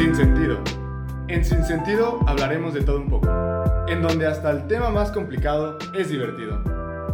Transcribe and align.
Sin 0.00 0.16
sentido. 0.16 0.58
En 1.28 1.44
Sin 1.44 1.62
sentido 1.62 2.20
hablaremos 2.26 2.72
de 2.72 2.80
todo 2.80 2.96
un 2.96 3.10
poco, 3.10 3.28
en 3.86 4.00
donde 4.00 4.26
hasta 4.26 4.50
el 4.50 4.66
tema 4.66 4.88
más 4.88 5.12
complicado 5.12 5.76
es 5.94 6.08
divertido. 6.08 6.56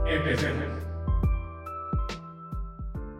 Empecemos. 0.07 0.69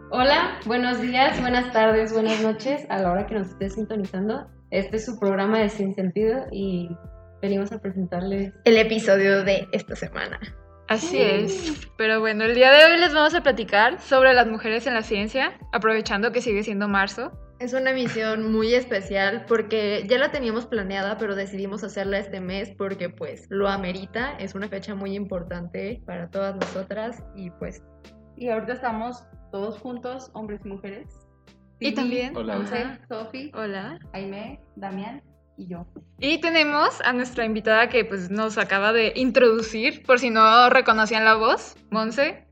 Hola, 0.09 0.57
buenos 0.65 1.01
días, 1.01 1.41
buenas 1.41 1.73
tardes, 1.73 2.13
buenas 2.13 2.41
noches 2.41 2.85
a 2.89 2.99
la 2.99 3.11
hora 3.11 3.27
que 3.27 3.35
nos 3.35 3.49
esté 3.49 3.69
sintonizando. 3.69 4.47
Este 4.71 4.95
es 4.95 5.05
su 5.05 5.19
programa 5.19 5.59
de 5.59 5.67
Sin 5.67 5.93
Sentido 5.95 6.45
y 6.49 6.89
venimos 7.41 7.73
a 7.73 7.81
presentarles 7.81 8.53
el 8.63 8.77
episodio 8.77 9.43
de 9.43 9.67
esta 9.73 9.97
semana. 9.97 10.39
Así 10.87 11.21
es. 11.21 11.89
Pero 11.97 12.21
bueno, 12.21 12.45
el 12.45 12.55
día 12.55 12.71
de 12.71 12.85
hoy 12.85 13.01
les 13.01 13.13
vamos 13.13 13.35
a 13.35 13.43
platicar 13.43 13.99
sobre 13.99 14.33
las 14.33 14.47
mujeres 14.47 14.87
en 14.87 14.93
la 14.93 15.01
ciencia, 15.01 15.59
aprovechando 15.73 16.31
que 16.31 16.39
sigue 16.39 16.63
siendo 16.63 16.87
marzo. 16.87 17.33
Es 17.59 17.73
una 17.73 17.89
emisión 17.89 18.51
muy 18.51 18.75
especial 18.75 19.45
porque 19.47 20.05
ya 20.07 20.19
la 20.19 20.31
teníamos 20.31 20.67
planeada, 20.67 21.17
pero 21.17 21.35
decidimos 21.35 21.83
hacerla 21.83 22.19
este 22.19 22.39
mes 22.39 22.71
porque 22.77 23.09
pues 23.09 23.47
lo 23.49 23.67
amerita. 23.67 24.37
Es 24.37 24.53
una 24.53 24.69
fecha 24.69 24.93
muy 24.93 25.15
importante 25.15 26.01
para 26.05 26.29
todas 26.29 26.55
nosotras 26.55 27.23
y 27.35 27.49
pues... 27.49 27.81
Y 28.35 28.49
ahorita 28.49 28.73
estamos 28.73 29.23
todos 29.51 29.79
juntos, 29.79 30.29
hombres 30.33 30.61
y 30.65 30.67
mujeres. 30.69 31.07
Y 31.79 31.95
también... 31.95 32.37
Hola. 32.37 32.57
José, 32.57 32.85
Sofi, 33.09 33.51
Hola. 33.55 33.97
Jaime, 34.11 34.59
Damián 34.75 35.23
y 35.57 35.67
yo. 35.67 35.87
Y 36.19 36.39
tenemos 36.39 37.01
a 37.01 37.13
nuestra 37.13 37.43
invitada 37.43 37.89
que 37.89 38.05
pues 38.05 38.29
nos 38.29 38.59
acaba 38.59 38.93
de 38.93 39.13
introducir, 39.15 40.03
por 40.03 40.19
si 40.19 40.29
no 40.29 40.69
reconocían 40.69 41.25
la 41.25 41.33
voz, 41.33 41.75
Monse. 41.89 42.45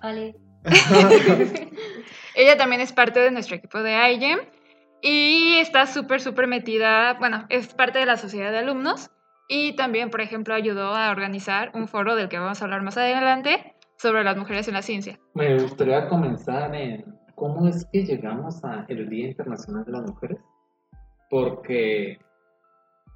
Ale. 0.00 0.34
Ella 2.34 2.56
también 2.56 2.80
es 2.80 2.92
parte 2.92 3.20
de 3.20 3.30
nuestro 3.30 3.56
equipo 3.56 3.82
de 3.82 3.92
IGEM 4.12 4.38
y 5.02 5.56
está 5.58 5.86
súper, 5.86 6.20
súper 6.20 6.46
metida, 6.46 7.14
bueno, 7.14 7.44
es 7.48 7.74
parte 7.74 7.98
de 7.98 8.06
la 8.06 8.16
sociedad 8.16 8.52
de 8.52 8.58
alumnos 8.58 9.10
y 9.48 9.74
también, 9.76 10.10
por 10.10 10.20
ejemplo, 10.20 10.54
ayudó 10.54 10.94
a 10.94 11.10
organizar 11.10 11.72
un 11.74 11.88
foro 11.88 12.14
del 12.14 12.28
que 12.28 12.38
vamos 12.38 12.62
a 12.62 12.64
hablar 12.64 12.82
más 12.82 12.96
adelante 12.96 13.74
sobre 13.98 14.24
las 14.24 14.36
mujeres 14.36 14.68
en 14.68 14.74
la 14.74 14.82
ciencia. 14.82 15.18
Me 15.34 15.60
gustaría 15.60 16.08
comenzar 16.08 16.74
en 16.74 17.04
cómo 17.34 17.66
es 17.66 17.86
que 17.92 18.04
llegamos 18.04 18.62
al 18.64 18.86
Día 19.08 19.28
Internacional 19.28 19.84
de 19.84 19.92
las 19.92 20.02
Mujeres, 20.02 20.38
porque 21.28 22.18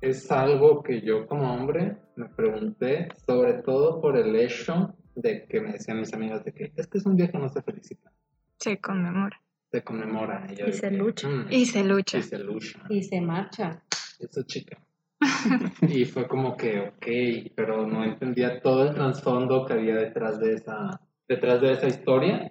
es 0.01 0.31
algo 0.31 0.83
que 0.83 1.01
yo 1.01 1.27
como 1.27 1.55
hombre 1.55 1.97
me 2.17 2.29
pregunté, 2.29 3.09
sobre 3.27 3.55
todo 3.63 4.01
por 4.01 4.17
el 4.17 4.35
hecho 4.37 4.95
de 5.17 5.47
que 5.49 5.61
me 5.61 5.73
decían 5.73 5.99
mis 6.01 6.13
amigas 6.15 6.45
de 6.45 6.53
que 6.53 6.73
es 6.77 6.87
que 6.87 6.99
es 6.99 7.07
un 7.07 7.17
día 7.17 7.29
que 7.29 7.39
no 7.39 7.49
se 7.49 7.63
felicita, 7.63 8.13
Se 8.59 8.81
conmemora 8.81 9.41
se 9.73 9.83
conmemora. 9.83 10.47
yo 10.55 10.67
Y 10.69 10.73
se 10.73 10.89
dije, 10.91 10.97
lucha. 11.03 11.29
"Mm, 11.29 11.47
y 11.51 11.67
se 11.67 11.85
lucha. 11.85 12.19
y 12.19 12.23
se 12.23 12.39
lucha. 12.39 12.79
Y 12.89 13.03
se 13.03 13.21
marcha. 13.21 13.83
Esa 14.21 14.45
chica. 14.47 14.79
y 15.83 16.05
fue 16.05 16.29
como 16.29 16.57
que, 16.57 16.81
ok, 16.81 17.53
pero 17.55 17.87
no 17.87 18.05
entendía 18.05 18.61
todo 18.63 18.85
el 18.89 18.95
trasfondo 18.95 19.67
que 19.67 19.73
había 19.75 19.97
detrás 19.97 20.39
de 20.39 20.55
esa, 20.55 21.01
detrás 21.29 21.61
de 21.61 21.73
esa 21.73 21.89
historia. 21.89 22.51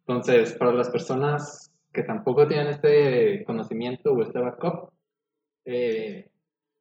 Entonces, 0.00 0.52
para 0.54 0.72
las 0.72 0.90
personas 0.90 1.72
que 1.92 2.02
tampoco 2.02 2.46
tienen 2.48 2.66
este 2.68 3.44
conocimiento 3.44 4.12
o 4.12 4.22
este 4.22 4.40
backup, 4.40 4.90
eh, 5.64 6.28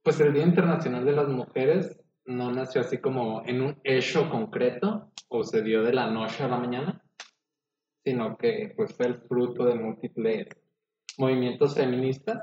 pues 0.01 0.19
el 0.19 0.33
Día 0.33 0.43
Internacional 0.43 1.05
de 1.05 1.11
las 1.11 1.27
Mujeres 1.27 2.00
no 2.25 2.51
nació 2.51 2.81
así 2.81 2.99
como 2.99 3.43
en 3.45 3.61
un 3.61 3.79
hecho 3.83 4.29
concreto 4.29 5.11
o 5.27 5.43
se 5.43 5.61
dio 5.61 5.83
de 5.83 5.93
la 5.93 6.09
noche 6.09 6.43
a 6.43 6.47
la 6.47 6.57
mañana, 6.57 7.03
sino 8.03 8.37
que 8.37 8.73
pues 8.75 8.93
fue 8.95 9.07
el 9.07 9.21
fruto 9.21 9.65
de 9.65 9.75
múltiples 9.75 10.47
movimientos 11.17 11.75
feministas 11.75 12.41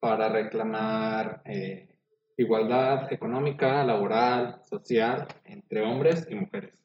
para 0.00 0.28
reclamar 0.28 1.42
eh, 1.44 1.88
igualdad 2.36 3.12
económica, 3.12 3.84
laboral, 3.84 4.62
social 4.64 5.26
entre 5.44 5.82
hombres 5.82 6.26
y 6.30 6.34
mujeres. 6.34 6.82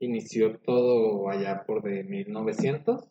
Inició 0.00 0.58
todo 0.58 1.28
allá 1.28 1.64
por 1.66 1.82
de 1.82 2.04
1900, 2.04 3.08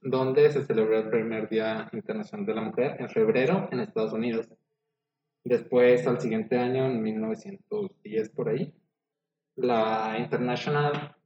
donde 0.00 0.50
se 0.50 0.64
celebró 0.64 0.98
el 0.98 1.10
primer 1.10 1.48
Día 1.48 1.88
Internacional 1.92 2.46
de 2.46 2.54
la 2.54 2.62
Mujer 2.62 2.96
en 2.98 3.08
febrero 3.08 3.68
en 3.72 3.80
Estados 3.80 4.12
Unidos. 4.12 4.48
Después, 5.44 6.06
al 6.06 6.20
siguiente 6.20 6.58
año, 6.58 6.86
en 6.86 7.02
1910 7.02 8.30
por 8.30 8.48
ahí, 8.48 8.74
la 9.56 10.16
International 10.18 11.16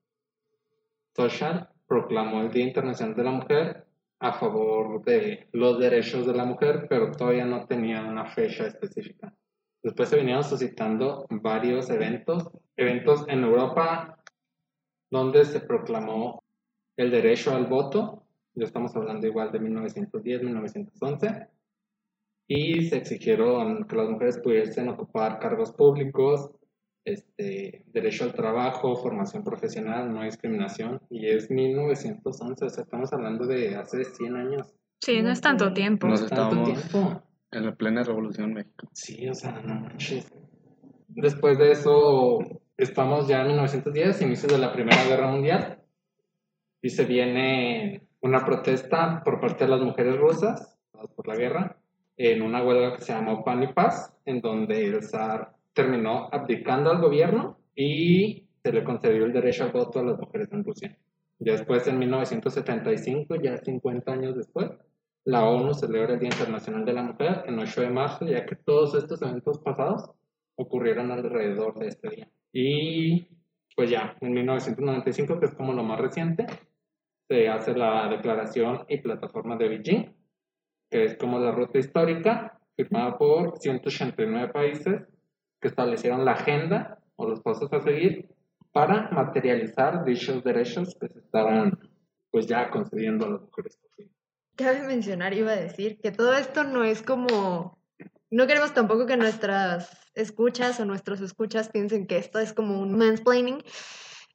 Social 1.15 1.69
proclamó 1.87 2.41
el 2.41 2.51
Día 2.51 2.65
Internacional 2.65 3.15
de 3.15 3.25
la 3.25 3.31
Mujer 3.31 3.87
a 4.21 4.33
favor 4.33 5.03
de 5.05 5.49
los 5.53 5.79
derechos 5.79 6.27
de 6.27 6.35
la 6.35 6.45
mujer, 6.45 6.87
pero 6.89 7.11
todavía 7.13 7.45
no 7.45 7.67
tenía 7.67 8.03
una 8.03 8.27
fecha 8.27 8.67
específica. 8.67 9.35
Después 9.83 10.09
se 10.09 10.17
vinieron 10.17 10.45
suscitando 10.45 11.27
varios 11.29 11.91
eventos, 11.91 12.49
eventos 12.77 13.27
en 13.29 13.43
Europa 13.43 14.23
donde 15.11 15.45
se 15.45 15.61
proclamó 15.61 16.43
el 16.97 17.11
derecho 17.11 17.55
al 17.55 17.67
voto, 17.67 18.25
ya 18.55 18.65
estamos 18.65 18.95
hablando 18.95 19.27
igual 19.27 19.51
de 19.51 19.61
1910-1911, 19.61 21.49
y 22.55 22.85
se 22.85 22.97
exigieron 22.99 23.87
que 23.87 23.97
las 23.97 24.11
mujeres 24.11 24.39
pudiesen 24.39 24.89
ocupar 24.89 25.39
cargos 25.39 25.73
públicos, 25.73 26.51
este, 27.05 27.83
derecho 27.87 28.25
al 28.25 28.35
trabajo, 28.35 28.95
formación 28.97 29.43
profesional, 29.43 30.13
no 30.13 30.23
discriminación, 30.23 31.01
y 31.11 31.27
es 31.29 31.51
1911, 31.51 32.65
o 32.65 32.69
sea, 32.69 32.85
estamos 32.85 33.13
hablando 33.13 33.47
de 33.47 33.75
hace 33.77 34.05
100 34.05 34.37
años. 34.37 34.75
Sí, 35.01 35.23
no 35.23 35.31
es 35.31 35.41
tanto 35.41 35.73
tiempo. 35.73 36.07
No 36.07 36.13
Nos 36.13 36.23
es 36.23 36.29
tanto 36.29 36.57
estábamos- 36.61 36.91
tiempo. 36.91 37.23
En 37.51 37.67
la 37.67 37.75
plena 37.75 38.03
Revolución 38.03 38.53
México. 38.55 38.89
Sí, 38.93 39.29
o 39.29 39.35
sea, 39.35 39.61
no 39.65 39.75
manches. 39.81 40.33
Después 41.09 41.59
de 41.59 41.73
eso, 41.73 42.39
estamos 42.79 43.29
ya 43.29 43.41
en 43.43 43.49
1910, 43.49 44.23
inicios 44.23 44.53
de 44.53 44.59
la 44.59 44.73
Primera 44.73 45.05
Guerra 45.05 45.31
Mundial, 45.31 45.83
y 46.83 46.89
se 46.91 47.05
viene 47.05 48.07
una 48.21 48.45
protesta 48.45 49.23
por 49.25 49.41
parte 49.41 49.65
de 49.65 49.71
las 49.71 49.81
mujeres 49.83 50.17
rusas 50.19 50.79
por 51.17 51.27
la 51.27 51.35
guerra, 51.37 51.77
en 52.17 52.43
una 52.43 52.63
huelga 52.63 52.97
que 52.97 53.03
se 53.03 53.13
llamó 53.13 53.45
Pan 53.45 53.63
y 53.63 53.73
Paz, 53.73 54.15
en 54.25 54.41
donde 54.41 54.85
el 54.85 55.03
zar 55.03 55.55
terminó 55.73 56.29
abdicando 56.33 56.91
al 56.91 57.01
gobierno 57.01 57.59
y 57.75 58.47
se 58.63 58.73
le 58.73 58.85
concedió 58.85 59.25
el 59.25 59.33
derecho 59.33 59.65
al 59.65 59.73
voto 59.73 60.01
a 60.01 60.05
las 60.05 60.19
mujeres 60.19 60.49
en 60.53 60.65
Rusia. 60.65 60.99
Después, 61.39 61.87
en 61.89 61.99
1975, 61.99 63.37
ya 63.37 63.57
50 63.57 64.13
años 64.13 64.37
después, 64.37 64.71
la 65.25 65.45
ONU 65.45 65.75
celebra 65.75 66.15
el 66.15 66.21
Día 66.21 66.29
Internacional 66.29 66.85
de 66.85 66.93
la 66.93 67.03
Mujer 67.03 67.43
en 67.47 67.59
8 67.59 67.81
de 67.81 67.91
marzo, 67.91 68.27
ya 68.27 68.45
que 68.47 68.57
todos 68.57 68.95
estos 68.95 69.23
eventos 69.23 69.59
pasados 69.59 70.11
ocurrieron 70.57 71.11
alrededor 71.11 71.79
de 71.79 71.89
este 71.89 72.11
día. 72.11 72.29
Y 72.53 73.27
pues 73.75 73.91
ya, 73.91 74.17
en 74.21 74.33
1995, 74.33 75.41
que 75.41 75.47
es 75.47 75.55
como 75.55 75.73
lo 75.73 75.83
más 75.83 76.01
reciente, 76.01 76.47
se 77.29 77.49
hace 77.49 77.75
la 77.75 78.09
Declaración 78.09 78.85
y 78.89 78.99
Plataforma 78.99 79.57
de 79.57 79.69
Beijing, 79.69 80.22
que 80.93 81.05
es 81.05 81.17
como 81.17 81.39
la 81.39 81.53
ruta 81.53 81.79
histórica 81.79 82.59
firmada 82.77 83.17
por 83.17 83.59
189 83.59 84.53
países 84.53 85.03
que 85.59 85.69
establecieron 85.69 86.25
la 86.25 86.33
agenda 86.33 86.99
o 87.17 87.27
los 87.27 87.41
pasos 87.41 87.73
a 87.73 87.81
seguir 87.81 88.29
para 88.73 89.11
materializar 89.11 90.05
dichos 90.05 90.45
derechos 90.45 90.95
que 91.01 91.09
se 91.09 91.19
estaban 91.19 91.79
pues 92.31 92.47
ya 92.47 92.71
concediendo 92.71 93.25
a 93.25 93.31
las 93.31 93.41
mujeres. 93.41 93.79
Cabe 94.55 94.87
mencionar, 94.87 95.33
iba 95.33 95.53
a 95.53 95.57
decir, 95.57 95.99
que 95.99 96.13
todo 96.13 96.35
esto 96.35 96.63
no 96.65 96.85
es 96.85 97.03
como... 97.03 97.79
No 98.31 98.47
queremos 98.47 98.75
tampoco 98.75 99.07
que 99.07 99.17
nuestras 99.17 100.11
escuchas 100.15 100.79
o 100.79 100.85
nuestros 100.85 101.21
escuchas 101.23 101.71
piensen 101.71 102.07
que 102.07 102.19
esto 102.19 102.39
es 102.39 102.53
como 102.53 102.81
un 102.81 102.97
mansplaining. 102.97 103.63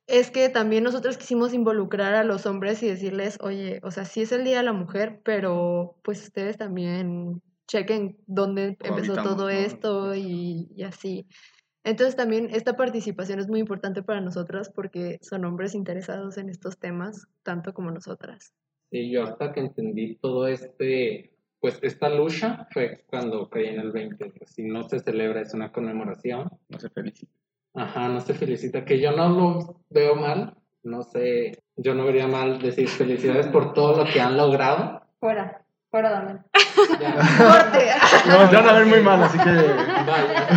Es 0.07 0.31
que 0.31 0.47
también 0.47 0.85
nosotros 0.85 1.18
quisimos 1.18 1.53
involucrar 1.53 2.16
a 2.16 2.23
los 2.23 2.45
hombres 2.45 2.81
y 2.81 2.88
decirles, 2.88 3.38
oye, 3.41 3.81
o 3.84 3.91
sea, 3.91 4.06
sí 4.06 4.22
es 4.22 4.31
el 4.31 4.45
Día 4.45 4.59
de 4.59 4.64
la 4.64 4.73
Mujer, 4.73 5.20
pero 5.23 5.97
pues 6.02 6.23
ustedes 6.23 6.58
también 6.58 7.41
chequen 7.67 8.17
dónde 8.26 8.78
empezó 8.79 9.16
todo 9.16 9.49
esto 9.49 10.16
y, 10.16 10.70
y 10.73 10.84
así. 10.84 11.28
Entonces 11.84 12.16
también 12.16 12.49
esta 12.52 12.76
participación 12.76 13.40
es 13.40 13.47
muy 13.47 13.59
importante 13.59 14.02
para 14.02 14.22
nosotras 14.22 14.70
porque 14.70 15.20
son 15.22 15.46
hombres 15.46 15.76
interesados 15.76 16.37
en 16.37 16.49
estos 16.49 16.78
temas, 16.78 17.28
tanto 17.43 17.73
como 17.73 17.91
nosotras. 17.91 18.53
Y 18.91 19.11
yo 19.11 19.23
hasta 19.23 19.52
que 19.52 19.59
entendí 19.59 20.16
todo 20.16 20.47
este, 20.47 21.34
pues 21.59 21.79
esta 21.82 22.09
lucha 22.09 22.67
fue 22.72 23.03
cuando 23.08 23.49
caí 23.49 23.67
en 23.67 23.79
el 23.79 23.91
20. 23.91 24.32
pues, 24.37 24.52
si 24.52 24.64
no 24.64 24.87
se 24.87 24.99
celebra, 24.99 25.41
es 25.41 25.53
una 25.53 25.72
conmemoración. 25.72 26.49
No 26.70 26.79
se 26.79 26.90
felicita. 26.90 27.32
Ajá, 27.78 28.08
no 28.09 28.20
se 28.22 28.34
felicita, 28.34 28.84
que 28.84 29.00
yo 29.00 29.12
no 29.12 29.29
lo 29.29 29.82
veo 29.90 30.16
mal, 30.16 30.56
no 30.84 31.03
sé, 31.03 31.52
yo 31.76 31.94
no 31.94 32.06
vería 32.06 32.28
mal 32.28 32.59
decir 32.59 32.88
felicidades 32.88 33.47
por 33.47 33.74
todo 33.74 34.03
lo 34.03 34.12
que 34.12 34.20
han 34.20 34.35
logrado. 34.35 35.02
Fuera, 35.20 35.62
fuera 35.91 36.09
Damián. 36.09 36.46
Ya, 37.00 37.14
¡Corte! 37.16 37.88
No, 38.29 38.50
te 38.50 38.56
van 38.56 38.70
a 38.70 38.74
ver 38.74 38.85
muy 38.88 39.02
mal, 39.02 39.22
así 39.24 39.38
que. 39.38 39.50
vaya. 39.52 40.47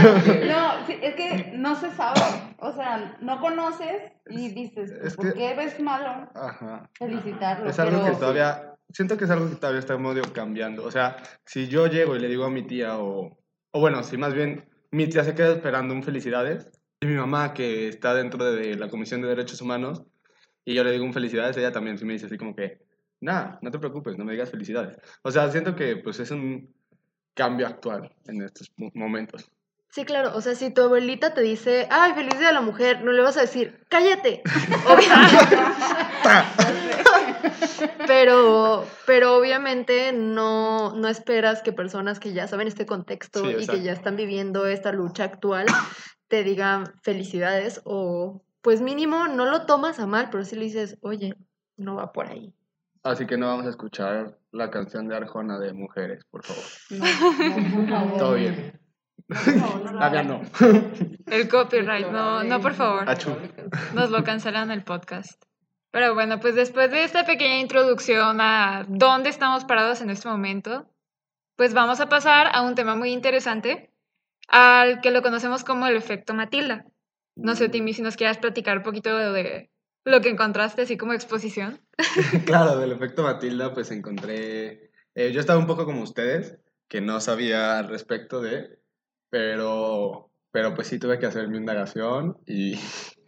No, 0.46 0.86
es 0.88 1.14
que 1.14 1.52
no 1.56 1.74
se 1.76 1.90
sabe. 1.92 2.20
O 2.58 2.72
sea, 2.72 3.16
no 3.20 3.40
conoces 3.40 4.12
y 4.28 4.48
dices, 4.50 4.90
Es 5.02 5.16
¿por 5.16 5.32
que- 5.32 5.38
qué 5.38 5.54
ves 5.54 5.78
malo 5.80 6.28
Ajá. 6.34 6.88
felicitarlo? 6.94 7.68
Es 7.70 7.78
algo 7.78 8.00
Pero- 8.00 8.12
que 8.14 8.18
todavía 8.20 8.74
siento 8.90 9.16
que 9.16 9.24
es 9.24 9.30
algo 9.30 9.48
que 9.48 9.56
todavía 9.56 9.80
está 9.80 9.96
medio 9.98 10.22
cambiando. 10.32 10.84
O 10.84 10.90
sea, 10.90 11.16
si 11.44 11.68
yo 11.68 11.86
llego 11.86 12.16
y 12.16 12.18
le 12.20 12.28
digo 12.28 12.44
a 12.44 12.50
mi 12.50 12.62
tía 12.66 12.98
o, 12.98 13.38
o 13.72 13.80
bueno, 13.80 14.02
si 14.02 14.16
más 14.18 14.34
bien 14.34 14.68
mi 14.90 15.06
tía 15.06 15.24
se 15.24 15.34
queda 15.34 15.52
esperando 15.52 15.94
un 15.94 16.02
felicidades 16.02 16.70
y 17.00 17.06
mi 17.06 17.14
mamá 17.14 17.54
que 17.54 17.88
está 17.88 18.14
dentro 18.14 18.44
de 18.52 18.76
la 18.76 18.88
Comisión 18.88 19.22
de 19.22 19.28
Derechos 19.28 19.60
Humanos 19.62 20.02
y 20.64 20.74
yo 20.74 20.84
le 20.84 20.92
digo 20.92 21.04
un 21.04 21.14
felicidades, 21.14 21.56
ella 21.56 21.72
también 21.72 21.96
sí 21.98 22.04
me 22.04 22.12
dice 22.12 22.26
así 22.26 22.36
como 22.36 22.54
que, 22.54 22.82
nada, 23.20 23.58
no 23.62 23.70
te 23.70 23.78
preocupes, 23.78 24.18
no 24.18 24.24
me 24.24 24.32
digas 24.32 24.50
felicidades. 24.50 24.98
O 25.22 25.30
sea, 25.30 25.50
siento 25.50 25.74
que 25.74 25.96
pues 25.96 26.20
es 26.20 26.30
un 26.30 26.74
cambio 27.34 27.66
actual 27.66 28.14
en 28.26 28.42
estos 28.42 28.70
mo- 28.76 28.90
momentos. 28.94 29.50
Sí, 29.88 30.04
claro, 30.04 30.36
o 30.36 30.40
sea, 30.40 30.54
si 30.54 30.72
tu 30.72 30.82
abuelita 30.82 31.34
te 31.34 31.40
dice, 31.40 31.88
ay, 31.90 32.12
feliz 32.14 32.38
día 32.38 32.48
de 32.48 32.54
la 32.54 32.60
mujer, 32.60 33.02
no 33.02 33.10
le 33.12 33.22
vas 33.22 33.36
a 33.38 33.40
decir, 33.40 33.84
cállate. 33.88 34.42
Obviamente. 34.86 35.56
pero, 38.06 38.84
pero 39.06 39.36
obviamente 39.36 40.12
no, 40.12 40.94
no 40.94 41.08
esperas 41.08 41.62
que 41.62 41.72
personas 41.72 42.20
que 42.20 42.32
ya 42.32 42.46
saben 42.46 42.68
este 42.68 42.86
contexto 42.86 43.44
Sí, 43.44 43.56
y 43.60 43.66
que 43.66 43.82
ya 43.82 43.92
están 43.92 44.16
viviendo 44.16 44.66
esta 44.66 44.92
lucha 44.92 45.24
actual 45.24 45.66
te 46.28 46.44
digan 46.44 46.92
felicidades 47.02 47.82
o 47.84 48.42
pues 48.62 48.80
mínimo 48.80 49.26
no 49.26 49.46
lo 49.46 49.66
tomas 49.66 49.98
a 49.98 50.06
mal, 50.06 50.28
pero 50.30 50.44
sí 50.44 50.54
le 50.54 50.64
dices, 50.64 50.96
oye, 51.02 51.34
no 51.76 51.96
va 51.96 52.12
por 52.12 52.28
ahí. 52.28 52.54
Así 53.02 53.26
que 53.26 53.36
no 53.36 53.46
vamos 53.46 53.66
a 53.66 53.70
escuchar 53.70 54.38
la 54.52 54.70
canción 54.70 55.08
de 55.08 55.16
Arjona 55.16 55.58
de 55.58 55.72
Mujeres, 55.72 56.24
por 56.30 56.44
favor. 56.44 56.62
No, 56.90 58.06
no. 58.06 58.16
Todo 58.16 58.34
bien. 58.34 58.78
Por 59.26 59.38
favor, 59.38 60.26
no. 60.26 60.42
El 61.26 61.48
copyright, 61.48 62.08
no, 62.08 62.44
no, 62.44 62.60
por 62.60 62.74
favor. 62.74 63.06
Nos 63.94 64.10
lo 64.10 64.22
cancelan 64.22 64.70
el 64.70 64.84
podcast. 64.84 65.49
Pero 65.90 66.14
bueno, 66.14 66.38
pues 66.40 66.54
después 66.54 66.90
de 66.90 67.04
esta 67.04 67.24
pequeña 67.24 67.58
introducción 67.58 68.40
a 68.40 68.86
dónde 68.88 69.28
estamos 69.28 69.64
parados 69.64 70.00
en 70.00 70.10
este 70.10 70.28
momento, 70.28 70.88
pues 71.56 71.74
vamos 71.74 72.00
a 72.00 72.08
pasar 72.08 72.48
a 72.52 72.62
un 72.62 72.74
tema 72.74 72.94
muy 72.94 73.10
interesante, 73.10 73.90
al 74.48 75.00
que 75.00 75.10
lo 75.10 75.22
conocemos 75.22 75.64
como 75.64 75.86
el 75.86 75.96
efecto 75.96 76.32
Matilda. 76.32 76.86
No 77.36 77.54
sé, 77.54 77.68
Timmy, 77.68 77.92
si 77.92 78.02
nos 78.02 78.16
quieras 78.16 78.38
platicar 78.38 78.78
un 78.78 78.82
poquito 78.82 79.16
de 79.16 79.70
lo 80.04 80.20
que 80.20 80.30
encontraste, 80.30 80.82
así 80.82 80.96
como 80.96 81.12
exposición. 81.12 81.80
Claro, 82.46 82.78
del 82.78 82.92
efecto 82.92 83.22
Matilda, 83.22 83.74
pues 83.74 83.90
encontré. 83.90 84.90
eh, 85.14 85.32
yo 85.32 85.40
estaba 85.40 85.58
un 85.58 85.66
poco 85.66 85.84
como 85.84 86.02
ustedes, 86.02 86.58
que 86.88 87.00
no 87.00 87.20
sabía 87.20 87.78
al 87.78 87.88
respecto 87.88 88.40
de, 88.40 88.80
pero, 89.28 90.30
pero 90.50 90.74
pues 90.74 90.88
sí 90.88 90.98
tuve 90.98 91.18
que 91.18 91.26
hacer 91.26 91.48
mi 91.48 91.58
indagación 91.58 92.38
y, 92.46 92.74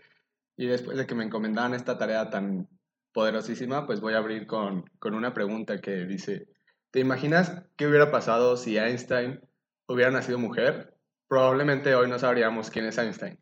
y 0.63 0.67
después 0.67 0.97
de 0.97 1.09
que 1.09 1.17
me 1.17 1.25
encomendaban 1.25 1.75
esta 1.75 1.99
tarea 1.99 2.31
tan 2.31 2.69
poderosísima, 3.13 3.85
pues 3.85 4.01
voy 4.01 4.15
a 4.15 4.19
abrir 4.19 4.47
con, 4.47 4.85
con 5.01 5.17
una 5.17 5.35
pregunta 5.35 5.81
que 5.81 6.07
dice: 6.07 6.47
¿Te 6.93 7.01
imaginas 7.01 7.65
qué 7.77 7.89
hubiera 7.89 8.13
pasado 8.13 8.57
si 8.57 8.79
Einstein 8.79 9.41
hubiera 9.89 10.13
nacido 10.13 10.39
mujer? 10.39 10.97
Probablemente 11.27 11.97
hoy 11.97 12.09
no 12.09 12.17
sabríamos 12.17 12.71
quién 12.71 12.85
es 12.85 12.97
Einstein. 12.97 13.41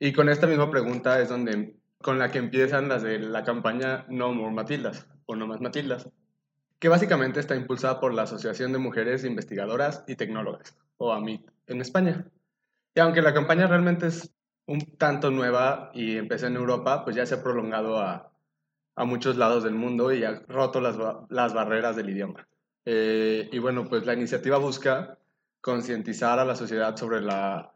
Y 0.00 0.12
con 0.12 0.28
esta 0.28 0.48
misma 0.48 0.68
pregunta 0.68 1.20
es 1.20 1.28
donde 1.28 1.76
con 2.02 2.18
la 2.18 2.32
que 2.32 2.38
empiezan 2.38 2.88
las 2.88 3.04
de 3.04 3.20
la 3.20 3.44
campaña 3.44 4.04
No 4.08 4.34
More 4.34 4.52
Matildas 4.52 5.06
o 5.26 5.36
No 5.36 5.46
Más 5.46 5.60
Matildas, 5.60 6.08
que 6.80 6.88
básicamente 6.88 7.38
está 7.38 7.54
impulsada 7.54 8.00
por 8.00 8.14
la 8.14 8.22
Asociación 8.22 8.72
de 8.72 8.78
Mujeres 8.78 9.22
Investigadoras 9.22 10.02
y 10.08 10.16
Tecnólogas, 10.16 10.76
o 10.96 11.12
AMIT, 11.12 11.48
en 11.68 11.80
España. 11.80 12.26
Y 12.96 12.98
aunque 13.00 13.22
la 13.22 13.32
campaña 13.32 13.68
realmente 13.68 14.08
es 14.08 14.34
un 14.68 14.80
tanto 14.98 15.30
nueva 15.30 15.90
y 15.94 16.16
empezó 16.16 16.46
en 16.46 16.56
Europa, 16.56 17.02
pues 17.02 17.16
ya 17.16 17.26
se 17.26 17.34
ha 17.34 17.42
prolongado 17.42 17.98
a, 17.98 18.30
muchos 18.96 19.36
lados 19.36 19.62
del 19.62 19.74
mundo 19.74 20.12
y 20.12 20.24
ha 20.24 20.42
roto 20.48 20.80
las 20.80 21.54
barreras 21.54 21.94
del 21.96 22.10
idioma. 22.10 22.48
Eh, 22.84 23.48
y 23.52 23.58
bueno, 23.60 23.84
pues 23.88 24.04
la 24.06 24.14
iniciativa 24.14 24.58
busca 24.58 25.18
concientizar 25.60 26.38
a 26.38 26.44
la 26.44 26.56
sociedad 26.56 26.96
sobre 26.96 27.20
la 27.20 27.72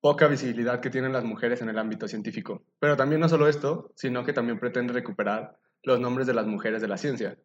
poca 0.00 0.26
visibilidad 0.26 0.80
que 0.80 0.90
tienen 0.90 1.12
las 1.12 1.24
mujeres 1.24 1.62
en 1.62 1.68
el 1.68 1.78
ámbito 1.78 2.08
científico. 2.08 2.64
Pero 2.80 2.96
también 2.96 3.20
no 3.20 3.28
solo 3.28 3.48
esto, 3.48 3.92
sino 3.94 4.24
que 4.24 4.32
también 4.32 4.58
pretende 4.58 4.92
recuperar 4.92 5.56
los 5.84 6.00
nombres 6.00 6.26
de 6.26 6.34
las 6.34 6.46
mujeres 6.46 6.82
de 6.82 6.88
la 6.88 6.98
ciencia, 6.98 7.38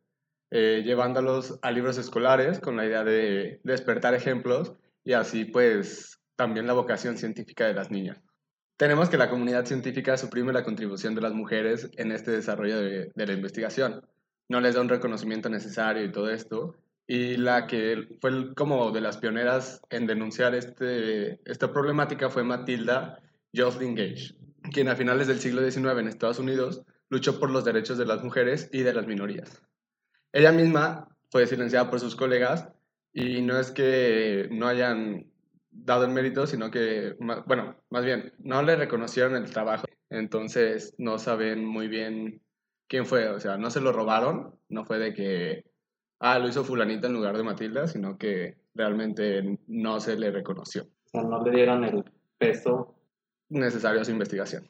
eh, 0.50 0.82
llevándolos 0.84 1.60
a 1.62 1.72
libros 1.72 1.98
escolares 1.98 2.60
con 2.60 2.76
la 2.76 2.86
idea 2.86 3.04
de 3.04 3.62
despertar 3.64 4.16
ejemplos 4.16 4.74
y 5.04 5.14
así 5.14 5.46
pues 5.46 6.22
también 6.36 6.66
la 6.66 6.74
vocación 6.74 7.18
científica 7.18 7.68
de 7.68 7.74
las 7.74 7.92
niñas. 7.92 8.22
Tenemos 8.82 9.10
que 9.10 9.18
la 9.20 9.30
comunidad 9.30 9.68
científica 9.68 10.18
suprime 10.18 10.52
la 10.52 10.64
contribución 10.64 11.14
de 11.14 11.22
las 11.22 11.34
mujeres 11.34 11.92
en 11.98 12.12
este 12.12 12.32
desarrollo 12.32 12.82
de, 12.82 13.12
de 13.14 13.28
la 13.28 13.34
investigación. 13.34 14.04
No 14.50 14.60
les 14.60 14.74
da 14.74 14.82
un 14.82 14.90
reconocimiento 14.90 15.50
necesario 15.50 16.04
y 16.04 16.12
todo 16.12 16.32
esto. 16.32 16.76
Y 17.06 17.38
la 17.38 17.68
que 17.68 18.18
fue 18.20 18.56
como 18.56 18.90
de 18.90 19.02
las 19.02 19.18
pioneras 19.18 19.82
en 19.92 20.08
denunciar 20.08 20.56
este, 20.56 21.40
esta 21.46 21.72
problemática 21.72 22.32
fue 22.32 22.44
Matilda 22.44 23.20
Jocelyn 23.56 23.94
Gage, 23.94 24.34
quien 24.74 24.90
a 24.90 24.96
finales 24.96 25.28
del 25.28 25.40
siglo 25.40 25.62
XIX 25.62 26.00
en 26.00 26.08
Estados 26.08 26.40
Unidos 26.40 26.82
luchó 27.10 27.40
por 27.40 27.52
los 27.52 27.64
derechos 27.64 28.00
de 28.00 28.08
las 28.08 28.24
mujeres 28.24 28.68
y 28.74 28.82
de 28.82 28.96
las 28.96 29.06
minorías. 29.06 29.62
Ella 30.34 30.52
misma 30.52 31.08
fue 31.30 31.46
silenciada 31.46 31.92
por 31.92 32.00
sus 32.00 32.16
colegas 32.16 32.68
y 33.14 33.44
no 33.44 33.60
es 33.60 33.70
que 33.70 34.50
no 34.50 34.68
hayan 34.68 35.31
dado 35.72 36.06
el 36.06 36.12
mérito, 36.12 36.46
sino 36.46 36.70
que, 36.70 37.16
bueno, 37.46 37.76
más 37.90 38.06
bien, 38.06 38.34
no 38.40 38.62
le 38.62 38.76
reconocieron 38.76 39.36
el 39.36 39.50
trabajo. 39.50 39.88
Entonces 40.10 40.94
no 40.98 41.18
saben 41.18 41.66
muy 41.66 41.88
bien 41.88 42.42
quién 42.88 43.06
fue. 43.06 43.30
O 43.30 43.40
sea, 43.40 43.58
no 43.58 43.72
se 43.72 43.82
lo 43.82 43.94
robaron, 43.94 44.56
no 44.70 44.86
fue 44.86 45.00
de 45.00 45.14
que, 45.14 45.66
ah, 46.20 46.38
lo 46.40 46.48
hizo 46.48 46.64
fulanita 46.64 47.08
en 47.08 47.14
lugar 47.14 47.38
de 47.38 47.44
Matilda, 47.44 47.88
sino 47.88 48.18
que 48.18 48.58
realmente 48.76 49.60
no 49.68 50.00
se 50.00 50.18
le 50.18 50.32
reconoció. 50.32 50.84
O 50.84 51.10
sea, 51.10 51.24
no 51.24 51.44
le 51.44 51.52
dieron 51.52 51.84
el 51.84 52.04
peso. 52.38 52.96
Necesario 53.50 54.02
a 54.02 54.06
su 54.06 54.12
investigación. 54.12 54.70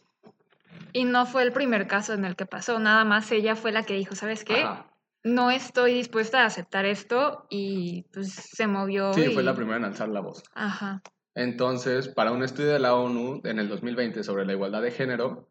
Y 0.93 1.05
no 1.05 1.25
fue 1.25 1.43
el 1.43 1.53
primer 1.53 1.87
caso 1.87 2.13
en 2.13 2.25
el 2.25 2.35
que 2.35 2.45
pasó, 2.45 2.79
nada 2.79 3.05
más 3.05 3.31
ella 3.31 3.55
fue 3.55 3.71
la 3.71 3.83
que 3.83 3.93
dijo, 3.93 4.15
¿sabes 4.15 4.43
qué? 4.43 4.61
Ajá. 4.61 4.90
No 5.23 5.51
estoy 5.51 5.93
dispuesta 5.93 6.41
a 6.41 6.45
aceptar 6.45 6.85
esto 6.85 7.45
y 7.49 8.03
pues 8.13 8.31
se 8.33 8.67
movió. 8.67 9.13
Sí, 9.13 9.25
fue 9.25 9.43
y- 9.43 9.45
la 9.45 9.55
primera 9.55 9.77
en 9.77 9.85
alzar 9.85 10.09
la 10.09 10.21
voz. 10.21 10.43
Ajá. 10.53 11.01
Entonces, 11.35 12.09
para 12.09 12.31
un 12.31 12.43
estudio 12.43 12.73
de 12.73 12.79
la 12.79 12.95
ONU 12.95 13.41
en 13.45 13.59
el 13.59 13.69
2020 13.69 14.23
sobre 14.23 14.45
la 14.45 14.53
igualdad 14.53 14.81
de 14.81 14.91
género, 14.91 15.47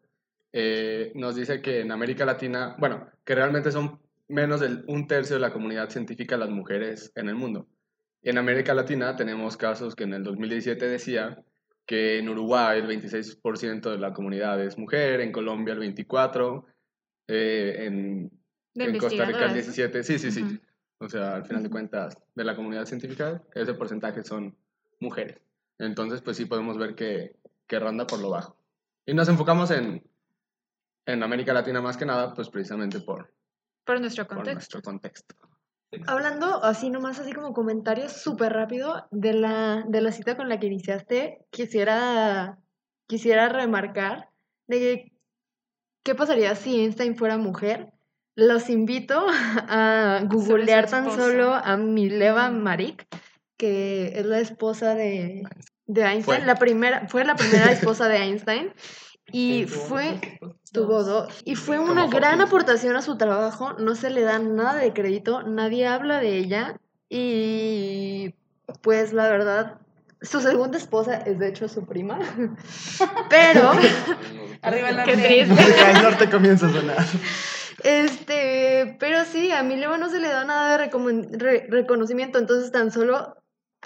eh, 0.53 1.11
nos 1.15 1.35
dice 1.35 1.61
que 1.61 1.79
en 1.79 1.91
América 1.91 2.25
Latina, 2.25 2.75
bueno, 2.77 3.07
que 3.23 3.35
realmente 3.35 3.71
son 3.71 3.99
menos 4.27 4.59
del 4.59 4.83
un 4.87 5.07
tercio 5.07 5.35
de 5.37 5.41
la 5.41 5.53
comunidad 5.53 5.89
científica 5.89 6.37
las 6.37 6.49
mujeres 6.49 7.11
en 7.15 7.29
el 7.29 7.35
mundo. 7.35 7.67
Y 8.21 8.29
en 8.29 8.37
América 8.37 8.73
Latina 8.73 9.15
tenemos 9.15 9.57
casos 9.57 9.95
que 9.95 10.03
en 10.03 10.13
el 10.13 10.23
2017 10.23 10.87
decía 10.87 11.43
que 11.85 12.19
en 12.19 12.29
Uruguay 12.29 12.79
el 12.79 12.87
26% 12.87 13.89
de 13.89 13.97
la 13.97 14.13
comunidad 14.13 14.61
es 14.63 14.77
mujer, 14.77 15.21
en 15.21 15.31
Colombia 15.31 15.73
el 15.73 15.79
24%, 15.79 16.65
eh, 17.27 17.85
en, 17.87 18.31
De 18.73 18.85
en 18.85 18.97
Costa 18.97 19.25
Rica 19.25 19.45
el 19.45 19.51
investigadoras. 19.51 20.03
17%, 20.03 20.03
sí, 20.03 20.19
sí, 20.19 20.31
sí. 20.31 20.43
Ujú. 20.43 20.59
O 20.99 21.09
sea, 21.09 21.35
al 21.35 21.45
final 21.45 21.63
de 21.63 21.69
cuentas, 21.69 22.17
de 22.35 22.43
la 22.43 22.55
comunidad 22.55 22.85
científica, 22.85 23.41
ese 23.55 23.73
porcentaje 23.73 24.23
son 24.23 24.55
mujeres. 24.99 25.41
Entonces, 25.79 26.21
pues 26.21 26.37
sí 26.37 26.45
podemos 26.45 26.77
ver 26.77 26.93
que, 26.95 27.35
que 27.67 27.79
ronda 27.79 28.05
por 28.05 28.19
lo 28.19 28.29
bajo. 28.29 28.55
Y 29.05 29.13
nos 29.15 29.27
enfocamos 29.27 29.71
en, 29.71 30.03
en 31.07 31.23
América 31.23 31.53
Latina 31.53 31.81
más 31.81 31.97
que 31.97 32.05
nada, 32.05 32.33
pues 32.35 32.49
precisamente 32.49 32.99
por, 32.99 33.33
Por 33.83 33.99
nuestro 33.99 34.27
por 34.27 34.37
contexto. 34.37 34.77
nuestro 34.77 34.81
contexto. 34.83 35.35
Hablando 36.07 36.63
así 36.63 36.89
nomás, 36.89 37.19
así 37.19 37.33
como 37.33 37.51
comentarios 37.51 38.13
súper 38.13 38.53
rápido 38.53 39.07
de 39.11 39.33
la, 39.33 39.83
de 39.87 39.99
la 40.01 40.11
cita 40.13 40.37
con 40.37 40.47
la 40.47 40.57
que 40.59 40.67
iniciaste, 40.67 41.39
quisiera, 41.49 42.59
quisiera 43.07 43.49
remarcar 43.49 44.29
de 44.67 44.79
que, 44.79 45.11
qué 46.03 46.15
pasaría 46.15 46.55
si 46.55 46.79
Einstein 46.79 47.17
fuera 47.17 47.37
mujer. 47.37 47.91
Los 48.35 48.69
invito 48.69 49.25
a 49.69 50.21
googlear 50.25 50.89
tan 50.89 51.11
solo 51.11 51.53
a 51.53 51.77
Mileva 51.77 52.49
Marik, 52.49 53.05
que 53.57 54.13
es 54.15 54.25
la 54.25 54.39
esposa 54.39 54.95
de, 54.95 55.43
de 55.87 56.01
Einstein, 56.03 56.23
Fue. 56.39 56.45
la 56.45 56.55
primera, 56.55 57.07
fue 57.09 57.25
la 57.25 57.35
primera 57.35 57.71
esposa 57.71 58.07
de 58.07 58.17
Einstein. 58.17 58.73
Y 59.33 59.65
fue, 59.65 60.19
tuvo 60.73 61.03
dos. 61.05 61.41
Y 61.45 61.55
fue 61.55 61.79
una 61.79 62.07
gran 62.07 62.41
aportación 62.41 62.97
a 62.97 63.01
su 63.01 63.15
trabajo. 63.17 63.73
No 63.73 63.95
se 63.95 64.09
le 64.09 64.23
da 64.23 64.39
nada 64.39 64.75
de 64.75 64.91
crédito. 64.91 65.43
Nadie 65.43 65.87
habla 65.87 66.19
de 66.19 66.35
ella. 66.37 66.77
Y 67.07 68.35
pues 68.81 69.13
la 69.13 69.29
verdad, 69.29 69.75
su 70.21 70.41
segunda 70.41 70.77
esposa 70.77 71.15
es 71.15 71.39
de 71.39 71.47
hecho 71.47 71.69
su 71.69 71.85
prima. 71.85 72.19
Pero, 73.29 73.71
Arriba 74.63 74.89
el 74.89 75.03
Qué 75.05 75.15
norte. 75.15 75.45
triste. 75.45 75.91
el 75.91 76.03
norte 76.03 76.29
comienza 76.29 76.65
a 76.67 76.73
sonar. 76.73 77.05
Este, 77.83 78.97
pero 78.99 79.23
sí, 79.25 79.51
a 79.51 79.63
Mileva 79.63 79.97
no 79.97 80.09
se 80.09 80.19
le 80.19 80.27
da 80.27 80.45
nada 80.45 80.77
de 80.77 81.37
re- 81.37 81.67
reconocimiento. 81.69 82.39
Entonces, 82.39 82.71
tan 82.71 82.91
solo 82.91 83.37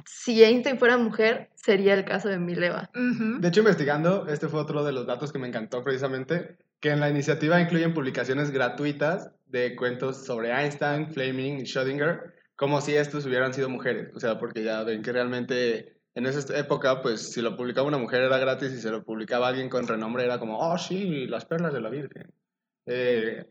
si 0.05 0.43
Einstein 0.43 0.77
fuera 0.77 0.97
mujer, 0.97 1.49
sería 1.55 1.93
el 1.93 2.05
caso 2.05 2.29
de 2.29 2.37
Mileva. 2.37 2.89
Ujú. 2.93 3.39
De 3.39 3.47
hecho, 3.47 3.61
investigando, 3.61 4.27
este 4.27 4.47
fue 4.47 4.59
otro 4.59 4.83
de 4.83 4.91
los 4.91 5.05
datos 5.07 5.31
que 5.31 5.39
me 5.39 5.47
encantó 5.47 5.83
precisamente, 5.83 6.57
que 6.79 6.91
en 6.91 6.99
la 6.99 7.09
iniciativa 7.09 7.59
incluyen 7.61 7.93
publicaciones 7.93 8.51
gratuitas 8.51 9.31
de 9.47 9.75
cuentos 9.75 10.25
sobre 10.25 10.51
Einstein, 10.51 11.11
Fleming 11.11 11.59
y 11.59 11.63
Schrödinger, 11.63 12.33
como 12.55 12.81
si 12.81 12.95
estos 12.95 13.25
hubieran 13.25 13.53
sido 13.53 13.69
mujeres. 13.69 14.11
O 14.15 14.19
sea, 14.19 14.37
porque 14.37 14.63
ya 14.63 14.83
ven 14.83 15.01
que 15.01 15.11
realmente 15.11 15.97
en 16.13 16.25
esa 16.25 16.57
época, 16.57 17.01
pues 17.01 17.31
si 17.33 17.41
lo 17.41 17.55
publicaba 17.57 17.87
una 17.87 17.97
mujer 17.97 18.21
era 18.23 18.37
gratis 18.37 18.71
y 18.71 18.81
si 18.81 18.89
lo 18.89 19.03
publicaba 19.03 19.47
alguien 19.49 19.69
con 19.69 19.87
renombre 19.87 20.23
era 20.25 20.39
como, 20.39 20.59
oh 20.59 20.77
sí, 20.77 21.27
las 21.27 21.45
perlas 21.45 21.73
de 21.73 21.81
la 21.81 21.89
Virgen. 21.89 22.31
Eh, 22.85 23.45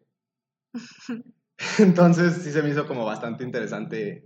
entonces 1.78 2.42
sí 2.42 2.50
se 2.50 2.62
me 2.62 2.70
hizo 2.70 2.86
como 2.86 3.04
bastante 3.04 3.44
interesante 3.44 4.24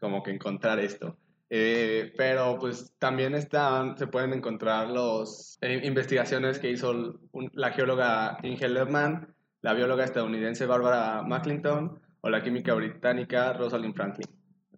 como 0.00 0.22
que 0.22 0.32
encontrar 0.32 0.80
esto. 0.80 1.18
Eh, 1.50 2.12
pero 2.16 2.58
pues 2.58 2.94
también 2.98 3.34
están, 3.34 3.96
se 3.96 4.06
pueden 4.06 4.32
encontrar 4.32 4.88
las 4.88 5.58
investigaciones 5.62 6.58
que 6.58 6.70
hizo 6.70 6.90
un- 7.32 7.50
la 7.54 7.70
geóloga 7.72 8.38
Inge 8.42 8.68
Lerman, 8.68 9.34
la 9.62 9.74
bióloga 9.74 10.04
estadounidense 10.04 10.66
Barbara 10.66 11.22
McClinton 11.22 12.00
o 12.22 12.30
la 12.30 12.42
química 12.42 12.74
británica 12.74 13.52
Rosalind 13.52 13.94
Franklin, 13.94 14.28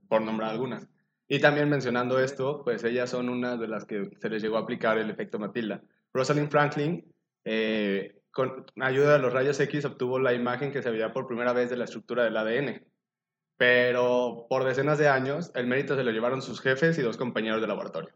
por 0.09 0.23
nombrar 0.23 0.51
algunas. 0.51 0.89
Y 1.29 1.41
también 1.41 1.69
mencionando 1.69 2.19
esto, 2.21 2.63
pues 2.65 2.85
ellas 2.85 3.11
son 3.11 3.29
una 3.29 3.57
de 3.57 3.69
las 3.69 3.85
que 3.85 4.11
se 4.21 4.29
les 4.29 4.43
llegó 4.43 4.57
a 4.59 4.61
aplicar 4.61 4.99
el 4.99 5.11
efecto 5.11 5.39
Matilda. 5.39 5.83
Rosalind 6.13 6.51
Franklin, 6.51 7.13
eh, 7.45 8.16
con 8.37 8.67
ayuda 8.81 9.15
de 9.15 9.19
los 9.19 9.33
rayos 9.33 9.59
X, 9.59 9.87
obtuvo 9.87 10.19
la 10.19 10.35
imagen 10.35 10.71
que 10.71 10.83
se 10.83 10.91
veía 10.91 11.11
por 11.15 11.27
primera 11.27 11.55
vez 11.55 11.71
de 11.71 11.79
la 11.79 11.85
estructura 11.85 12.23
del 12.23 12.37
ADN. 12.37 12.87
Pero 13.57 14.47
por 14.51 14.65
decenas 14.65 14.99
de 14.99 15.09
años, 15.09 15.51
el 15.55 15.67
mérito 15.67 15.97
se 15.97 16.05
lo 16.05 16.11
llevaron 16.11 16.43
sus 16.43 16.61
jefes 16.61 16.99
y 16.99 17.03
dos 17.03 17.17
compañeros 17.17 17.63
de 17.63 17.67
laboratorio. 17.67 18.11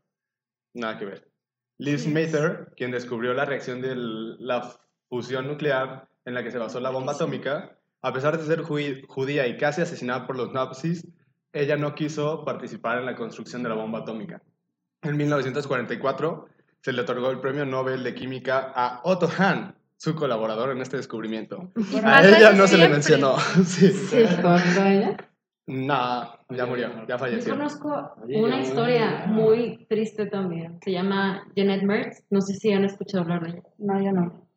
Nada 0.74 0.98
que 0.98 1.06
ver. 1.06 1.28
Liz 1.78 2.06
Mather, 2.06 2.70
quien 2.76 2.90
descubrió 2.90 3.32
la 3.32 3.46
reacción 3.46 3.80
de 3.80 3.94
la 3.96 4.76
fusión 5.08 5.46
nuclear 5.48 6.06
en 6.26 6.34
la 6.34 6.42
que 6.44 6.50
se 6.50 6.58
basó 6.58 6.80
la 6.80 6.90
bomba 6.90 7.14
atómica, 7.14 7.78
a 8.02 8.12
pesar 8.12 8.36
de 8.36 8.44
ser 8.44 8.60
judí- 8.60 9.02
judía 9.08 9.46
y 9.46 9.56
casi 9.56 9.80
asesinada 9.80 10.26
por 10.26 10.36
los 10.36 10.52
nazis, 10.52 11.08
ella 11.54 11.78
no 11.78 11.94
quiso 11.94 12.44
participar 12.44 12.98
en 12.98 13.06
la 13.06 13.16
construcción 13.16 13.62
de 13.62 13.70
la 13.70 13.74
bomba 13.74 14.00
atómica. 14.00 14.42
En 15.00 15.16
1944 15.16 16.46
se 16.82 16.92
le 16.92 17.00
otorgó 17.00 17.30
el 17.30 17.40
Premio 17.40 17.64
Nobel 17.64 18.04
de 18.04 18.14
Química 18.14 18.70
a 18.74 19.00
Otto 19.04 19.26
Hahn, 19.38 19.79
su 20.00 20.14
colaborador 20.14 20.70
en 20.70 20.80
este 20.80 20.96
descubrimiento. 20.96 21.70
A 22.02 22.26
ella 22.26 22.52
no 22.52 22.66
se 22.66 22.78
le 22.78 22.86
siempre. 22.86 22.88
mencionó. 22.88 23.36
Sí. 23.64 23.92
¿Conoces 24.40 24.78
a 24.78 24.92
ella? 24.94 25.16
No, 25.66 26.56
ya 26.56 26.66
murió, 26.66 26.88
ya 27.06 27.06
Yo 27.06 27.18
falleció. 27.18 27.52
conozco 27.54 28.14
Oye, 28.24 28.42
una 28.42 28.56
yo- 28.56 28.62
historia 28.62 29.24
muy 29.26 29.86
triste 29.88 30.24
también. 30.26 30.78
Se 30.82 30.90
llama 30.90 31.44
Janet 31.54 31.82
Mertz. 31.82 32.24
No 32.30 32.40
sé 32.40 32.54
si 32.54 32.72
han 32.72 32.84
escuchado 32.84 33.22
hablar 33.24 33.42
de 33.42 33.50
ella. 33.50 33.62
No, 33.78 34.02
yo 34.02 34.10
no. 34.12 34.48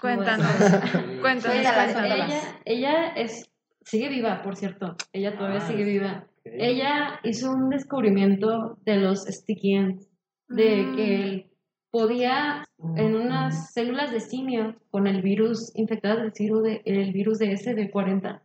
Cuéntanos, 0.00 0.46
cuéntanos. 1.20 1.56
Ella, 1.56 2.60
ella 2.64 3.08
es, 3.14 3.50
sigue 3.82 4.08
viva, 4.08 4.42
por 4.42 4.56
cierto. 4.56 4.96
Ella 5.12 5.36
todavía 5.36 5.60
Ah, 5.62 5.68
sigue 5.68 5.84
viva. 5.84 6.24
Ok. 6.44 6.52
Ella 6.58 7.20
hizo 7.22 7.52
un 7.52 7.68
descubrimiento 7.70 8.78
de 8.84 8.96
los 8.96 9.24
sticky 9.24 9.74
ends, 9.74 10.08
de 10.48 10.82
Mm. 10.82 10.96
que 10.96 11.51
podía 11.92 12.66
en 12.96 13.14
unas 13.14 13.72
células 13.74 14.10
de 14.10 14.20
simio 14.20 14.74
con 14.90 15.06
el 15.06 15.20
virus 15.20 15.70
infectadas 15.76 16.22
del 16.22 16.32
virus 16.32 16.62
de, 16.62 16.82
el 16.86 17.12
virus 17.12 17.38
de 17.38 17.52
SD40, 17.52 18.40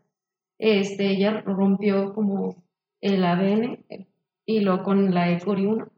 este, 0.59 1.11
ella 1.11 1.41
rompió 1.41 2.13
como 2.13 2.63
el 2.99 3.23
ADN 3.23 3.85
y 4.45 4.59
lo 4.59 4.83
con 4.83 5.13
la 5.13 5.31
E. 5.31 5.39
coli 5.39 5.65
1 5.65 5.89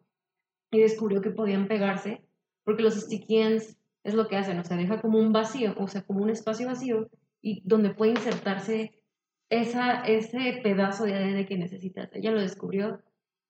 y 0.72 0.79
descubrió 0.79 1.22
que 1.22 1.32
podían 1.32 1.68
pegarse 1.68 2.22
porque 2.63 2.84
los 2.84 2.94
sticky 2.94 3.38
ends 3.38 3.77
es 4.03 4.13
lo 4.13 4.27
que 4.27 4.38
hacen, 4.38 4.60
o 4.60 4.63
sea, 4.63 4.77
deja 4.77 5.01
como 5.01 5.18
un 5.18 5.34
vacío, 5.34 5.74
o 5.77 5.88
sea, 5.88 6.03
como 6.03 6.22
un 6.22 6.29
espacio 6.29 6.68
vacío 6.68 7.10
y 7.41 7.62
donde 7.65 7.89
puede 7.89 8.12
insertarse 8.12 9.03
esa, 9.50 10.03
ese 10.03 10.60
pedazo 10.62 11.06
de 11.06 11.15
ADN 11.15 11.48
que 11.48 11.58
necesitas. 11.58 12.12
Ella 12.13 12.32
lo 12.32 12.41
descubrió 12.41 13.01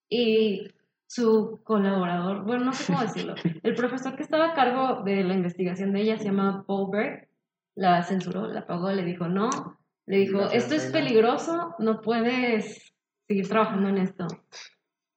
y 0.07 0.69
su 1.09 1.59
colaborador, 1.63 2.43
bueno, 2.43 2.65
no 2.65 2.73
sé 2.73 2.85
cómo 2.85 3.01
decirlo, 3.01 3.33
el 3.63 3.73
profesor 3.73 4.15
que 4.15 4.21
estaba 4.21 4.51
a 4.51 4.53
cargo 4.53 5.01
de 5.03 5.23
la 5.23 5.33
investigación 5.33 5.91
de 5.91 6.01
ella 6.01 6.17
se 6.17 6.25
llama 6.25 6.63
Paul 6.67 6.91
Berg, 6.91 7.27
la 7.75 8.03
censuró, 8.03 8.47
la 8.47 8.61
apagó, 8.61 8.91
le 8.91 9.03
dijo 9.03 9.27
no, 9.27 9.49
le 10.05 10.17
dijo, 10.17 10.41
esto 10.51 10.75
es 10.75 10.85
peligroso, 10.91 11.75
no 11.79 12.01
puedes 12.01 12.93
seguir 13.27 13.47
trabajando 13.47 13.89
en 13.89 13.97
esto. 13.97 14.27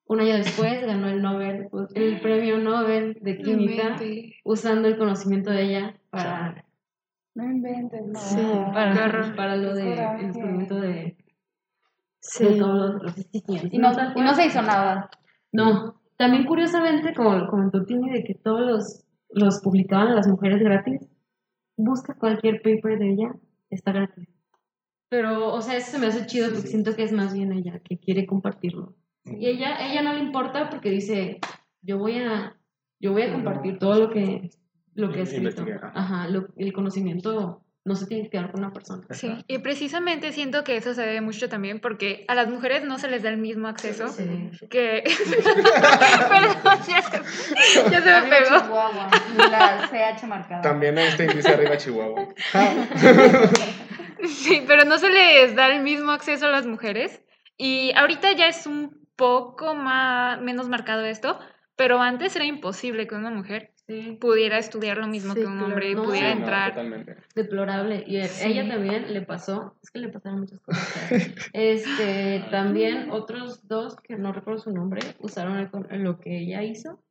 Un 0.06 0.20
año 0.20 0.34
después 0.34 0.84
ganó 0.84 1.08
el 1.08 1.22
Nobel, 1.22 1.68
el 1.94 2.20
premio 2.20 2.58
Nobel 2.58 3.18
de 3.20 3.38
Química, 3.38 3.96
usando 4.44 4.88
el 4.88 4.96
conocimiento 4.98 5.50
de 5.50 5.62
ella 5.62 5.96
para, 6.10 6.64
No 7.34 7.44
inventes, 7.44 8.06
no. 8.06 8.18
Sí, 8.18 8.36
Qué 8.36 8.70
para, 8.72 9.34
para 9.34 9.56
lo 9.56 9.74
de 9.74 9.84
descubrimiento 10.20 10.76
de, 10.76 10.88
de 10.88 11.16
Sí. 12.20 12.58
todos 12.58 13.02
los, 13.02 13.02
los 13.02 13.26
Y 13.72 13.78
no, 13.78 13.92
y 13.92 14.34
se 14.34 14.46
hizo 14.46 14.62
nada. 14.62 15.10
No, 15.52 16.00
también 16.16 16.44
curiosamente, 16.44 17.14
como 17.14 17.46
comentó 17.48 17.84
Tini, 17.84 18.10
de 18.10 18.24
que 18.24 18.34
todos 18.34 18.60
los, 18.60 19.04
los 19.30 19.60
publicaban 19.60 20.14
las 20.14 20.26
mujeres 20.28 20.60
gratis, 20.60 21.00
busca 21.76 22.14
cualquier 22.14 22.62
paper 22.62 22.98
de 22.98 23.10
ella, 23.12 23.34
está 23.70 23.92
gratis. 23.92 24.28
Pero, 25.08 25.52
o 25.52 25.60
sea, 25.60 25.76
eso 25.76 25.90
se 25.92 25.98
me 25.98 26.06
hace 26.06 26.26
chido 26.26 26.50
porque 26.50 26.68
siento 26.68 26.94
que 26.96 27.02
es 27.02 27.12
más 27.12 27.34
bien 27.34 27.52
ella 27.52 27.80
que 27.80 27.98
quiere 27.98 28.26
compartirlo. 28.26 28.94
Y 29.26 29.46
ella, 29.46 29.76
ella 29.86 30.02
no 30.02 30.14
le 30.14 30.20
importa 30.20 30.70
porque 30.70 30.90
dice, 30.90 31.38
yo 31.82 31.98
voy 31.98 32.18
a, 32.18 32.56
yo 32.98 33.12
voy 33.12 33.22
a 33.22 33.32
compartir 33.32 33.78
todo 33.78 33.98
lo 33.98 34.10
que, 34.10 34.50
lo 34.94 35.10
que 35.12 35.20
he 35.20 35.22
escrito. 35.22 35.64
Ajá, 35.94 36.28
lo- 36.28 36.48
el 36.56 36.72
conocimiento 36.72 37.62
no 37.84 37.96
se 37.96 38.06
tiene 38.06 38.24
que 38.24 38.30
quedar 38.30 38.52
con 38.52 38.60
una 38.60 38.72
persona. 38.72 39.04
Sí, 39.10 39.44
y 39.48 39.58
precisamente 39.58 40.30
siento 40.32 40.62
que 40.62 40.76
eso 40.76 40.94
se 40.94 41.02
debe 41.02 41.20
mucho 41.20 41.48
también 41.48 41.80
porque 41.80 42.24
a 42.28 42.34
las 42.36 42.48
mujeres 42.48 42.84
no 42.84 42.98
se 42.98 43.08
les 43.08 43.22
da 43.24 43.28
el 43.30 43.38
mismo 43.38 43.66
acceso 43.66 44.08
Sí. 44.08 44.50
que... 44.70 45.02
Perdón, 46.28 46.78
ya 46.88 47.02
se, 47.02 47.90
ya 47.90 48.00
se 48.00 48.04
me 48.06 48.12
Arriba 48.12 48.36
pegó. 48.38 48.60
Chihuahua, 48.60 49.10
la 49.50 49.88
CH 49.90 50.26
marcada. 50.28 50.60
También 50.62 50.96
este 50.98 51.26
dice 51.26 51.48
arriba 51.52 51.76
Chihuahua. 51.76 52.28
Sí, 54.24 54.62
pero 54.68 54.84
no 54.84 54.98
se 54.98 55.10
les 55.10 55.56
da 55.56 55.74
el 55.74 55.82
mismo 55.82 56.12
acceso 56.12 56.46
a 56.46 56.50
las 56.50 56.64
mujeres. 56.64 57.22
Y 57.56 57.92
ahorita 57.96 58.30
ya 58.32 58.46
es 58.46 58.66
un 58.66 59.04
poco 59.16 59.74
más, 59.74 60.40
menos 60.40 60.68
marcado 60.68 61.04
esto, 61.04 61.40
pero 61.74 62.00
antes 62.00 62.36
era 62.36 62.44
imposible 62.44 63.08
que 63.08 63.16
una 63.16 63.30
mujer 63.30 63.71
Sí, 63.86 64.16
pudiera 64.20 64.58
estudiar 64.58 64.96
lo 64.98 65.08
mismo 65.08 65.34
Sí, 65.34 65.40
que 65.40 65.46
un 65.46 65.60
hombre 65.60 65.90
y 65.90 65.94
No, 65.94 66.04
pudiera 66.04 66.28
sí, 66.28 66.34
no, 66.34 66.40
entrar. 66.40 66.70
totalmente. 66.70 67.16
deplorable. 67.34 68.04
Y 68.06 68.18
a 68.18 68.26
ella 68.46 68.68
también 68.68 69.12
le 69.12 69.22
pasó, 69.22 69.76
es 69.82 69.90
que 69.90 69.98
le 69.98 70.08
pasaron 70.08 70.40
muchas 70.40 70.60
cosas. 70.60 71.10
Este, 71.52 72.44
también 72.50 73.10
otros 73.10 73.66
dos, 73.66 73.96
que 73.96 74.16
no 74.16 74.32
recuerdo 74.32 74.60
su 74.60 74.70
nombre, 74.70 75.00
usaron 75.18 75.58
el 75.58 76.02
lo 76.02 76.20
que 76.20 76.38
ella 76.38 76.62
hizo 76.62 77.02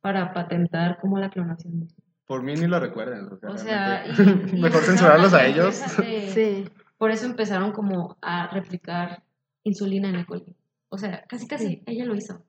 para 0.00 0.32
patentar 0.32 0.98
como 1.00 1.18
la 1.18 1.30
clonación. 1.30 1.88
Por 2.26 2.42
mí 2.42 2.54
ni 2.54 2.66
lo 2.66 2.78
recuerden. 2.80 3.26
O 3.32 3.36
sea, 3.38 3.50
O 3.50 3.56
sea, 3.58 4.06
y- 4.06 4.12
realmente- 4.12 4.56
y 4.56 4.60
mejor 4.60 4.82
censurarlos 4.82 5.32
a 5.34 5.46
ellos. 5.46 5.80
empiezan 5.80 6.04
de- 6.04 6.30
Sí. 6.32 6.68
Por 6.98 7.10
eso 7.12 7.26
empezaron 7.26 7.72
como 7.72 8.18
a 8.20 8.48
replicar 8.48 9.22
insulina 9.62 10.08
en 10.08 10.16
el 10.16 10.26
cuello. 10.26 10.52
O 10.88 10.98
sea, 10.98 11.24
casi 11.28 11.46
casi 11.46 11.82
ella 11.86 12.04
lo 12.04 12.16
hizo. 12.16 12.42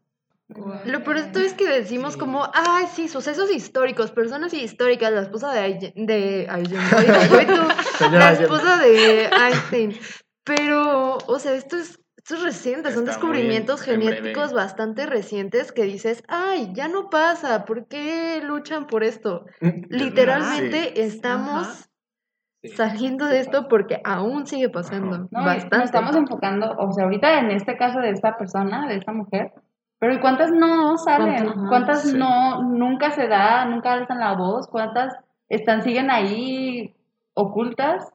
Lo 0.85 1.03
peor 1.03 1.21
de 1.21 1.31
todo 1.31 1.43
es 1.43 1.53
que 1.53 1.67
decimos 1.69 2.17
como, 2.17 2.43
ay, 2.53 2.85
sí, 2.91 3.07
sucesos 3.07 3.53
históricos, 3.53 4.11
personas 4.11 4.51
históricas, 4.53 5.11
la 5.11 5.21
esposa 5.21 5.51
de 5.53 5.59
Einstein, 5.59 6.05
de 6.07 6.47
fue 7.29 7.45
tú, 7.45 7.61
la 8.11 8.31
esposa 8.31 8.77
de 8.77 9.25
Einstein. 9.25 9.93
Pero, 10.43 11.17
o 11.27 11.37
sea, 11.37 11.53
esto 11.53 11.77
es, 11.77 11.99
esto 12.17 12.35
es 12.35 12.41
reciente, 12.43 12.89
son 12.91 13.01
Está 13.01 13.11
descubrimientos 13.11 13.81
genéticos 13.83 14.51
bastante 14.53 15.05
recientes 15.05 15.71
que 15.71 15.83
dices, 15.83 16.23
ay, 16.27 16.71
ya 16.73 16.87
no 16.87 17.11
pasa, 17.11 17.65
¿por 17.65 17.87
qué 17.87 18.41
luchan 18.43 18.87
por 18.87 19.03
esto? 19.03 19.45
Literalmente 19.89 20.93
Sí. 20.95 21.01
estamos 21.01 21.85
Sí. 22.61 22.69
saliendo 22.75 23.25
de 23.27 23.39
esto 23.39 23.67
porque 23.69 24.01
aún 24.03 24.45
sigue 24.47 24.67
pasando. 24.69 25.29
No, 25.31 25.45
bastante. 25.45 25.77
nos 25.77 25.85
estamos 25.85 26.15
enfocando, 26.15 26.75
o 26.77 26.91
sea, 26.91 27.05
ahorita 27.05 27.39
en 27.39 27.51
este 27.51 27.77
caso 27.77 27.99
de 27.99 28.09
esta 28.09 28.35
persona, 28.37 28.87
de 28.87 28.95
esta 28.95 29.13
mujer, 29.13 29.53
pero 29.99 30.13
¿y 30.13 30.19
cuántas 30.19 30.51
no 30.51 30.97
salen? 30.97 31.43
¿Cuántas? 31.45 31.67
¿Cuántas 31.69 32.01
sí. 32.03 32.17
no, 32.17 32.63
nunca 32.63 33.11
se 33.11 33.27
da, 33.27 33.65
nunca 33.65 33.93
alzan 33.93 34.19
la 34.19 34.33
voz? 34.35 34.67
¿Cuántas 34.67 35.13
están, 35.49 35.81
siguen 35.83 36.09
ahí 36.09 36.93
ocultas? 37.33 38.11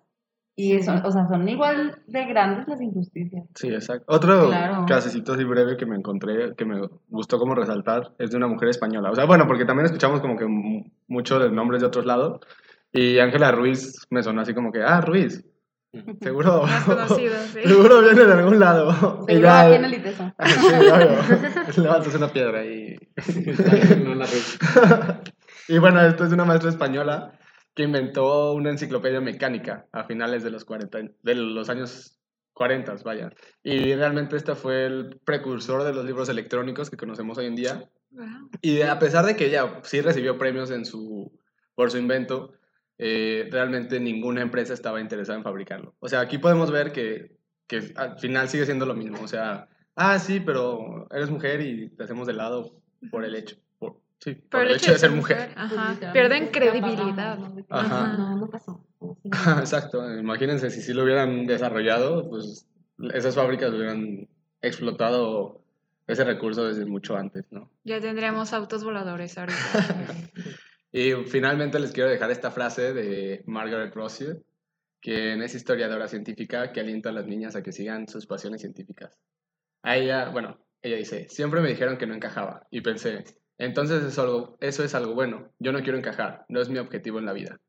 Y 0.56 0.80
son, 0.84 1.04
o 1.04 1.10
sea, 1.10 1.26
son 1.26 1.48
igual 1.48 1.98
de 2.06 2.26
grandes 2.26 2.68
las 2.68 2.80
injusticias. 2.80 3.44
Sí, 3.56 3.68
exacto. 3.74 4.04
Otro 4.06 4.46
Claro. 4.46 4.86
casecito 4.86 5.32
así 5.32 5.42
breve 5.42 5.76
que 5.76 5.84
me 5.84 5.96
encontré, 5.96 6.54
que 6.54 6.64
me 6.64 6.80
gustó 7.08 7.38
como 7.40 7.56
resaltar, 7.56 8.12
es 8.18 8.30
de 8.30 8.36
una 8.36 8.46
mujer 8.46 8.68
española. 8.68 9.10
O 9.10 9.16
sea, 9.16 9.24
bueno, 9.24 9.48
porque 9.48 9.64
también 9.64 9.86
escuchamos 9.86 10.20
como 10.20 10.36
que 10.36 10.46
mu- 10.46 10.84
mucho 11.08 11.40
de 11.40 11.50
nombres 11.50 11.80
de 11.80 11.88
otros 11.88 12.06
lados. 12.06 12.40
Y 12.92 13.18
Ángela 13.18 13.50
Ruiz 13.50 14.06
me 14.10 14.22
sonó 14.22 14.42
así 14.42 14.54
como 14.54 14.70
que, 14.70 14.80
ah, 14.80 15.00
Ruiz, 15.00 15.44
seguro, 16.20 16.62
Más 16.62 16.84
conocido, 16.84 17.34
sí. 17.52 17.60
seguro 17.64 18.00
viene 18.02 18.24
de 18.24 18.32
algún 18.32 18.58
lado. 18.60 18.92
Seguro 18.92 19.24
Ella- 19.28 19.60
aquí 19.66 19.74
en 19.74 19.84
el 19.84 19.94
ITESO. 19.94 20.32
Ah, 20.38 20.48
sí, 20.48 20.56
obvio. 20.66 21.82
Levantas 21.82 22.14
una 22.14 22.28
piedra 22.32 22.64
y... 22.64 22.96
No 24.04 24.14
la 24.14 24.26
ves. 24.26 24.58
y 25.68 25.78
bueno, 25.78 26.00
esto 26.02 26.24
es 26.24 26.32
una 26.32 26.44
maestra 26.44 26.70
española 26.70 27.38
que 27.74 27.82
inventó 27.82 28.52
una 28.52 28.70
enciclopedia 28.70 29.20
mecánica 29.20 29.86
a 29.92 30.04
finales 30.04 30.42
de 30.44 30.50
los 30.50 30.64
40, 30.64 30.98
de 31.22 31.34
los 31.34 31.68
años 31.68 32.20
40, 32.52 32.94
vaya. 33.04 33.30
Y 33.64 33.94
realmente 33.94 34.36
este 34.36 34.54
fue 34.54 34.86
el 34.86 35.20
precursor 35.24 35.82
de 35.82 35.92
los 35.92 36.04
libros 36.04 36.28
electrónicos 36.28 36.88
que 36.88 36.96
conocemos 36.96 37.36
hoy 37.38 37.46
en 37.46 37.56
día. 37.56 37.90
Wow. 38.12 38.50
Y 38.62 38.82
a 38.82 38.98
pesar 39.00 39.26
de 39.26 39.34
que 39.34 39.46
ella 39.46 39.80
sí 39.82 40.00
recibió 40.00 40.38
premios 40.38 40.70
en 40.70 40.84
su, 40.84 41.32
por 41.74 41.90
su 41.90 41.98
invento, 41.98 42.52
eh, 42.98 43.48
realmente 43.50 43.98
ninguna 44.00 44.42
empresa 44.42 44.74
estaba 44.74 45.00
interesada 45.00 45.38
en 45.38 45.44
fabricarlo. 45.44 45.94
O 46.00 46.08
sea, 46.08 46.20
aquí 46.20 46.38
podemos 46.38 46.70
ver 46.70 46.92
que, 46.92 47.36
que 47.66 47.92
al 47.96 48.18
final 48.18 48.48
sigue 48.48 48.66
siendo 48.66 48.86
lo 48.86 48.94
mismo. 48.94 49.18
O 49.22 49.28
sea, 49.28 49.68
ah, 49.96 50.18
sí, 50.18 50.40
pero 50.40 51.06
eres 51.10 51.30
mujer 51.30 51.60
y 51.60 51.90
te 51.90 52.04
hacemos 52.04 52.26
de 52.26 52.34
lado 52.34 52.80
por 53.10 53.24
el 53.24 53.34
hecho. 53.34 53.56
Por, 53.78 54.00
sí, 54.18 54.34
por, 54.34 54.62
el, 54.62 54.76
hecho 54.76 54.92
de 54.92 54.98
ser 54.98 55.10
mujer. 55.10 55.52
Ajá. 55.56 56.12
Pierden 56.12 56.48
credibilidad. 56.48 57.38
¿no? 57.38 57.56
Ajá. 57.68 58.16
No, 58.16 58.36
no 58.36 58.46
pasó. 58.50 58.84
Exacto, 59.58 60.18
imagínense 60.18 60.70
si 60.70 60.80
sí 60.80 60.92
lo 60.94 61.04
hubieran 61.04 61.46
desarrollado, 61.46 62.28
pues 62.30 62.66
esas 63.12 63.34
fábricas 63.34 63.72
hubieran 63.72 64.28
explotado 64.62 65.60
ese 66.06 66.24
recurso 66.24 66.66
desde 66.66 66.84
mucho 66.86 67.16
antes, 67.16 67.44
¿no? 67.50 67.70
Ya 67.84 68.00
tendríamos 68.00 68.52
autos 68.52 68.84
voladores 68.84 69.36
ahorita. 69.38 69.58
Y 70.96 71.12
finalmente 71.24 71.80
les 71.80 71.90
quiero 71.90 72.08
dejar 72.08 72.30
esta 72.30 72.52
frase 72.52 72.94
de 72.94 73.42
Margaret 73.46 73.92
Rossier, 73.96 74.40
quien 75.00 75.42
es 75.42 75.52
historiadora 75.56 76.06
científica 76.06 76.70
que 76.70 76.78
alienta 76.78 77.08
a 77.08 77.12
las 77.12 77.26
niñas 77.26 77.56
a 77.56 77.64
que 77.64 77.72
sigan 77.72 78.06
sus 78.06 78.28
pasiones 78.28 78.60
científicas. 78.60 79.18
A 79.82 79.96
ella, 79.96 80.28
bueno, 80.28 80.64
ella 80.82 80.96
dice, 80.96 81.28
siempre 81.28 81.60
me 81.60 81.70
dijeron 81.70 81.98
que 81.98 82.06
no 82.06 82.14
encajaba 82.14 82.68
y 82.70 82.80
pensé, 82.80 83.24
entonces 83.58 84.04
es 84.04 84.16
algo, 84.20 84.56
eso 84.60 84.84
es 84.84 84.94
algo 84.94 85.14
bueno, 85.14 85.52
yo 85.58 85.72
no 85.72 85.82
quiero 85.82 85.98
encajar, 85.98 86.46
no 86.48 86.60
es 86.60 86.68
mi 86.68 86.78
objetivo 86.78 87.18
en 87.18 87.26
la 87.26 87.32
vida. 87.32 87.60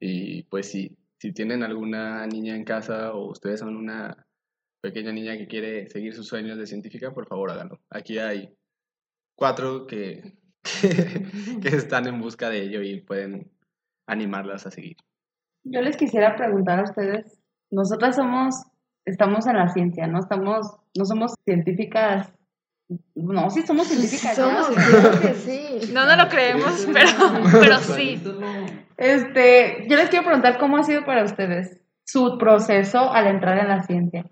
Y 0.00 0.42
pues 0.42 0.68
sí, 0.68 0.98
si 1.18 1.32
tienen 1.32 1.62
alguna 1.62 2.26
niña 2.26 2.56
en 2.56 2.64
casa 2.64 3.12
o 3.12 3.30
ustedes 3.30 3.60
son 3.60 3.76
una 3.76 4.26
pequeña 4.80 5.12
niña 5.12 5.38
que 5.38 5.46
quiere 5.46 5.86
seguir 5.86 6.12
sus 6.12 6.26
sueños 6.26 6.58
de 6.58 6.66
científica, 6.66 7.14
por 7.14 7.28
favor 7.28 7.52
háganlo. 7.52 7.80
Aquí 7.88 8.18
hay 8.18 8.52
cuatro 9.36 9.86
que, 9.86 10.37
que, 10.80 11.60
que 11.62 11.68
están 11.68 12.06
en 12.06 12.20
busca 12.20 12.50
de 12.50 12.62
ello 12.62 12.82
y 12.82 13.00
pueden 13.00 13.50
animarlas 14.06 14.66
a 14.66 14.70
seguir. 14.70 14.96
Yo 15.64 15.80
les 15.82 15.96
quisiera 15.96 16.36
preguntar 16.36 16.80
a 16.80 16.84
ustedes, 16.84 17.38
nosotras 17.70 18.16
somos, 18.16 18.54
estamos 19.04 19.46
en 19.46 19.56
la 19.56 19.68
ciencia, 19.68 20.06
¿no? 20.06 20.20
Estamos, 20.20 20.78
no 20.96 21.04
somos 21.04 21.34
científicas, 21.44 22.32
no, 23.14 23.50
sí 23.50 23.62
somos 23.62 23.86
científicas. 23.86 24.36
ya, 24.36 24.62
Somos, 24.62 24.68
que 25.20 25.34
sí. 25.34 25.92
No, 25.92 26.06
no 26.06 26.16
lo 26.16 26.28
creemos, 26.28 26.86
pero, 26.92 27.10
pero 27.60 27.78
sí. 27.78 28.20
Este, 28.96 29.86
yo 29.88 29.96
les 29.96 30.08
quiero 30.08 30.24
preguntar 30.24 30.58
cómo 30.58 30.78
ha 30.78 30.82
sido 30.82 31.04
para 31.04 31.24
ustedes 31.24 31.78
su 32.04 32.38
proceso 32.38 33.12
al 33.12 33.26
entrar 33.26 33.58
en 33.58 33.68
la 33.68 33.82
ciencia. 33.82 34.24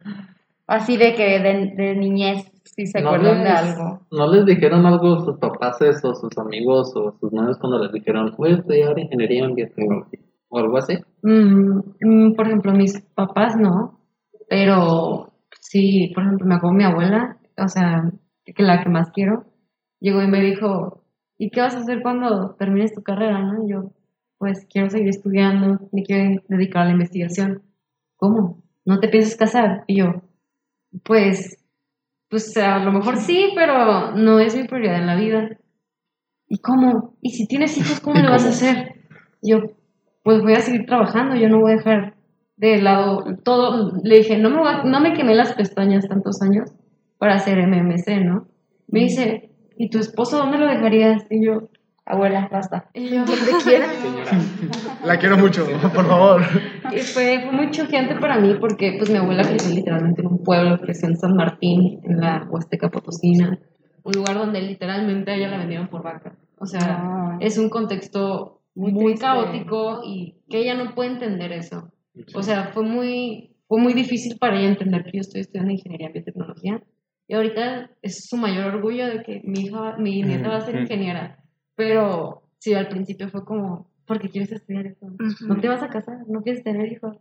Así 0.67 0.97
de 0.97 1.15
que 1.15 1.39
de, 1.39 1.73
de 1.77 1.95
niñez, 1.97 2.51
si 2.65 2.87
se 2.87 3.01
¿No 3.01 3.11
acuerdan 3.11 3.45
de 3.45 3.51
algo. 3.51 4.01
¿No 4.11 4.33
les 4.33 4.45
dijeron 4.45 4.85
algo 4.85 5.25
sus 5.25 5.39
papás 5.39 5.79
o 5.81 6.15
sus 6.15 6.37
amigos 6.39 6.93
o 6.97 7.17
sus 7.21 7.33
novios 7.33 7.59
cuando 7.59 7.79
les 7.79 7.93
dijeron, 7.93 8.35
voy 8.37 8.53
a 8.53 8.57
estudiar 8.57 8.99
ingeniería 8.99 9.45
en 9.45 9.55
biotecnología? 9.55 10.21
O 10.49 10.59
algo 10.59 10.77
así. 10.79 10.99
Mm, 11.23 11.81
mm, 12.01 12.35
por 12.35 12.47
ejemplo, 12.47 12.73
mis 12.73 13.01
papás 13.15 13.57
no, 13.57 14.01
pero 14.49 15.33
sí, 15.61 16.13
por 16.15 16.25
ejemplo, 16.25 16.47
me 16.47 16.55
acuerdo 16.55 16.77
mi 16.77 16.85
abuela, 16.85 17.39
o 17.57 17.69
sea, 17.69 18.11
que 18.45 18.63
la 18.63 18.83
que 18.83 18.89
más 18.89 19.11
quiero, 19.11 19.45
llegó 20.01 20.23
y 20.23 20.29
me 20.29 20.41
dijo, 20.41 21.05
¿y 21.39 21.51
qué 21.51 21.61
vas 21.61 21.75
a 21.75 21.81
hacer 21.81 22.03
cuando 22.03 22.55
termines 22.59 22.95
tu 22.95 23.03
carrera? 23.03 23.41
¿no? 23.41 23.65
Y 23.65 23.71
yo, 23.71 23.93
pues 24.39 24.67
quiero 24.71 24.91
seguir 24.91 25.09
estudiando, 25.09 25.89
me 25.93 26.03
quiero 26.03 26.43
dedicar 26.49 26.83
a 26.83 26.85
la 26.87 26.93
investigación. 26.93 27.63
¿Cómo? 28.17 28.63
¿No 28.85 29.01
te 29.01 29.09
piensas 29.09 29.37
casar? 29.37 29.85
Y 29.87 29.97
yo, 29.99 30.23
pues, 31.05 31.59
pues 32.29 32.57
a 32.57 32.79
lo 32.79 32.93
mejor 32.93 33.17
sí, 33.19 33.53
pero 33.55 34.13
no 34.13 34.39
es 34.41 34.57
mi 34.57 34.65
prioridad 34.67 34.97
en 34.97 35.07
la 35.07 35.17
vida. 35.17 35.49
¿Y 36.49 36.59
cómo? 36.59 37.17
¿Y 37.21 37.31
si 37.31 37.47
tienes 37.47 37.77
hijos, 37.79 38.01
cómo 38.01 38.17
le 38.21 38.29
vas 38.31 38.45
a 38.47 38.51
hacer? 38.51 38.95
Yo, 39.43 39.59
pues 40.23 40.43
voy 40.43 40.55
a 40.55 40.61
seguir 40.61 40.87
trabajando, 40.87 41.37
yo 41.37 41.49
no 41.49 41.61
voy 41.61 41.73
a 41.73 41.77
dejar 41.77 42.15
de 42.57 42.81
lado 42.83 43.25
todo. 43.45 43.93
Le 44.03 44.19
dije, 44.19 44.39
no 44.39 44.51
me, 44.51 44.59
voy 44.59 44.69
a- 44.69 44.83
no 44.85 45.01
me 45.01 45.13
quemé 45.15 45.35
las 45.35 45.53
pestañas 45.55 46.09
tantos 46.09 46.41
años 46.43 46.71
para 47.19 47.35
hacer 47.35 47.59
MMC, 47.59 48.25
¿no? 48.25 48.47
Me 48.89 49.01
dice, 49.01 49.51
¿y 49.77 49.89
tu 49.91 49.99
esposo 49.99 50.39
dónde 50.39 50.59
lo 50.59 50.67
dejarías? 50.67 51.27
Y 51.31 51.45
yo, 51.45 51.69
Abuela, 52.09 52.49
basta. 52.51 52.89
Donde 52.95 53.27
quiera. 53.65 53.87
La 55.05 55.19
quiero 55.19 55.37
mucho, 55.37 55.67
por 55.67 56.07
favor. 56.07 56.43
Y 56.93 57.01
fue, 57.01 57.41
fue 57.41 57.53
muy 57.53 57.71
choqueante 57.73 58.15
para 58.15 58.39
mí 58.39 58.55
porque 58.61 58.95
pues 58.97 59.11
mi 59.11 59.17
abuela 59.19 59.43
creció 59.43 59.75
literalmente 59.75 60.23
en 60.23 60.29
un 60.29 60.45
pueblo, 60.45 60.79
creció 60.81 61.09
en 61.09 61.17
San 61.17 61.35
Martín, 61.35 62.01
en 62.05 62.21
la 62.21 62.47
Huasteca 62.49 62.91
Potosina, 62.91 63.59
un 64.05 64.13
lugar 64.13 64.39
donde 64.39 64.63
literalmente 64.63 65.33
a 65.33 65.35
ella 65.35 65.49
la 65.49 65.59
vendieron 65.59 65.89
por 65.89 66.05
vaca. 66.05 66.37
O 66.59 66.67
sea, 66.67 67.39
es 67.41 67.59
un 67.59 67.69
contexto 67.69 68.63
Muy 68.77 69.17
caótico 69.17 70.03
y 70.05 70.37
que 70.49 70.59
ella 70.59 70.75
no 70.75 70.95
puede 70.95 71.11
entender 71.11 71.51
eso. 71.51 71.91
O 72.35 72.43
sea, 72.43 72.71
fue 72.73 72.85
muy, 72.85 73.57
fue 73.67 73.81
muy 73.81 73.95
difícil 73.95 74.39
para 74.39 74.59
ella 74.59 74.69
entender 74.69 75.03
que 75.03 75.11
yo 75.15 75.21
estoy 75.23 75.41
estudiando 75.41 75.73
ingeniería 75.73 76.07
en 76.07 76.13
biotecnología. 76.13 76.83
Y 77.27 77.35
ahorita 77.35 77.91
es 78.01 78.29
su 78.29 78.37
mayor 78.37 78.73
orgullo 78.73 79.09
de 79.09 79.25
que 79.25 79.41
mi 79.43 79.63
hija, 79.63 79.97
mi 79.99 80.23
nieta 80.23 80.49
va 80.49 80.59
a 80.59 80.61
ser 80.61 80.77
ingeniera. 80.77 81.43
Pero 81.77 82.43
sí, 82.59 82.75
al 82.75 82.89
principio 82.89 83.29
fue 83.29 83.45
como, 83.45 83.87
¿por 84.07 84.19
qué 84.19 84.29
quieres 84.29 84.51
estudiar 84.51 84.87
eso? 84.87 85.07
No 85.47 85.61
te 85.61 85.69
vas 85.69 85.83
a 85.83 85.89
casar, 85.89 86.19
no 86.27 86.43
quieres 86.43 86.65
tener 86.65 86.91
hijos. 86.91 87.17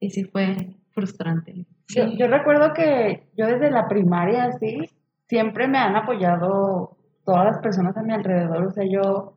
Y 0.00 0.10
sí 0.10 0.24
fue 0.24 0.76
frustrante. 0.90 1.66
Yo, 1.88 2.04
yo 2.16 2.26
recuerdo 2.26 2.74
que 2.74 3.28
yo 3.36 3.46
desde 3.46 3.70
la 3.70 3.88
primaria, 3.88 4.44
así, 4.44 4.90
siempre 5.28 5.68
me 5.68 5.78
han 5.78 5.96
apoyado 5.96 6.96
todas 7.24 7.44
las 7.44 7.58
personas 7.58 7.96
a 7.96 8.02
mi 8.02 8.12
alrededor. 8.12 8.66
O 8.66 8.70
sea, 8.70 8.84
yo, 8.84 9.36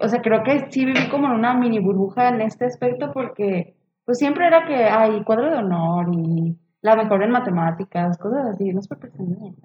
o 0.00 0.08
sea, 0.08 0.20
creo 0.22 0.42
que 0.44 0.70
sí 0.70 0.84
viví 0.84 1.08
como 1.10 1.26
en 1.26 1.32
una 1.32 1.54
mini 1.54 1.78
burbuja 1.78 2.28
en 2.28 2.40
este 2.40 2.66
aspecto 2.66 3.12
porque, 3.12 3.76
pues 4.04 4.18
siempre 4.18 4.46
era 4.46 4.66
que, 4.66 4.74
hay 4.74 5.22
cuadro 5.24 5.50
de 5.50 5.56
honor 5.56 6.06
y 6.12 6.56
la 6.84 6.96
mejor 6.96 7.22
en 7.22 7.30
matemáticas, 7.30 8.18
cosas 8.18 8.44
así, 8.44 8.70
no 8.70 8.80
es 8.80 8.88
por 8.88 8.98
presumir. 8.98 9.54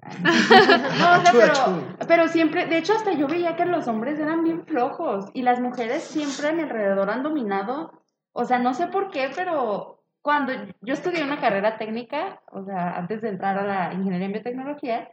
No, 0.98 1.18
o 1.18 1.20
sea, 1.20 1.32
pero, 1.32 2.06
pero 2.08 2.28
siempre, 2.28 2.64
de 2.64 2.78
hecho, 2.78 2.94
hasta 2.94 3.12
yo 3.12 3.28
veía 3.28 3.56
que 3.56 3.66
los 3.66 3.86
hombres 3.88 4.18
eran 4.18 4.42
bien 4.42 4.64
flojos 4.64 5.26
y 5.34 5.42
las 5.42 5.60
mujeres 5.60 6.02
siempre 6.02 6.48
a 6.48 6.52
mi 6.52 6.62
alrededor 6.62 7.10
han 7.10 7.22
dominado. 7.22 7.92
O 8.32 8.46
sea, 8.46 8.58
no 8.58 8.72
sé 8.72 8.86
por 8.86 9.10
qué, 9.10 9.28
pero 9.36 10.02
cuando 10.22 10.54
yo 10.80 10.94
estudié 10.94 11.22
una 11.22 11.38
carrera 11.38 11.76
técnica, 11.76 12.40
o 12.52 12.64
sea, 12.64 12.96
antes 12.96 13.20
de 13.20 13.28
entrar 13.28 13.58
a 13.58 13.66
la 13.66 13.92
ingeniería 13.92 14.26
en 14.26 14.32
biotecnología, 14.32 15.10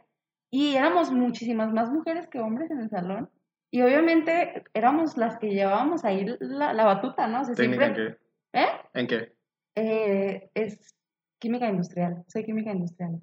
y 0.50 0.76
éramos 0.76 1.12
muchísimas 1.12 1.74
más 1.74 1.90
mujeres 1.90 2.26
que 2.26 2.40
hombres 2.40 2.70
en 2.70 2.80
el 2.80 2.88
salón. 2.88 3.28
Y 3.70 3.82
obviamente 3.82 4.64
éramos 4.72 5.18
las 5.18 5.36
que 5.36 5.50
llevábamos 5.50 6.06
ahí 6.06 6.24
la, 6.40 6.72
la 6.72 6.86
batuta, 6.86 7.26
¿no? 7.26 7.42
O 7.42 7.44
sea, 7.44 7.54
¿Técnica 7.54 7.84
en 7.88 7.94
siempre, 7.94 8.18
qué? 8.52 8.60
¿Eh? 8.60 8.68
¿En 8.94 9.06
qué? 9.06 9.32
Eh, 9.74 10.50
es 10.54 10.97
química 11.38 11.68
industrial, 11.68 12.24
soy 12.28 12.44
química 12.44 12.72
industrial. 12.72 13.20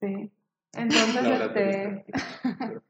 Sí. 0.00 0.30
Entonces, 0.74 1.22
No, 1.22 1.28
la 1.30 1.44
este. 1.46 2.04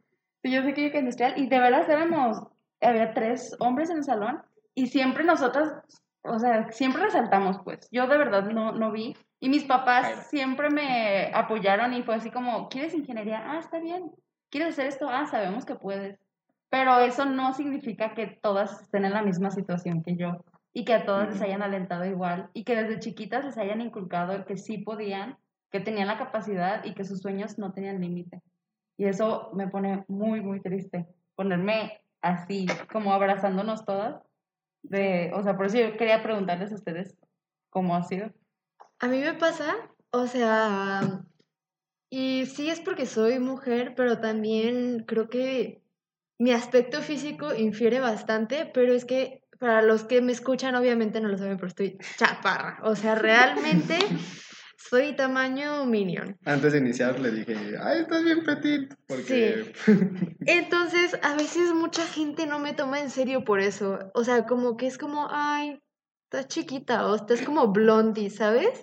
sí, 0.43 0.51
yo 0.51 0.63
soy 0.63 0.75
química 0.75 0.99
industrial 0.99 1.35
y 1.37 1.49
de 1.49 1.59
veras 1.59 1.89
éramos. 1.89 2.43
Había 2.81 3.15
tres 3.15 3.55
hombres 3.61 3.91
en 3.91 3.99
el 3.99 4.05
salón 4.05 4.43
y 4.75 4.89
siempre 4.89 5.23
nosotras, 5.25 5.73
o 6.23 6.39
sea, 6.39 6.71
siempre 6.73 7.03
resaltamos, 7.03 7.61
pues. 7.65 7.89
Yo 7.93 8.07
de 8.07 8.19
verdad 8.19 8.45
no, 8.51 8.73
no 8.73 8.91
vi. 8.91 9.17
Y 9.41 9.49
mis 9.49 9.65
papás 9.65 10.07
Ay, 10.07 10.15
siempre 10.29 10.71
me 10.71 11.31
apoyaron 11.35 11.93
y 11.93 12.03
fue 12.03 12.17
así 12.17 12.31
como: 12.31 12.69
¿quieres 12.69 12.95
ingeniería? 12.95 13.43
Ah, 13.45 13.59
está 13.59 13.79
bien. 13.79 14.11
¿Quieres 14.51 14.71
hacer 14.71 14.87
esto? 14.87 15.09
Ah, 15.09 15.27
sabemos 15.27 15.65
que 15.65 15.75
puedes. 15.75 16.19
Pero 16.71 16.99
eso 17.01 17.25
no 17.25 17.53
significa 17.53 18.15
que 18.15 18.27
todas 18.27 18.83
estén 18.83 19.05
en 19.05 19.13
la 19.13 19.23
misma 19.23 19.51
situación 19.51 20.03
que 20.03 20.17
yo 20.17 20.45
y 20.73 20.85
que 20.85 20.95
a 20.95 21.05
todas 21.05 21.29
les 21.29 21.43
hayan 21.43 21.63
alentado 21.63 22.05
igual 22.05 22.51
y 22.55 22.65
que 22.65 22.77
desde 22.77 23.01
chiquitas 23.01 23.45
les 23.45 23.59
hayan 23.59 23.81
inculcado 23.81 24.33
el 24.33 24.45
que 24.45 24.57
sí 24.57 24.79
podían, 24.79 25.37
que 25.71 25.81
tenían 25.81 26.09
la 26.09 26.19
capacidad 26.19 26.85
y 26.85 26.95
que 26.95 27.05
sus 27.05 27.21
sueños 27.21 27.59
no 27.59 27.73
tenían 27.73 28.01
límite. 28.01 28.43
Y 28.97 29.07
eso 29.07 29.51
me 29.55 29.69
pone 29.69 30.05
muy, 30.09 30.41
muy 30.41 30.61
triste, 30.61 31.07
ponerme 31.35 32.01
así, 32.21 32.67
como 32.91 33.13
abrazándonos 33.13 33.85
todas. 33.85 34.23
De, 34.83 35.31
o 35.35 35.43
sea, 35.43 35.57
por 35.57 35.67
eso 35.67 35.79
yo 35.79 35.97
quería 35.97 36.23
preguntarles 36.23 36.73
a 36.73 36.77
ustedes 36.77 37.17
cómo 37.71 37.95
ha 37.95 38.03
sido. 38.03 38.33
A 38.99 39.09
mí 39.09 39.19
me 39.21 39.35
pasa, 39.35 39.75
o 40.11 40.27
sea, 40.27 41.25
y 42.11 42.47
sí 42.47 42.69
es 42.69 42.81
porque 42.81 43.07
soy 43.07 43.39
mujer, 43.39 43.95
pero 43.97 44.21
también 44.21 45.05
creo 45.07 45.29
que 45.29 45.83
mi 46.39 46.53
aspecto 46.53 47.01
físico 47.01 47.55
infiere 47.55 48.01
bastante, 48.01 48.67
pero 48.67 48.93
es 48.93 49.05
que 49.05 49.42
para 49.63 49.81
los 49.81 50.03
que 50.03 50.21
me 50.21 50.33
escuchan 50.33 50.75
obviamente 50.75 51.21
no 51.21 51.29
lo 51.29 51.39
saben, 51.39 51.57
pero 51.57 51.69
estoy 51.69 51.97
chaparra. 52.17 52.81
O 52.83 52.97
sea, 52.97 53.15
realmente 53.15 53.97
soy 54.77 55.15
tamaño 55.15 55.87
minion. 55.87 56.37
Antes 56.45 56.73
de 56.73 56.81
iniciar 56.81 57.21
le 57.21 57.31
dije, 57.31 57.77
ay, 57.81 58.01
estás 58.01 58.25
bien 58.25 58.43
petit. 58.43 58.93
Porque. 59.07 59.73
Entonces, 60.47 61.17
a 61.23 61.37
veces 61.37 61.73
mucha 61.75 62.05
gente 62.05 62.49
no 62.49 62.59
me 62.59 62.73
toma 62.73 62.99
en 62.99 63.09
serio 63.09 63.45
por 63.45 63.61
eso. 63.61 64.11
O 64.15 64.25
sea, 64.25 64.47
como 64.47 64.77
que 64.77 64.89
es 64.89 64.99
como, 64.99 65.29
ay, 65.31 65.81
estás 66.25 66.49
chiquita 66.49 67.07
o 67.07 67.15
estás 67.15 67.41
como 67.43 67.69
blondie, 67.69 68.31
¿sabes? 68.31 68.83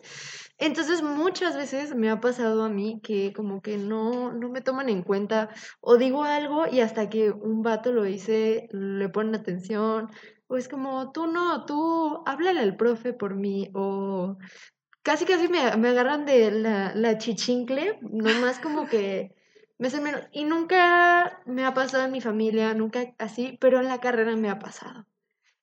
Entonces 0.60 1.02
muchas 1.02 1.56
veces 1.56 1.96
me 1.96 2.10
ha 2.10 2.20
pasado 2.20 2.64
a 2.64 2.70
mí 2.70 3.00
que 3.02 3.32
como 3.34 3.62
que 3.62 3.78
no, 3.78 4.34
no 4.34 4.50
me 4.50 4.62
toman 4.62 4.90
en 4.90 5.04
cuenta 5.04 5.50
o 5.80 5.96
digo 5.98 6.24
algo 6.24 6.68
y 6.68 6.82
hasta 6.82 7.10
que 7.10 7.32
un 7.32 7.64
vato 7.64 7.94
lo 7.94 8.04
dice 8.04 8.68
le 8.72 9.08
ponen 9.08 9.36
atención 9.36 10.10
o 10.48 10.58
es 10.58 10.68
como 10.68 11.14
tú 11.14 11.28
no, 11.28 11.66
tú 11.66 12.24
háblale 12.26 12.60
al 12.60 12.76
profe 12.76 13.14
por 13.14 13.36
mí 13.36 13.72
o 13.74 14.38
casi 15.02 15.26
casi 15.26 15.48
me, 15.48 15.78
me 15.78 15.90
agarran 15.90 16.26
de 16.26 16.52
la, 16.52 16.94
la 16.94 17.18
chichincle, 17.18 17.98
nomás 18.02 18.60
como 18.60 18.88
que 18.88 19.34
me 19.78 19.88
hacen 19.88 20.04
menos 20.04 20.24
y 20.34 20.44
nunca 20.44 21.42
me 21.46 21.66
ha 21.66 21.74
pasado 21.74 22.04
en 22.04 22.12
mi 22.12 22.20
familia, 22.20 22.74
nunca 22.74 23.16
así, 23.18 23.58
pero 23.62 23.80
en 23.80 23.88
la 23.88 24.02
carrera 24.02 24.36
me 24.36 24.50
ha 24.50 24.60
pasado. 24.60 25.08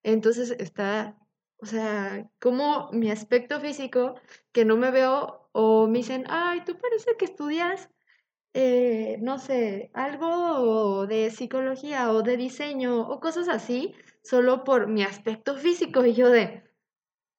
Entonces 0.02 0.52
está 0.58 1.18
o 1.58 1.66
sea, 1.66 2.30
como 2.40 2.90
mi 2.92 3.10
aspecto 3.10 3.60
físico, 3.60 4.14
que 4.52 4.64
no 4.64 4.76
me 4.76 4.90
veo, 4.90 5.48
o 5.52 5.86
me 5.88 5.98
dicen, 5.98 6.24
ay, 6.28 6.62
tú 6.64 6.78
parece 6.78 7.16
que 7.18 7.24
estudias, 7.26 7.90
eh, 8.54 9.18
no 9.22 9.38
sé, 9.38 9.90
algo 9.94 11.06
de 11.06 11.30
psicología 11.30 12.12
o 12.12 12.22
de 12.22 12.36
diseño 12.36 13.08
o 13.08 13.20
cosas 13.20 13.48
así, 13.48 13.94
solo 14.22 14.64
por 14.64 14.88
mi 14.88 15.02
aspecto 15.04 15.56
físico. 15.56 16.04
Y 16.06 16.14
yo 16.14 16.30
de, 16.30 16.64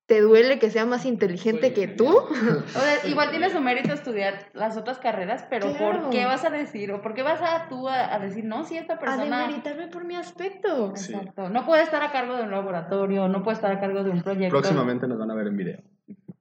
¿te 0.07 0.21
duele 0.21 0.57
que 0.57 0.69
sea 0.71 0.85
más 0.85 1.05
inteligente 1.05 1.73
que 1.73 1.87
tú? 1.87 2.07
O 2.75 2.79
sea, 2.79 3.05
igual 3.05 3.29
tiene 3.29 3.49
su 3.49 3.59
mérito 3.61 3.93
estudiar 3.93 4.47
las 4.53 4.75
otras 4.77 4.97
carreras, 4.99 5.45
pero 5.49 5.69
Claro. 5.75 6.01
¿por 6.01 6.09
qué 6.09 6.25
vas 6.25 6.43
a 6.45 6.49
decir? 6.49 6.91
¿O 6.91 7.01
por 7.01 7.13
qué 7.13 7.21
vas 7.23 7.41
a 7.41 7.67
tú 7.69 7.87
a, 7.87 8.13
a 8.13 8.19
decir, 8.19 8.45
no, 8.45 8.63
si 8.63 8.77
esta 8.77 8.93
A 8.95 8.99
persona... 8.99 9.41
demeritarme 9.41 9.87
por 9.87 10.05
mi 10.05 10.15
aspecto. 10.15 10.95
Sí. 10.95 11.13
Exacto. 11.13 11.49
No 11.49 11.65
puede 11.65 11.83
estar 11.83 12.01
a 12.01 12.11
cargo 12.11 12.35
de 12.37 12.43
un 12.43 12.51
laboratorio, 12.51 13.27
no 13.27 13.43
puede 13.43 13.55
estar 13.55 13.71
a 13.71 13.79
cargo 13.79 14.03
de 14.03 14.09
un 14.11 14.21
proyecto. 14.23 14.49
Próximamente 14.57 15.07
nos 15.07 15.19
van 15.19 15.29
a 15.31 15.35
ver 15.35 15.47
en 15.47 15.57
video. 15.57 15.77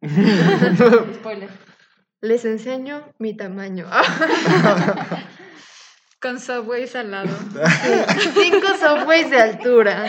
Spoiler. 1.15 1.51
Les 2.21 2.45
enseño 2.45 3.03
mi 3.19 3.35
tamaño. 3.37 3.87
Con 6.21 6.41
Subways 6.41 6.97
al 6.97 7.11
lado. 7.11 7.29
Cinco 8.33 8.67
subways 8.81 9.31
de 9.31 9.41
altura. 9.41 10.07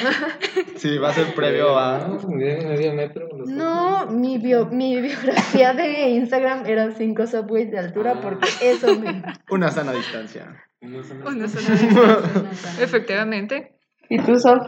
Sí, 0.77 0.97
va 0.97 1.09
a 1.09 1.13
ser 1.13 1.35
previo 1.35 1.77
a. 1.77 2.07
Medio 2.29 2.93
metro. 2.93 3.26
No, 3.47 4.05
mi, 4.07 4.37
bio- 4.37 4.65
mi 4.67 4.99
biografía 5.01 5.73
de 5.73 6.09
Instagram 6.09 6.65
eran 6.65 6.95
cinco 6.95 7.25
subways 7.27 7.71
de 7.71 7.79
altura 7.79 8.13
Ah. 8.17 8.19
porque 8.21 8.47
eso 8.61 8.95
me... 8.99 9.23
Una 9.49 9.71
sana 9.71 9.91
distancia. 9.93 10.63
Una 10.81 11.47
sola 11.47 11.69
vez. 12.49 12.79
Efectivamente. 12.79 13.73
¿Y 14.09 14.19
tú, 14.19 14.37
Sof? 14.39 14.67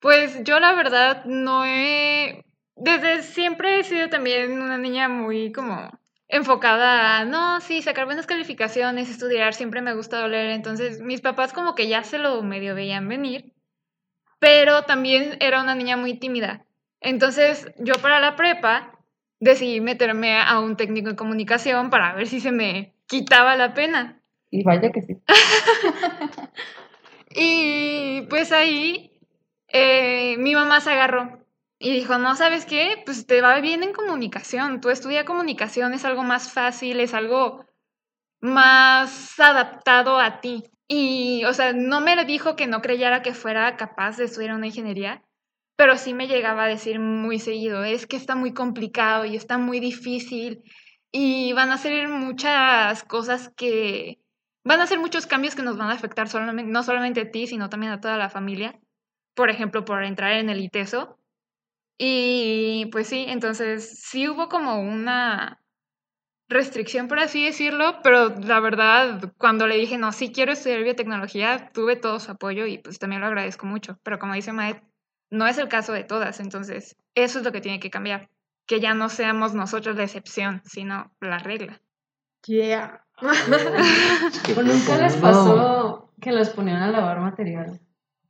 Pues 0.00 0.42
yo 0.44 0.60
la 0.60 0.74
verdad 0.74 1.24
no 1.26 1.64
he... 1.64 2.44
Desde 2.76 3.22
siempre 3.22 3.78
he 3.78 3.84
sido 3.84 4.08
también 4.08 4.60
una 4.60 4.78
niña 4.78 5.08
muy 5.08 5.52
como 5.52 5.90
enfocada 6.28 7.18
a, 7.18 7.24
no, 7.24 7.60
sí, 7.60 7.82
sacar 7.82 8.06
buenas 8.06 8.26
calificaciones, 8.26 9.10
estudiar, 9.10 9.52
siempre 9.52 9.82
me 9.82 9.94
gusta 9.94 10.26
leer. 10.28 10.50
Entonces 10.50 11.00
mis 11.00 11.20
papás 11.20 11.52
como 11.52 11.74
que 11.74 11.88
ya 11.88 12.02
se 12.04 12.18
lo 12.18 12.42
medio 12.42 12.74
veían 12.74 13.08
venir, 13.08 13.52
pero 14.38 14.82
también 14.84 15.36
era 15.40 15.60
una 15.60 15.74
niña 15.74 15.96
muy 15.96 16.14
tímida. 16.18 16.64
Entonces 17.00 17.72
yo 17.78 17.94
para 17.94 18.20
la 18.20 18.36
prepa 18.36 18.98
decidí 19.38 19.80
meterme 19.80 20.40
a 20.40 20.60
un 20.60 20.76
técnico 20.76 21.10
en 21.10 21.16
comunicación 21.16 21.90
para 21.90 22.14
ver 22.14 22.26
si 22.26 22.40
se 22.40 22.52
me 22.52 22.94
quitaba 23.06 23.56
la 23.56 23.74
pena. 23.74 24.20
Y 24.50 24.62
vaya 24.64 24.90
que 24.90 25.02
sí. 25.02 25.16
Y 27.32 28.22
pues 28.22 28.50
ahí 28.50 29.12
eh, 29.68 30.36
mi 30.38 30.54
mamá 30.54 30.80
se 30.80 30.90
agarró 30.90 31.46
y 31.78 31.92
dijo, 31.92 32.18
no, 32.18 32.34
¿sabes 32.36 32.66
qué? 32.66 33.02
Pues 33.06 33.26
te 33.26 33.40
va 33.40 33.58
bien 33.60 33.82
en 33.82 33.92
comunicación. 33.92 34.80
Tú 34.80 34.90
estudia 34.90 35.24
comunicación, 35.24 35.94
es 35.94 36.04
algo 36.04 36.24
más 36.24 36.52
fácil, 36.52 37.00
es 37.00 37.14
algo 37.14 37.64
más 38.40 39.38
adaptado 39.38 40.18
a 40.18 40.40
ti. 40.40 40.64
Y, 40.88 41.44
o 41.44 41.54
sea, 41.54 41.72
no 41.72 42.00
me 42.00 42.22
dijo 42.24 42.56
que 42.56 42.66
no 42.66 42.82
creyera 42.82 43.22
que 43.22 43.32
fuera 43.32 43.76
capaz 43.76 44.16
de 44.16 44.24
estudiar 44.24 44.54
una 44.54 44.66
ingeniería, 44.66 45.22
pero 45.80 45.96
sí 45.96 46.12
me 46.12 46.28
llegaba 46.28 46.64
a 46.64 46.68
decir 46.68 47.00
muy 47.00 47.38
seguido, 47.38 47.84
es 47.84 48.06
que 48.06 48.18
está 48.18 48.34
muy 48.34 48.52
complicado 48.52 49.24
y 49.24 49.34
está 49.34 49.56
muy 49.56 49.80
difícil 49.80 50.62
y 51.10 51.54
van 51.54 51.70
a 51.72 51.78
ser 51.78 52.06
muchas 52.06 53.02
cosas 53.04 53.50
que 53.56 54.20
van 54.62 54.82
a 54.82 54.86
ser 54.86 54.98
muchos 54.98 55.26
cambios 55.26 55.54
que 55.54 55.62
nos 55.62 55.78
van 55.78 55.88
a 55.88 55.94
afectar 55.94 56.28
no 56.66 56.82
solamente 56.82 57.22
a 57.22 57.30
ti, 57.30 57.46
sino 57.46 57.70
también 57.70 57.92
a 57.92 58.00
toda 58.02 58.18
la 58.18 58.28
familia. 58.28 58.78
Por 59.34 59.48
ejemplo, 59.48 59.86
por 59.86 60.04
entrar 60.04 60.32
en 60.32 60.50
el 60.50 60.60
ITESO. 60.60 61.18
Y 61.96 62.90
pues 62.92 63.06
sí, 63.06 63.24
entonces 63.26 64.02
sí 64.02 64.28
hubo 64.28 64.50
como 64.50 64.82
una 64.82 65.62
restricción, 66.50 67.08
por 67.08 67.20
así 67.20 67.42
decirlo, 67.42 68.00
pero 68.02 68.34
la 68.38 68.60
verdad, 68.60 69.32
cuando 69.38 69.66
le 69.66 69.78
dije, 69.78 69.96
no, 69.96 70.12
sí 70.12 70.30
quiero 70.30 70.52
estudiar 70.52 70.82
biotecnología, 70.82 71.70
tuve 71.72 71.96
todo 71.96 72.20
su 72.20 72.32
apoyo 72.32 72.66
y 72.66 72.76
pues 72.76 72.98
también 72.98 73.22
lo 73.22 73.28
agradezco 73.28 73.64
mucho. 73.64 73.98
Pero 74.02 74.18
como 74.18 74.34
dice 74.34 74.52
Maet, 74.52 74.89
no 75.30 75.46
es 75.46 75.58
el 75.58 75.68
caso 75.68 75.92
de 75.92 76.04
todas, 76.04 76.40
entonces 76.40 76.96
eso 77.14 77.38
es 77.38 77.44
lo 77.44 77.52
que 77.52 77.60
tiene 77.60 77.80
que 77.80 77.90
cambiar. 77.90 78.28
Que 78.66 78.80
ya 78.80 78.94
no 78.94 79.08
seamos 79.08 79.54
nosotros 79.54 79.96
la 79.96 80.04
excepción, 80.04 80.62
sino 80.64 81.10
la 81.20 81.38
regla. 81.38 81.80
Yeah. 82.46 83.04
Qué 84.44 84.52
¿O 84.58 84.62
nunca 84.62 84.96
les 84.98 85.16
pasó 85.16 86.10
que 86.20 86.32
los 86.32 86.50
ponían 86.50 86.82
a 86.82 86.90
lavar 86.90 87.20
material? 87.20 87.80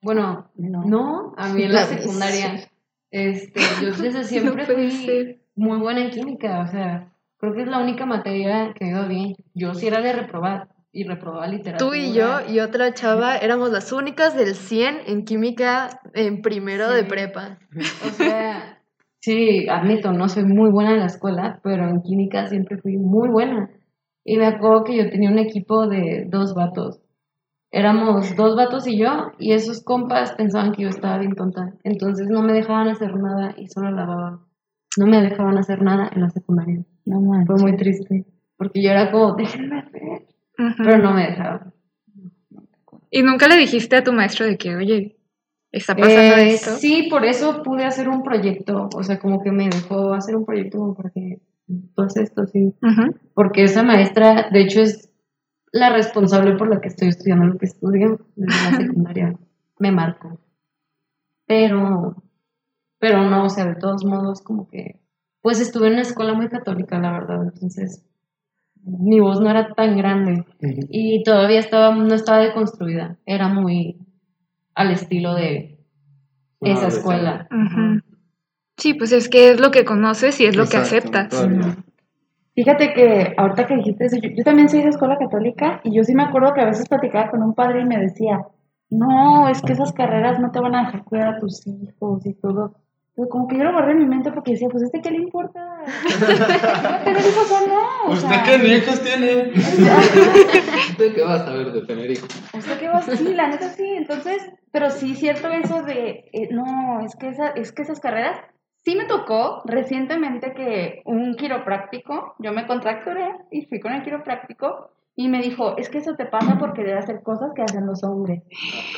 Bueno, 0.02 0.50
No. 0.56 0.82
no, 0.84 1.34
a 1.36 1.48
mí 1.48 1.62
en 1.64 1.72
la 1.72 1.84
secundaria. 1.86 2.68
Este, 3.10 3.60
yo 3.82 3.92
desde 4.02 4.24
siempre 4.24 4.66
fui 4.66 4.90
ser. 4.90 5.40
muy 5.54 5.78
buena 5.78 6.00
en 6.02 6.10
química, 6.10 6.60
o 6.60 6.66
sea, 6.68 7.12
creo 7.38 7.54
que 7.54 7.62
es 7.62 7.68
la 7.68 7.78
única 7.78 8.06
materia 8.06 8.72
que 8.74 8.84
me 8.84 8.90
iba 8.92 9.06
bien. 9.06 9.36
Yo 9.54 9.74
sí 9.74 9.86
era 9.88 10.00
de 10.00 10.12
reprobar 10.12 10.68
y 10.92 11.04
reprobaba 11.04 11.46
literatura. 11.46 11.90
Tú 11.90 11.94
y 11.94 12.12
yo 12.12 12.40
y 12.48 12.60
otra 12.60 12.92
chava 12.92 13.36
éramos 13.36 13.70
las 13.70 13.92
únicas 13.92 14.36
del 14.36 14.54
100 14.54 15.02
en 15.06 15.24
química 15.24 16.00
en 16.14 16.42
primero 16.42 16.90
de 16.90 17.04
prepa. 17.04 17.58
O 18.06 18.10
sea, 18.10 18.78
sí, 19.20 19.68
admito, 19.68 20.12
no 20.12 20.28
soy 20.28 20.44
muy 20.44 20.70
buena 20.70 20.92
en 20.92 21.00
la 21.00 21.06
escuela, 21.06 21.60
pero 21.62 21.88
en 21.88 22.02
química 22.02 22.46
siempre 22.46 22.78
fui 22.78 22.96
muy 22.96 23.28
buena. 23.28 23.70
Y 24.24 24.36
me 24.36 24.46
acuerdo 24.46 24.84
que 24.84 24.96
yo 24.96 25.10
tenía 25.10 25.30
un 25.30 25.38
equipo 25.38 25.86
de 25.86 26.26
dos 26.28 26.54
vatos. 26.54 27.00
Éramos 27.72 28.34
dos 28.36 28.56
vatos 28.56 28.88
y 28.88 28.98
yo, 28.98 29.30
y 29.38 29.52
esos 29.52 29.84
compas 29.84 30.32
pensaban 30.32 30.72
que 30.72 30.82
yo 30.82 30.88
estaba 30.88 31.18
bien 31.18 31.34
tonta. 31.36 31.72
Entonces 31.84 32.26
no 32.28 32.42
me 32.42 32.52
dejaban 32.52 32.88
hacer 32.88 33.14
nada 33.14 33.54
y 33.56 33.68
solo 33.68 33.92
lavaban. 33.92 34.40
No 34.98 35.06
me 35.06 35.22
dejaban 35.22 35.56
hacer 35.56 35.80
nada 35.82 36.10
en 36.12 36.22
la 36.22 36.30
secundaria. 36.30 36.84
No 37.06 37.20
manches. 37.20 37.46
Fue 37.46 37.70
muy 37.70 37.76
triste. 37.76 38.24
Porque 38.56 38.82
yo 38.82 38.90
era 38.90 39.12
como, 39.12 39.36
déjenme 39.36 39.78
hacer. 39.78 40.26
Pero 40.78 40.98
no 40.98 41.12
me 41.12 41.26
dejaban. 41.26 41.72
¿Y 43.10 43.22
nunca 43.22 43.48
le 43.48 43.56
dijiste 43.56 43.96
a 43.96 44.04
tu 44.04 44.12
maestro 44.12 44.46
de 44.46 44.56
que, 44.56 44.76
oye, 44.76 45.16
está 45.72 45.94
pasando 45.96 46.36
Eh, 46.36 46.50
esto? 46.52 46.70
Sí, 46.76 47.08
por 47.10 47.24
eso 47.24 47.62
pude 47.62 47.84
hacer 47.84 48.08
un 48.08 48.22
proyecto. 48.22 48.88
O 48.94 49.02
sea, 49.02 49.18
como 49.18 49.42
que 49.42 49.50
me 49.50 49.68
dejó 49.68 50.12
hacer 50.14 50.36
un 50.36 50.44
proyecto 50.44 50.78
como 50.78 50.94
para 50.94 51.10
que 51.10 51.40
tú 51.94 52.02
haces 52.02 52.24
esto, 52.24 52.46
sí. 52.46 52.74
Porque 53.34 53.64
esa 53.64 53.82
maestra, 53.82 54.48
de 54.52 54.60
hecho, 54.62 54.80
es 54.80 55.10
la 55.72 55.90
responsable 55.90 56.56
por 56.56 56.68
la 56.68 56.80
que 56.80 56.88
estoy 56.88 57.08
estudiando 57.08 57.46
lo 57.46 57.58
que 57.58 57.66
estudio 57.66 58.20
desde 58.36 58.70
la 58.70 58.76
secundaria. 58.86 59.34
Me 59.78 59.92
marcó. 59.92 60.38
Pero, 61.46 62.22
pero 62.98 63.28
no, 63.28 63.44
o 63.44 63.48
sea, 63.48 63.66
de 63.66 63.74
todos 63.74 64.04
modos, 64.04 64.42
como 64.42 64.68
que, 64.68 65.00
pues 65.42 65.60
estuve 65.60 65.88
en 65.88 65.94
una 65.94 66.02
escuela 66.02 66.34
muy 66.34 66.48
católica, 66.48 66.98
la 67.00 67.12
verdad. 67.12 67.42
Entonces, 67.52 68.04
mi 68.84 69.20
voz 69.20 69.40
no 69.40 69.50
era 69.50 69.72
tan 69.74 69.96
grande 69.96 70.44
y 70.60 71.22
todavía 71.22 71.60
estaba, 71.60 71.94
no 71.94 72.14
estaba 72.14 72.38
deconstruida. 72.38 73.16
Era 73.26 73.48
muy 73.48 73.98
al 74.74 74.90
estilo 74.90 75.34
de 75.34 75.78
Una 76.60 76.72
esa 76.72 76.88
escuela. 76.88 77.48
Sí, 78.76 78.94
pues 78.94 79.12
es 79.12 79.28
que 79.28 79.50
es 79.50 79.60
lo 79.60 79.70
que 79.70 79.84
conoces 79.84 80.40
y 80.40 80.46
es 80.46 80.56
lo 80.56 80.66
que 80.66 80.78
aceptas. 80.78 81.46
Fíjate 82.54 82.92
que 82.94 83.34
ahorita 83.36 83.66
que 83.66 83.76
dijiste 83.76 84.06
eso, 84.06 84.16
yo, 84.16 84.30
yo 84.36 84.44
también 84.44 84.68
soy 84.68 84.82
de 84.82 84.88
escuela 84.88 85.18
católica 85.18 85.80
y 85.84 85.94
yo 85.94 86.02
sí 86.04 86.14
me 86.14 86.24
acuerdo 86.24 86.52
que 86.54 86.60
a 86.60 86.66
veces 86.66 86.88
platicaba 86.88 87.30
con 87.30 87.42
un 87.42 87.54
padre 87.54 87.82
y 87.82 87.86
me 87.86 87.98
decía, 87.98 88.40
no, 88.90 89.48
es 89.48 89.62
que 89.62 89.72
esas 89.72 89.92
carreras 89.92 90.40
no 90.40 90.50
te 90.50 90.60
van 90.60 90.74
a 90.74 90.86
dejar 90.86 91.04
cuidar 91.04 91.28
a 91.28 91.38
tus 91.38 91.66
hijos 91.66 92.26
y 92.26 92.34
todo. 92.34 92.74
Pero 93.16 93.28
como 93.28 93.48
que 93.48 93.56
yo 93.56 93.64
lo 93.64 93.72
guardé 93.72 93.92
en 93.92 93.98
mi 93.98 94.06
mente 94.06 94.30
porque 94.32 94.52
decía, 94.52 94.68
pues 94.70 94.84
este 94.84 95.00
qué 95.00 95.10
le 95.10 95.18
importa. 95.18 95.60
¿Va 95.60 96.96
a 96.96 97.04
tener 97.04 97.20
hijos 97.20 97.50
o 97.50 97.66
no? 97.66 97.80
O 98.06 98.12
¿Usted 98.12 98.28
sea, 98.28 98.42
qué 98.44 98.76
hijos 98.76 99.00
tiene? 99.02 99.52
¿Usted 100.90 101.14
qué 101.14 101.22
va 101.22 101.34
a 101.34 101.44
saber 101.44 101.72
de 101.72 101.82
tener 101.82 102.10
hijos? 102.10 102.28
¿Usted 102.54 102.78
qué 102.78 102.88
va? 102.88 103.02
Sí, 103.02 103.34
la 103.34 103.48
neta 103.48 103.68
sí. 103.70 103.88
Entonces, 103.96 104.50
pero 104.70 104.90
sí, 104.90 105.14
cierto 105.14 105.48
eso 105.48 105.82
de, 105.82 106.30
eh, 106.32 106.48
no, 106.50 107.04
es 107.04 107.16
que, 107.16 107.28
esa, 107.28 107.48
es 107.48 107.72
que 107.72 107.82
esas 107.82 108.00
carreras 108.00 108.36
Sí 108.82 108.96
me 108.96 109.04
tocó 109.04 109.62
recientemente 109.66 110.54
que 110.54 111.02
un 111.04 111.34
quiropráctico, 111.34 112.34
yo 112.38 112.52
me 112.52 112.66
contracturé 112.66 113.36
y 113.50 113.66
fui 113.66 113.78
con 113.78 113.92
el 113.92 114.02
quiropráctico 114.02 114.90
y 115.22 115.28
me 115.28 115.42
dijo, 115.42 115.76
es 115.76 115.90
que 115.90 115.98
eso 115.98 116.14
te 116.16 116.24
pasa 116.24 116.56
por 116.58 116.72
querer 116.72 116.96
hacer 116.96 117.22
cosas 117.22 117.50
que 117.54 117.60
hacen 117.60 117.84
los 117.86 118.02
hombres. 118.04 118.42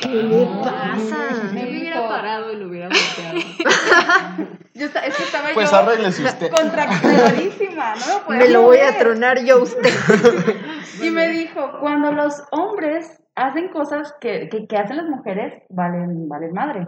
¿Qué 0.01 0.07
le 0.23 0.45
pasa? 0.63 1.51
me 1.53 1.63
Yo 1.63 1.69
hubiera 1.69 2.07
parado 2.07 2.53
y 2.53 2.55
lo 2.55 2.69
hubiera 2.69 2.87
volteado. 2.87 3.39
Yo 4.73 4.85
esta- 4.85 5.01
es 5.05 5.17
que 5.17 5.23
estaba 5.23 5.49
Pues 5.53 5.69
yo 5.69 5.77
arréglese 5.77 6.23
usted. 6.23 6.49
contracturadísima, 6.49 7.93
no 7.95 8.19
me 8.19 8.25
podía 8.25 8.39
Me 8.39 8.49
lo 8.51 8.61
voy 8.61 8.77
a 8.77 8.97
tronar 8.97 9.43
yo 9.43 9.57
a 9.57 9.63
usted. 9.63 9.89
Y 11.03 11.09
me 11.11 11.27
dijo, 11.27 11.79
cuando 11.81 12.13
los 12.13 12.41
hombres 12.51 13.21
hacen 13.35 13.67
cosas 13.69 14.15
que, 14.21 14.47
que, 14.47 14.65
que 14.65 14.77
hacen 14.77 14.95
las 14.95 15.07
mujeres, 15.07 15.61
valen, 15.69 16.29
valen 16.29 16.53
madre. 16.53 16.87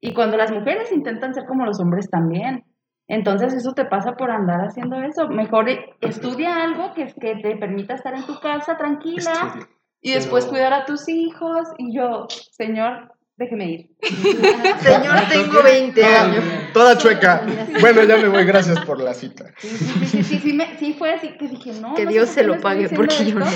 Y 0.00 0.14
cuando 0.14 0.36
las 0.36 0.52
mujeres 0.52 0.92
intentan 0.92 1.34
ser 1.34 1.44
como 1.46 1.64
los 1.66 1.80
hombres 1.80 2.08
también. 2.08 2.62
Entonces 3.08 3.54
eso 3.54 3.72
te 3.72 3.84
pasa 3.84 4.12
por 4.16 4.30
andar 4.30 4.60
haciendo 4.66 4.96
eso. 5.02 5.28
Mejor 5.28 5.68
eh, 5.68 5.94
estudia 6.00 6.62
algo 6.62 6.92
que, 6.94 7.06
que 7.20 7.36
te 7.36 7.56
permita 7.56 7.94
estar 7.94 8.14
en 8.14 8.24
tu 8.26 8.38
casa 8.40 8.76
tranquila 8.76 9.32
Estudia. 9.32 9.68
y 10.00 10.12
después 10.12 10.44
Pero- 10.44 10.52
cuidar 10.52 10.72
a 10.72 10.84
tus 10.84 11.08
hijos. 11.08 11.68
Y 11.78 11.96
yo, 11.96 12.26
señor, 12.50 13.12
déjeme 13.36 13.66
ir. 13.66 13.90
Señor, 14.80 15.20
tengo 15.30 15.62
20 15.62 16.04
años. 16.04 16.44
Toda 16.72 16.98
chueca. 16.98 17.42
Bueno, 17.80 18.02
ya 18.04 18.16
me 18.16 18.28
voy, 18.28 18.44
gracias 18.44 18.80
por 18.84 19.00
la 19.00 19.14
cita. 19.14 19.44
Sí, 19.58 19.68
sí, 19.68 19.84
sí, 19.86 20.06
sí, 20.06 20.22
sí, 20.24 20.38
sí, 20.40 20.52
me- 20.52 20.76
sí 20.78 20.94
fue 20.94 21.12
así 21.14 21.36
que 21.38 21.46
dije, 21.48 21.72
no. 21.80 21.94
Que 21.94 22.06
Dios 22.06 22.28
se 22.30 22.42
lo 22.42 22.60
pague, 22.60 22.88
porque 22.88 23.24
yo 23.24 23.38
no. 23.38 23.46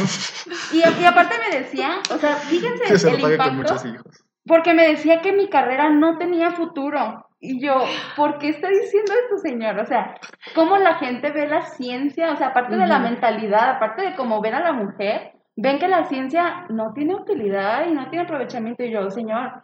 Y, 0.73 0.79
y 0.79 1.05
aparte 1.05 1.35
me 1.51 1.59
decía, 1.59 1.99
o 2.15 2.19
sea, 2.19 2.37
fíjense 2.37 2.85
Que 2.85 2.99
se 2.99 3.11
lo 3.11 3.17
el 3.17 3.23
pague 3.23 3.37
con 3.39 3.47
impacto. 3.57 3.75
muchos 3.75 3.87
hijos. 3.95 4.25
Porque 4.47 4.75
me 4.75 4.87
decía 4.89 5.21
que 5.21 5.33
mi 5.33 5.49
carrera 5.49 5.91
no 5.91 6.19
tenía 6.19 6.53
futuro. 6.53 7.27
Y 7.43 7.59
yo, 7.59 7.75
¿por 8.17 8.39
qué 8.39 8.51
está 8.51 8.69
diciendo 8.69 9.13
esto, 9.25 9.39
señor? 9.39 9.79
O 9.79 9.87
sea, 9.87 10.15
¿cómo 10.55 10.77
la 10.77 10.97
gente 10.97 11.31
ve 11.31 11.49
la 11.49 11.63
ciencia? 11.63 12.33
O 12.33 12.37
sea, 12.37 12.49
aparte 12.49 12.77
de 12.77 12.87
la 12.87 12.99
mentalidad, 12.99 13.71
aparte 13.77 14.03
de 14.03 14.15
cómo 14.15 14.43
ven 14.43 14.55
a 14.55 14.61
la 14.61 14.73
mujer, 14.75 15.33
ven 15.57 15.79
que 15.79 15.89
la 15.89 16.05
ciencia 16.05 16.67
no 16.69 16.93
tiene 16.93 17.15
utilidad 17.15 17.87
y 17.89 17.93
no 17.93 18.11
tiene 18.11 18.27
aprovechamiento. 18.27 18.83
Y 18.83 18.91
yo, 18.93 19.11
señor, 19.11 19.63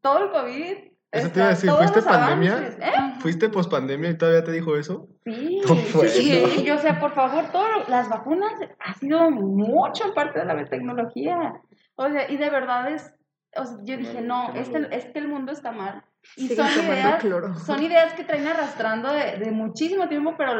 todo 0.00 0.24
el 0.24 0.30
COVID. 0.30 0.88
Eso 1.10 1.30
te 1.30 1.38
iba 1.38 1.46
a 1.46 1.50
decir, 1.50 1.70
¿fuiste 1.70 2.02
pandemia? 2.02 2.52
avances, 2.52 2.78
¿eh? 2.80 2.92
¿Fuiste 3.20 3.48
pospandemia 3.48 4.10
y 4.10 4.18
todavía 4.18 4.44
te 4.44 4.52
dijo 4.52 4.76
eso? 4.76 5.08
Sí, 5.24 5.60
No 5.66 5.74
sí, 5.74 5.90
puedo. 5.92 6.08
sí, 6.08 6.22
sí. 6.22 6.64
Y, 6.64 6.70
o 6.70 6.78
sea, 6.78 6.98
por 6.98 7.12
favor, 7.12 7.44
todas 7.50 7.88
las 7.88 8.08
vacunas 8.08 8.52
ha 8.78 8.94
sido 8.94 9.30
mucho 9.30 10.06
en 10.06 10.14
parte 10.14 10.38
de 10.38 10.44
la 10.46 10.64
tecnología. 10.64 11.54
O 11.94 12.08
sea, 12.08 12.30
y 12.30 12.36
de 12.36 12.50
verdad 12.50 12.90
es, 12.90 13.14
o 13.56 13.64
sea, 13.64 13.76
yo 13.82 13.96
dije, 13.96 14.20
no, 14.20 14.52
este, 14.54 14.86
es 14.94 15.06
que 15.06 15.18
el 15.18 15.28
mundo 15.28 15.52
está 15.52 15.72
mal. 15.72 16.04
Y 16.36 16.48
son 16.48 16.66
ideas, 16.66 17.20
cloro. 17.20 17.54
son 17.56 17.82
ideas 17.82 18.12
que 18.14 18.24
traen 18.24 18.46
arrastrando 18.46 19.12
de, 19.12 19.38
de 19.38 19.50
muchísimo 19.50 20.08
tiempo, 20.08 20.34
pero 20.38 20.52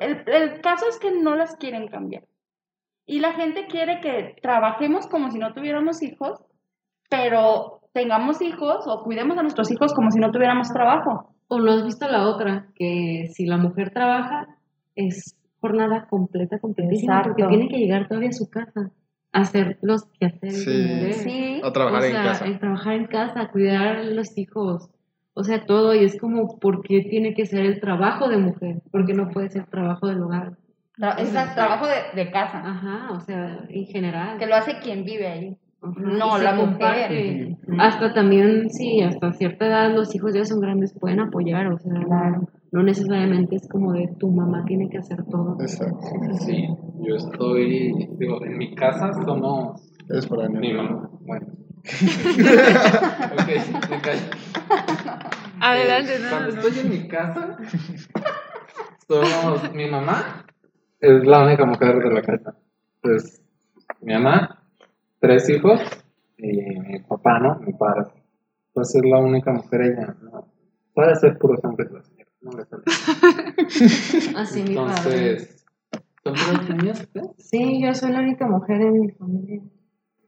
el, 0.00 0.22
el 0.26 0.60
caso 0.60 0.86
es 0.88 0.98
que 0.98 1.10
no 1.12 1.36
las 1.36 1.56
quieren 1.56 1.88
cambiar. 1.88 2.24
Y 3.06 3.20
la 3.20 3.32
gente 3.34 3.66
quiere 3.66 4.00
que 4.00 4.36
trabajemos 4.42 5.06
como 5.06 5.30
si 5.30 5.38
no 5.38 5.52
tuviéramos 5.52 6.02
hijos, 6.02 6.42
pero 7.10 7.80
tengamos 7.92 8.42
hijos 8.42 8.84
o 8.86 9.02
cuidemos 9.04 9.38
a 9.38 9.42
nuestros 9.42 9.70
hijos 9.70 9.94
como 9.94 10.10
si 10.10 10.18
no 10.18 10.30
tuviéramos 10.32 10.68
trabajo. 10.72 11.34
O 11.48 11.60
no 11.60 11.72
has 11.72 11.84
visto 11.84 12.08
la 12.08 12.28
otra, 12.28 12.66
que 12.74 13.28
si 13.32 13.46
la 13.46 13.56
mujer 13.56 13.90
trabaja, 13.90 14.48
es 14.96 15.36
jornada 15.60 16.06
completa, 16.08 16.58
completísima, 16.58 17.22
porque 17.22 17.44
tiene 17.46 17.68
que 17.68 17.78
llegar 17.78 18.08
todavía 18.08 18.30
a 18.30 18.32
su 18.32 18.50
casa, 18.50 18.90
a 19.32 19.40
hacer 19.40 19.78
los 19.82 20.06
quehaceres 20.18 20.64
Sí. 20.64 21.12
Sí. 21.12 21.60
A 21.62 21.72
trabajar 21.72 22.02
o 22.02 22.04
en 22.04 22.12
sea, 22.12 22.22
casa. 22.24 22.44
el 22.46 22.58
trabajar 22.58 22.94
en 22.94 23.06
casa, 23.06 23.48
cuidar 23.52 23.96
a 23.98 24.02
los 24.02 24.36
hijos, 24.36 24.90
o 25.38 25.44
sea, 25.44 25.64
todo, 25.66 25.94
y 25.94 26.02
es 26.04 26.18
como, 26.18 26.58
¿por 26.58 26.82
qué 26.82 27.02
tiene 27.02 27.34
que 27.34 27.44
ser 27.46 27.66
el 27.66 27.78
trabajo 27.78 28.28
de 28.28 28.38
mujer? 28.38 28.80
¿Por 28.90 29.04
qué 29.06 29.12
no 29.14 29.28
puede 29.28 29.50
ser 29.50 29.66
trabajo 29.66 30.06
del 30.08 30.22
hogar? 30.22 30.52
Es 31.18 31.28
el 31.34 31.54
trabajo 31.54 31.84
de, 31.86 32.24
de 32.24 32.30
casa, 32.30 32.62
Ajá, 32.64 33.12
o 33.12 33.20
sea, 33.20 33.66
en 33.68 33.84
general. 33.84 34.38
que 34.38 34.46
lo 34.46 34.54
hace 34.56 34.78
quien 34.82 35.04
vive 35.04 35.26
ahí. 35.26 35.56
Ajá, 35.82 36.00
no, 36.00 36.38
la 36.38 36.56
comparte. 36.56 37.54
mujer. 37.66 37.80
Hasta 37.80 38.14
también, 38.14 38.70
sí, 38.70 39.02
hasta 39.02 39.30
cierta 39.34 39.66
edad 39.66 39.94
los 39.94 40.14
hijos 40.14 40.32
ya 40.34 40.44
son 40.46 40.60
grandes, 40.60 40.94
pueden 40.98 41.20
apoyar, 41.20 41.66
o 41.70 41.78
sea, 41.78 41.92
Claro. 42.02 42.48
no 42.72 42.82
necesariamente 42.82 43.56
es 43.56 43.68
como 43.68 43.92
de 43.92 44.08
tu 44.18 44.30
mamá 44.30 44.64
tiene 44.66 44.88
que 44.88 44.96
hacer 44.98 45.22
todo. 45.30 45.58
Exacto. 45.60 45.98
Sí, 46.46 46.66
yo 47.06 47.14
estoy, 47.14 47.92
digo, 48.18 48.42
en 48.44 48.56
mi 48.56 48.74
casa 48.74 49.12
somos 49.22 49.82
Es 50.08 50.26
para 50.26 50.48
mi 50.48 50.72
mamá. 50.72 51.10
Bueno. 51.26 51.46
Ok, 51.86 53.48
me 53.90 54.00
callo. 54.00 54.20
Adelante, 55.60 56.16
Eh, 56.16 56.18
no, 56.20 56.28
Cuando 56.30 56.48
no, 56.48 56.54
no. 56.62 56.68
estoy 56.68 56.80
en 56.84 56.90
mi 56.90 57.08
casa, 57.08 57.56
somos 59.08 59.72
mi 59.74 59.88
mamá, 59.90 60.44
es 61.00 61.24
la 61.24 61.44
única 61.44 61.64
mujer 61.64 61.96
de 61.98 62.10
la 62.12 62.22
casa. 62.22 62.54
Pues 63.00 63.42
mi 64.00 64.12
mamá, 64.14 64.62
tres 65.20 65.48
hijos, 65.48 65.80
y 66.38 66.56
mi 66.80 66.98
papá, 67.00 67.38
¿no? 67.38 67.58
Mi 67.60 67.72
padre. 67.72 68.10
Pues 68.72 68.94
es 68.94 69.02
la 69.04 69.18
única 69.18 69.52
mujer 69.52 69.80
ella, 69.82 70.14
¿no? 70.22 70.48
Puede 70.92 71.14
ser 71.16 71.38
puros 71.38 71.60
hombres 71.64 71.90
la 71.92 72.02
señora, 72.02 72.30
no 72.40 72.52
le 72.52 72.64
sale. 72.64 72.82
Así 74.36 74.62
mi 74.62 74.74
padre. 74.74 75.30
Entonces, 75.30 75.64
¿son 76.24 76.34
puros 76.34 76.68
niños? 76.70 77.00
ustedes? 77.00 77.30
Sí, 77.38 77.80
yo 77.82 77.94
soy 77.94 78.12
la 78.12 78.20
única 78.20 78.46
mujer 78.48 78.80
en 78.82 79.00
mi 79.00 79.10
familia. 79.12 79.62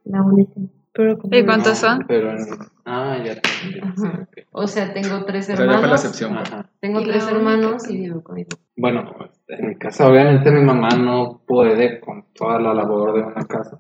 La 0.05 0.23
única. 0.23 0.53
Pero 0.99 1.17
como 1.17 1.37
¿Y 1.37 1.45
cuántos 1.45 1.81
No, 1.81 1.89
son? 1.89 2.05
Pero 2.09 2.33
en... 2.33 2.39
Ah, 2.85 3.17
ya 3.25 3.41
te 3.41 3.49
entendí. 3.69 3.93
sí, 4.01 4.07
Ajá. 4.09 4.23
ok. 4.23 4.39
O 4.51 4.67
sea, 4.67 4.93
tengo 4.93 5.25
tres 5.25 5.45
O 5.45 5.47
sea, 5.47 5.55
ya 5.55 5.57
fue 5.57 5.67
la 5.67 5.75
hermanos. 5.75 6.05
excepción. 6.05 6.35
pues. 6.37 6.53
Ajá. 6.53 6.71
Tengo 6.81 7.03
tres 7.03 7.29
hermanos 7.31 7.89
y 7.89 7.97
vivo 7.99 8.21
con 8.25 8.35
mi 8.35 8.45
papá. 8.45 8.63
Bueno, 8.77 9.15
en 9.47 9.69
mi 9.69 9.77
casa 9.77 10.09
obviamente 10.09 10.51
mi 10.51 10.65
mamá 10.65 10.89
no 10.97 11.41
puede 11.47 12.01
con 12.01 12.25
toda 12.35 12.59
la 12.59 12.75
labor 12.75 13.15
de 13.15 13.23
una 13.23 13.45
casa. 13.47 13.79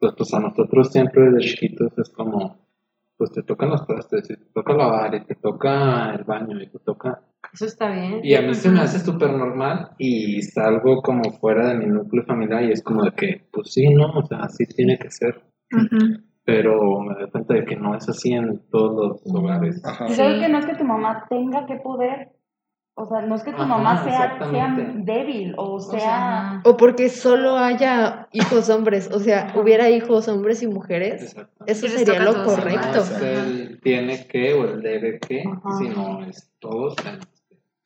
Pues, 0.00 0.14
pues 0.18 0.34
a 0.34 0.40
nosotros 0.40 0.90
siempre 0.90 1.30
desde 1.30 1.48
chiquitos 1.48 1.96
es 1.96 2.08
como, 2.10 2.66
pues 3.16 3.30
te 3.30 3.44
tocan 3.44 3.70
los 3.70 3.86
trastes, 3.86 4.28
y 4.28 4.36
te 4.36 4.44
toca 4.52 4.72
lavar, 4.74 5.14
y 5.14 5.24
te 5.26 5.36
toca 5.36 6.12
el 6.12 6.24
baño, 6.24 6.60
y 6.60 6.68
te 6.70 6.80
toca... 6.80 7.22
Eso 7.52 7.66
está 7.66 7.88
bien. 7.92 8.20
Y 8.24 8.34
a 8.34 8.42
mí 8.42 8.52
se 8.54 8.68
me 8.68 8.80
hace 8.80 8.98
súper 8.98 9.30
normal 9.32 9.90
y 9.98 10.42
salgo 10.42 11.02
como 11.02 11.30
fuera 11.38 11.68
de 11.68 11.74
mi 11.78 11.86
núcleo 11.86 12.24
familiar 12.24 12.64
y 12.64 12.72
es 12.72 12.82
como 12.82 13.04
de 13.04 13.12
que, 13.12 13.46
pues 13.52 13.72
sí, 13.72 13.88
¿no? 13.94 14.10
O 14.10 14.26
sea, 14.26 14.38
así 14.40 14.66
tiene 14.66 14.98
que 14.98 15.08
ser. 15.12 15.40
Ujú. 15.72 16.27
Pero 16.48 17.00
me 17.02 17.12
doy 17.14 17.30
cuenta 17.30 17.52
de 17.52 17.66
que 17.66 17.76
no 17.76 17.94
es 17.94 18.08
así 18.08 18.32
en 18.32 18.58
todos 18.70 19.20
los 19.22 19.34
hogares. 19.34 19.84
Ajá. 19.84 20.06
Y 20.08 20.14
sabes 20.14 20.40
que 20.40 20.48
no 20.48 20.58
es 20.58 20.64
que 20.64 20.76
tu 20.76 20.84
mamá 20.84 21.26
tenga 21.28 21.66
que 21.66 21.76
poder, 21.76 22.30
o 22.94 23.04
sea, 23.06 23.20
no 23.20 23.34
es 23.34 23.42
que 23.42 23.50
tu 23.50 23.58
Ajá, 23.58 23.66
mamá 23.66 24.02
sea, 24.02 24.38
sea 24.50 24.74
débil 24.94 25.52
o 25.58 25.78
sea... 25.78 26.00
sea, 26.00 26.62
O 26.64 26.78
porque 26.78 27.10
solo 27.10 27.58
haya 27.58 28.28
hijos 28.32 28.70
hombres, 28.70 29.10
o 29.12 29.18
sea, 29.18 29.52
hubiera 29.56 29.90
hijos 29.90 30.26
hombres 30.28 30.62
y 30.62 30.68
mujeres, 30.68 31.36
eso 31.66 31.86
Y 31.86 31.88
sería 31.90 32.22
lo 32.22 32.42
correcto. 32.42 32.94
No 32.94 33.02
es 33.02 33.22
el 33.22 33.80
tiene 33.82 34.26
que 34.26 34.54
o 34.54 34.64
el 34.64 34.80
debe 34.80 35.18
que, 35.20 35.42
Ajá. 35.46 35.76
sino 35.78 36.24
es 36.24 36.50
todos. 36.60 36.96
que. 36.96 37.10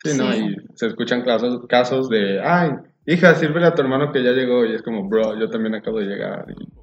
Sí, 0.09 0.17
¿no? 0.19 0.33
Y 0.33 0.57
se 0.75 0.87
escuchan 0.87 1.23
casos, 1.25 1.67
casos 1.69 2.09
de, 2.09 2.41
ay, 2.41 2.71
hija, 3.07 3.35
sírvele 3.35 3.67
a 3.67 3.75
tu 3.75 3.83
hermano 3.83 4.13
que 4.13 4.23
ya 4.23 4.31
llegó. 4.31 4.65
Y 4.65 4.75
es 4.75 4.83
como, 4.83 5.09
bro, 5.09 5.37
yo 5.39 5.51
también 5.51 5.75
acabo 5.75 5.99
de 5.99 6.07
llegar. 6.07 6.47
Y, 6.49 6.82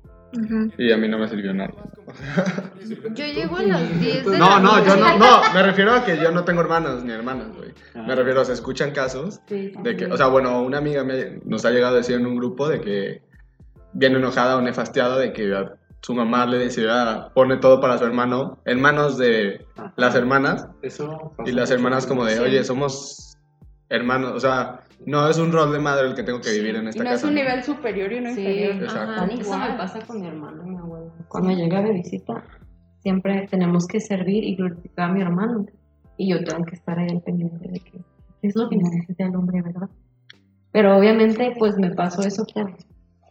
Y 0.78 0.92
a 0.92 0.98
mí 0.98 1.08
no 1.08 1.18
me 1.18 1.28
sirvió 1.28 1.54
nada. 1.54 1.74
Yo 3.14 3.26
llego 3.26 3.58
a 3.58 3.64
las 3.64 4.00
10 4.00 4.26
de 4.26 4.38
No, 4.38 4.50
la 4.50 4.60
no, 4.60 4.86
yo 4.86 4.96
no, 4.96 5.18
no, 5.18 5.42
me 5.54 5.64
refiero 5.64 5.94
a 5.94 6.04
que 6.04 6.18
yo 6.18 6.32
no 6.32 6.44
tengo 6.44 6.62
hermanos 6.62 7.04
ni 7.04 7.12
hermanas, 7.12 7.48
güey. 7.56 7.72
Ah. 7.94 8.04
Me 8.08 8.16
refiero 8.16 8.42
a, 8.42 8.46
se 8.46 8.54
escuchan 8.54 8.92
casos 8.92 9.42
sí, 9.48 9.74
de 9.84 9.96
que, 9.96 10.06
o 10.06 10.18
sea, 10.18 10.28
bueno, 10.28 10.62
una 10.62 10.80
amiga 10.80 11.04
me, 11.04 11.40
nos 11.46 11.66
ha 11.66 11.72
llegado 11.72 11.96
a 11.96 11.98
decir 11.98 12.16
en 12.16 12.26
un 12.26 12.36
grupo 12.36 12.68
de 12.68 12.82
que 12.82 13.22
viene 13.94 14.18
enojada 14.18 14.58
o 14.58 14.62
nefastiada 14.62 15.18
de 15.18 15.34
que 15.34 15.54
a 15.54 15.74
su 16.02 16.14
mamá 16.14 16.46
le 16.46 16.58
decía, 16.58 17.30
pone 17.34 17.58
todo 17.58 17.82
para 17.82 17.98
su 17.98 18.06
hermano 18.06 18.60
en 18.66 18.82
manos 18.82 19.18
de 19.18 19.66
Ajá. 19.76 19.94
las 19.98 20.16
hermanas 20.16 20.68
Eso 20.82 21.34
y 21.46 21.52
las 21.52 21.72
hermanas 21.72 22.08
como 22.08 22.26
de, 22.26 22.40
oye, 22.40 22.64
somos 22.64 23.38
hermanos, 23.90 24.34
o 24.34 24.40
sea, 24.40 24.82
no 25.06 25.28
es 25.30 25.38
un 25.38 25.52
rol 25.52 25.72
de 25.72 25.80
madre 25.80 26.08
el 26.08 26.16
que 26.16 26.24
tengo 26.24 26.42
que 26.42 26.52
vivir 26.52 26.76
en 26.76 26.86
Y 26.86 26.90
esta 26.90 27.04
no 27.04 27.12
es 27.12 27.24
un 27.24 27.34
¿no? 27.34 27.42
nivel 27.42 27.64
superior 27.64 28.12
y 28.12 28.18
uno 28.18 28.34
Sí, 28.34 28.42
inferior. 28.42 28.84
Exacto. 28.84 29.12
ajá, 29.12 29.26
eso 29.34 29.58
me 29.58 29.78
pasa 29.78 30.00
con 30.06 30.22
mi 30.22 30.28
hermano 30.28 30.64
y 30.66 30.70
mi 30.70 30.78
abuelo. 30.78 31.14
Cuando 31.28 31.52
llega 31.52 31.82
de 31.82 31.94
visita, 31.94 32.44
siempre 33.00 33.48
tenemos 33.50 33.88
que 33.88 34.00
servir 34.00 34.44
y 34.44 34.56
glorificar 34.56 35.10
a 35.10 35.14
mi 35.14 35.22
hermano. 35.22 35.66
Y 36.18 36.32
yo 36.32 36.44
tengo 36.44 36.66
que 36.66 36.76
estar 36.76 37.00
ahí 37.00 37.08
al 37.10 37.22
pendiente 37.22 37.68
de 37.70 37.80
que 37.80 38.02
es 38.42 38.56
lo 38.56 38.70
que 38.70 38.76
necesita 38.78 39.26
el 39.26 39.36
hombre, 39.36 39.62
¿verdad? 39.62 39.90
Pero 40.72 40.98
obviamente, 40.98 41.54
pues 41.58 41.78
me 41.78 41.92
paso 41.92 42.22
eso 42.22 42.46
por 42.54 42.74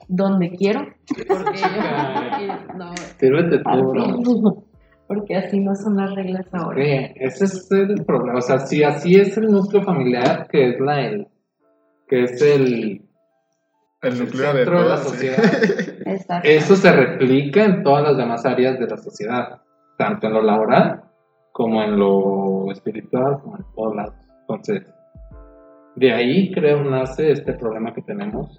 donde 0.08 0.50
quiero. 0.50 0.86
Porque 1.28 1.58
yo, 1.58 2.74
no, 2.76 4.22
tú, 4.22 4.64
porque 5.06 5.36
así 5.36 5.60
no 5.60 5.74
son 5.74 5.96
las 5.96 6.14
reglas 6.14 6.46
ahora. 6.52 6.82
Sí, 6.82 7.12
ese 7.16 7.44
es 7.44 7.70
el 7.70 8.04
problema. 8.04 8.38
O 8.38 8.42
sea, 8.42 8.58
si 8.58 8.82
así 8.82 9.14
es 9.16 9.36
el 9.36 9.46
núcleo 9.46 9.82
familiar, 9.82 10.48
que 10.50 10.70
es 10.70 10.80
la 10.80 11.06
el, 11.06 11.28
que 12.08 12.24
es 12.24 12.42
el, 12.42 13.02
El 14.02 14.12
el 14.12 14.18
núcleo 14.18 14.52
de 14.52 14.64
centro 14.64 14.82
de 14.82 14.88
la 14.88 14.96
sociedad, 14.96 15.38
eso 16.44 16.76
se 16.76 16.92
replica 16.92 17.64
en 17.64 17.82
todas 17.82 18.02
las 18.04 18.16
demás 18.16 18.46
áreas 18.46 18.78
de 18.78 18.86
la 18.86 18.96
sociedad, 18.96 19.60
tanto 19.96 20.26
en 20.26 20.32
lo 20.34 20.42
laboral 20.42 21.02
como 21.52 21.82
en 21.82 21.98
lo 21.98 22.70
espiritual, 22.70 23.40
como 23.42 23.56
en 23.56 23.64
todos 23.74 23.96
lados. 23.96 24.14
Entonces, 24.42 24.94
De 25.96 26.12
ahí 26.12 26.52
creo 26.52 26.84
nace 26.84 27.32
este 27.32 27.54
problema 27.54 27.92
que 27.92 28.02
tenemos 28.02 28.56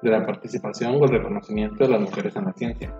de 0.00 0.10
la 0.10 0.24
participación 0.24 0.96
o 0.96 1.04
el 1.04 1.10
reconocimiento 1.10 1.84
de 1.84 1.90
las 1.90 2.00
mujeres 2.00 2.34
en 2.36 2.44
la 2.46 2.52
ciencia. 2.52 2.94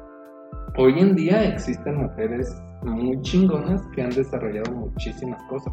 Hoy 0.76 0.98
en 0.98 1.14
día 1.14 1.42
existen 1.44 2.02
mujeres 2.02 2.62
muy 2.82 3.20
chingonas 3.22 3.80
que 3.94 4.02
han 4.02 4.10
desarrollado 4.10 4.70
muchísimas 4.72 5.42
cosas. 5.44 5.72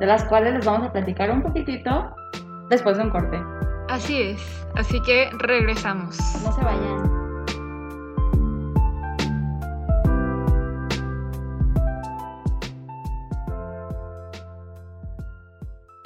De 0.00 0.06
las 0.06 0.24
cuales 0.24 0.54
les 0.54 0.64
vamos 0.64 0.88
a 0.88 0.92
platicar 0.92 1.30
un 1.30 1.42
poquitito 1.42 2.14
después 2.72 2.96
de 2.96 3.02
un 3.02 3.10
corte. 3.10 3.38
Así 3.90 4.22
es. 4.22 4.66
Así 4.74 4.98
que 5.02 5.28
regresamos. 5.32 6.16
No 6.42 6.52
se 6.52 6.64
vayan. 6.64 7.22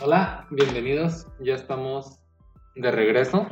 Hola, 0.02 0.44
bienvenidos. 0.50 1.28
Ya 1.38 1.54
estamos 1.54 2.18
de 2.74 2.90
regreso. 2.90 3.46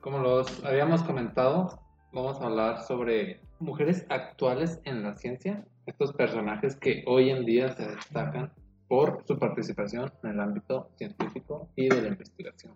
Como 0.00 0.18
los 0.18 0.62
habíamos 0.66 1.02
comentado, 1.02 1.80
vamos 2.12 2.38
a 2.42 2.44
hablar 2.44 2.82
sobre 2.82 3.40
mujeres 3.58 4.04
actuales 4.10 4.82
en 4.84 5.02
la 5.02 5.16
ciencia, 5.16 5.64
estos 5.86 6.12
personajes 6.12 6.76
que 6.76 7.02
hoy 7.06 7.30
en 7.30 7.46
día 7.46 7.70
se 7.70 7.88
destacan 7.88 8.52
por 8.88 9.24
su 9.26 9.38
participación 9.38 10.12
en 10.22 10.30
el 10.30 10.40
ámbito 10.40 10.90
científico 10.96 11.68
y 11.76 11.88
de 11.88 12.02
la 12.02 12.08
investigación. 12.08 12.74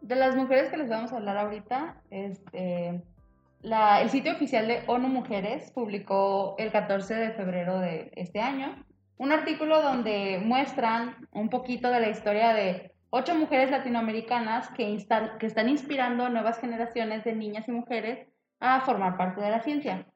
De 0.00 0.16
las 0.16 0.36
mujeres 0.36 0.68
que 0.70 0.76
les 0.76 0.88
vamos 0.90 1.12
a 1.12 1.16
hablar 1.16 1.38
ahorita, 1.38 2.02
este, 2.10 3.02
la- 3.62 4.02
el 4.02 4.10
sitio 4.10 4.32
oficial 4.32 4.66
de 4.68 4.82
ONU 4.86 5.08
Mujeres 5.08 5.70
publicó 5.72 6.56
el 6.58 6.72
14 6.72 7.14
de 7.14 7.30
febrero 7.32 7.78
de 7.78 8.10
este 8.16 8.40
año 8.40 8.84
un 9.18 9.30
artículo 9.30 9.80
donde 9.82 10.42
muestran 10.44 11.28
un 11.32 11.48
poquito 11.48 11.90
de 11.90 12.00
la 12.00 12.08
historia 12.08 12.52
de 12.52 12.92
ocho 13.10 13.34
mujeres 13.36 13.70
latinoamericanas 13.70 14.68
que, 14.70 14.88
instan- 14.88 15.38
que 15.38 15.46
están 15.46 15.68
inspirando 15.68 16.24
a 16.24 16.30
nuevas 16.30 16.58
generaciones 16.58 17.22
de 17.24 17.34
niñas 17.34 17.68
y 17.68 17.72
mujeres 17.72 18.26
a 18.58 18.80
formar 18.80 19.16
parte 19.16 19.40
de 19.40 19.50
la 19.50 19.60
ciencia. 19.60 20.06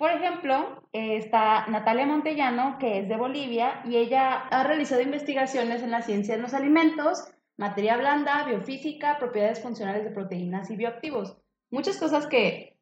Por 0.00 0.12
ejemplo, 0.12 0.82
eh, 0.94 1.18
está 1.18 1.66
Natalia 1.66 2.06
Montellano, 2.06 2.78
que 2.78 3.00
es 3.00 3.08
de 3.10 3.18
Bolivia, 3.18 3.82
y 3.84 3.96
ella 3.96 4.46
ha 4.50 4.64
realizado 4.64 5.02
investigaciones 5.02 5.82
en 5.82 5.90
la 5.90 6.00
ciencia 6.00 6.36
de 6.36 6.40
los 6.40 6.54
alimentos, 6.54 7.28
materia 7.58 7.98
blanda, 7.98 8.46
biofísica, 8.46 9.18
propiedades 9.18 9.60
funcionales 9.60 10.04
de 10.04 10.10
proteínas 10.10 10.70
y 10.70 10.76
bioactivos. 10.76 11.36
Muchas 11.68 11.98
cosas 11.98 12.26
que 12.26 12.78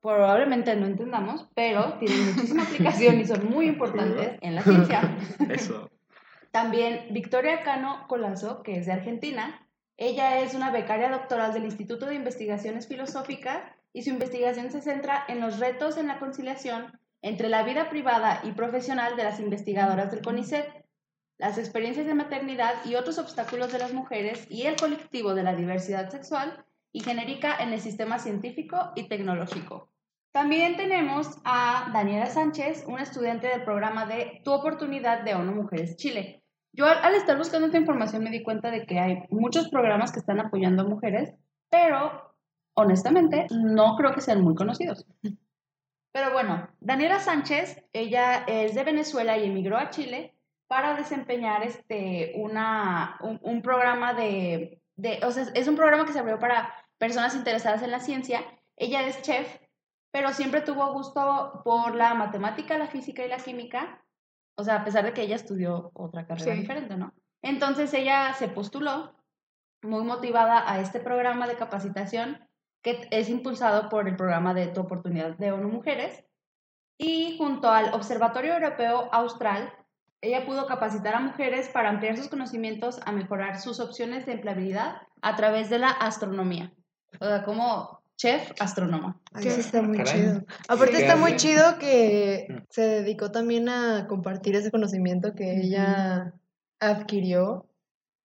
probablemente 0.00 0.76
no 0.76 0.86
entendamos, 0.86 1.48
pero 1.56 1.98
tienen 1.98 2.36
muchísima 2.36 2.62
aplicación 2.62 3.18
y 3.18 3.24
son 3.24 3.50
muy 3.50 3.66
importantes 3.66 4.38
en 4.40 4.54
la 4.54 4.62
ciencia. 4.62 5.18
Eso. 5.50 5.90
También 6.52 7.08
Victoria 7.10 7.64
Cano 7.64 8.06
Colazo, 8.06 8.62
que 8.62 8.78
es 8.78 8.86
de 8.86 8.92
Argentina. 8.92 9.66
Ella 9.96 10.38
es 10.38 10.54
una 10.54 10.70
becaria 10.70 11.10
doctoral 11.10 11.52
del 11.52 11.64
Instituto 11.64 12.06
de 12.06 12.14
Investigaciones 12.14 12.86
Filosóficas 12.86 13.60
y 13.92 14.02
su 14.02 14.10
investigación 14.10 14.70
se 14.70 14.80
centra 14.80 15.24
en 15.28 15.40
los 15.40 15.58
retos 15.58 15.96
en 15.96 16.06
la 16.06 16.18
conciliación 16.18 16.98
entre 17.22 17.48
la 17.48 17.62
vida 17.62 17.90
privada 17.90 18.40
y 18.44 18.52
profesional 18.52 19.16
de 19.16 19.24
las 19.24 19.40
investigadoras 19.40 20.10
del 20.10 20.22
CONICET, 20.22 20.66
las 21.38 21.58
experiencias 21.58 22.06
de 22.06 22.14
maternidad 22.14 22.84
y 22.84 22.94
otros 22.94 23.18
obstáculos 23.18 23.72
de 23.72 23.78
las 23.78 23.92
mujeres 23.92 24.46
y 24.50 24.62
el 24.62 24.76
colectivo 24.76 25.34
de 25.34 25.42
la 25.42 25.54
diversidad 25.54 26.10
sexual 26.10 26.64
y 26.92 27.00
genérica 27.00 27.56
en 27.58 27.72
el 27.72 27.80
sistema 27.80 28.18
científico 28.18 28.92
y 28.94 29.08
tecnológico. 29.08 29.88
También 30.32 30.76
tenemos 30.76 31.38
a 31.44 31.90
Daniela 31.92 32.26
Sánchez, 32.26 32.84
una 32.86 33.02
estudiante 33.02 33.48
del 33.48 33.64
programa 33.64 34.06
de 34.06 34.42
Tu 34.44 34.52
Oportunidad 34.52 35.22
de 35.22 35.34
ONU 35.34 35.52
Mujeres 35.52 35.96
Chile. 35.96 36.42
Yo 36.72 36.86
al, 36.86 37.14
estar 37.14 37.36
buscando 37.36 37.66
esta 37.66 37.78
información 37.78 38.22
me 38.22 38.30
di 38.30 38.42
cuenta 38.42 38.70
de 38.70 38.86
que 38.86 39.00
hay 39.00 39.24
muchos 39.30 39.68
programas 39.70 40.12
que 40.12 40.20
están 40.20 40.38
apoyando 40.38 40.82
a 40.82 40.88
mujeres, 40.88 41.34
pero 41.68 42.29
honestamente 42.74 43.46
no 43.50 43.96
creo 43.96 44.12
que 44.12 44.20
sean 44.20 44.42
muy 44.42 44.54
conocidos. 44.54 45.06
Pero 46.12 46.32
bueno, 46.32 46.68
Daniela 46.80 47.20
Sánchez, 47.20 47.84
ella 47.92 48.44
es 48.46 48.74
de 48.74 48.84
Venezuela 48.84 49.38
y 49.38 49.46
emigró 49.46 49.76
a 49.78 49.90
Chile 49.90 50.34
para 50.66 50.94
desempeñar 50.94 51.62
este, 51.62 52.32
una, 52.36 53.18
un, 53.22 53.38
un 53.42 53.62
programa 53.62 54.12
de, 54.14 54.82
de, 54.96 55.20
o 55.24 55.30
sea, 55.30 55.44
es 55.54 55.68
un 55.68 55.76
programa 55.76 56.04
que 56.04 56.12
se 56.12 56.18
abrió 56.18 56.38
para 56.38 56.72
personas 56.98 57.34
interesadas 57.34 57.82
en 57.82 57.90
la 57.90 58.00
ciencia. 58.00 58.42
Ella 58.76 59.06
es 59.06 59.22
chef, 59.22 59.58
pero 60.12 60.32
siempre 60.32 60.60
tuvo 60.62 60.92
gusto 60.92 61.62
por 61.64 61.94
la 61.94 62.14
matemática, 62.14 62.78
la 62.78 62.86
física 62.88 63.24
y 63.24 63.28
la 63.28 63.36
química, 63.38 64.04
o 64.56 64.64
sea, 64.64 64.76
a 64.76 64.84
pesar 64.84 65.04
de 65.04 65.12
que 65.12 65.22
ella 65.22 65.36
estudió 65.36 65.90
otra 65.94 66.26
carrera 66.26 66.54
Sí. 66.54 66.60
diferente, 66.60 66.96
¿no? 66.96 67.14
Entonces 67.42 67.94
ella 67.94 68.34
se 68.34 68.48
postuló 68.48 69.14
muy 69.82 70.04
motivada 70.04 70.70
a 70.70 70.80
este 70.80 71.00
programa 71.00 71.46
de 71.46 71.56
capacitación 71.56 72.38
que 72.82 73.08
es 73.10 73.28
impulsado 73.28 73.88
por 73.88 74.08
el 74.08 74.16
programa 74.16 74.54
de 74.54 74.68
Tu 74.68 74.80
Oportunidad 74.80 75.36
de 75.36 75.52
ONU 75.52 75.68
Mujeres 75.68 76.24
y 76.98 77.36
junto 77.38 77.70
al 77.70 77.92
Observatorio 77.94 78.54
Europeo 78.54 79.08
Austral, 79.12 79.72
ella 80.22 80.44
pudo 80.44 80.66
capacitar 80.66 81.14
a 81.14 81.20
mujeres 81.20 81.68
para 81.68 81.88
ampliar 81.88 82.16
sus 82.16 82.28
conocimientos 82.28 83.00
a 83.06 83.12
mejorar 83.12 83.58
sus 83.58 83.80
opciones 83.80 84.26
de 84.26 84.32
empleabilidad 84.32 84.96
a 85.22 85.36
través 85.36 85.70
de 85.70 85.78
la 85.78 85.88
astronomía. 85.88 86.72
O 87.20 87.24
sea, 87.24 87.42
como 87.42 88.00
chef 88.16 88.52
astrónoma. 88.60 89.18
Ay, 89.32 89.46
eso 89.48 89.60
está 89.60 89.80
muy 89.80 89.96
Caray. 89.96 90.12
chido. 90.12 90.42
Aparte 90.68 90.92
¿Qué 90.92 90.98
está 90.98 91.16
muy 91.16 91.36
chido 91.36 91.78
que 91.78 92.46
Mm. 92.50 92.56
se 92.68 92.82
dedicó 92.82 93.30
también 93.30 93.70
a 93.70 94.06
compartir 94.08 94.56
ese 94.56 94.70
conocimiento 94.70 95.34
que 95.34 95.56
ella 95.58 96.34
adquirió. 96.80 97.66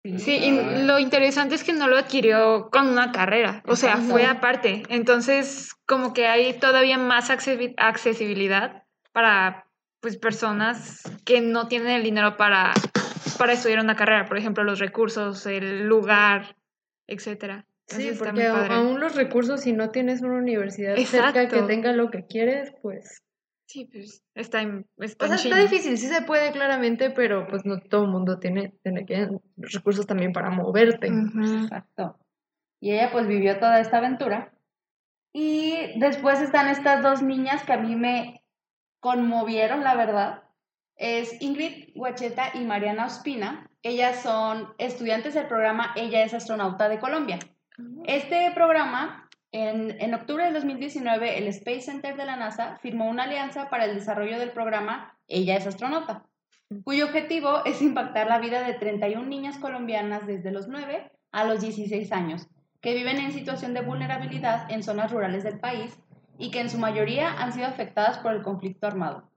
Sí, 0.04 0.32
y 0.36 0.84
lo 0.84 0.98
interesante 0.98 1.54
es 1.54 1.64
que 1.64 1.72
no 1.72 1.88
lo 1.88 1.96
adquirió 1.96 2.68
con 2.70 2.88
una 2.88 3.10
carrera, 3.10 3.62
o 3.66 3.74
sea, 3.74 3.96
fue 3.96 4.26
aparte. 4.26 4.82
Entonces, 4.90 5.74
como 5.86 6.12
que 6.12 6.26
hay 6.26 6.52
todavía 6.58 6.98
más 6.98 7.30
accesi- 7.30 7.74
accesibilidad 7.78 8.82
para 9.12 9.66
pues 10.00 10.18
personas 10.18 11.02
que 11.24 11.40
no 11.40 11.68
tienen 11.68 11.88
el 11.88 12.02
dinero 12.02 12.36
para, 12.36 12.74
para 13.38 13.54
estudiar 13.54 13.80
una 13.80 13.96
carrera, 13.96 14.26
por 14.26 14.36
ejemplo, 14.36 14.62
los 14.62 14.78
recursos, 14.78 15.46
el 15.46 15.86
lugar, 15.86 16.56
etcétera. 17.06 17.64
Sí, 17.86 18.12
porque 18.18 18.46
aún 18.46 19.00
los 19.00 19.14
recursos, 19.14 19.62
si 19.62 19.72
no 19.72 19.90
tienes 19.90 20.20
una 20.20 20.36
universidad 20.36 20.96
cerca 20.96 21.48
que 21.48 21.62
tenga 21.62 21.92
lo 21.92 22.10
que 22.10 22.26
quieres, 22.26 22.74
pues... 22.82 23.22
Sí, 23.66 23.86
pues 23.86 24.22
está, 24.34 24.60
en- 24.62 24.86
está 24.98 25.24
O 25.24 25.28
sea, 25.28 25.36
está 25.36 25.56
difícil, 25.58 25.96
sí 25.98 26.06
se 26.06 26.22
puede 26.22 26.52
claramente, 26.52 27.10
pero 27.10 27.46
pues 27.48 27.64
no 27.64 27.80
todo 27.80 28.04
el 28.04 28.10
mundo 28.10 28.38
tiene, 28.38 28.74
tiene 28.82 29.06
que 29.06 29.28
recursos 29.56 30.06
también 30.06 30.32
para 30.32 30.50
moverte. 30.50 31.10
Ujú. 31.10 31.64
Exacto. 31.64 32.18
Y 32.80 32.92
ella 32.92 33.10
pues 33.10 33.26
vivió 33.26 33.58
toda 33.58 33.80
esta 33.80 33.98
aventura. 33.98 34.52
Y 35.32 35.98
después 35.98 36.40
están 36.40 36.68
estas 36.68 37.02
dos 37.02 37.22
niñas 37.22 37.64
que 37.64 37.72
a 37.72 37.78
mí 37.78 37.96
me 37.96 38.44
conmovieron, 39.00 39.82
la 39.82 39.94
verdad. 39.96 40.42
Es 40.96 41.40
Ingrid 41.42 41.88
Huacheta 41.96 42.50
y 42.54 42.60
Mariana 42.64 43.06
Ospina. 43.06 43.68
Ellas 43.82 44.22
son 44.22 44.72
estudiantes 44.78 45.34
del 45.34 45.46
programa 45.48 45.92
Ella 45.96 46.22
es 46.22 46.34
astronauta 46.34 46.88
de 46.88 47.00
Colombia. 47.00 47.38
Este 48.04 48.52
programa, 48.54 49.23
en, 49.54 49.96
en 50.00 50.14
octubre 50.14 50.44
del 50.44 50.54
2019, 50.54 51.38
el 51.38 51.46
Space 51.46 51.82
Center 51.82 52.16
de 52.16 52.24
la 52.24 52.34
NASA 52.34 52.76
firmó 52.82 53.08
una 53.08 53.22
alianza 53.22 53.70
para 53.70 53.84
el 53.84 53.94
desarrollo 53.94 54.36
del 54.40 54.50
programa 54.50 55.16
Ella 55.28 55.56
es 55.56 55.64
astronauta, 55.64 56.24
cuyo 56.82 57.04
objetivo 57.04 57.64
es 57.64 57.80
impactar 57.80 58.26
la 58.26 58.40
vida 58.40 58.66
de 58.66 58.74
31 58.74 59.24
niñas 59.26 59.58
colombianas 59.58 60.26
desde 60.26 60.50
los 60.50 60.66
9 60.66 61.08
a 61.30 61.44
los 61.44 61.60
16 61.60 62.10
años, 62.10 62.48
que 62.80 62.94
viven 62.94 63.18
en 63.18 63.30
situación 63.30 63.74
de 63.74 63.82
vulnerabilidad 63.82 64.68
en 64.72 64.82
zonas 64.82 65.12
rurales 65.12 65.44
del 65.44 65.60
país 65.60 65.96
y 66.36 66.50
que 66.50 66.58
en 66.58 66.68
su 66.68 66.78
mayoría 66.78 67.32
han 67.40 67.52
sido 67.52 67.68
afectadas 67.68 68.18
por 68.18 68.34
el 68.34 68.42
conflicto 68.42 68.88
armado. 68.88 69.30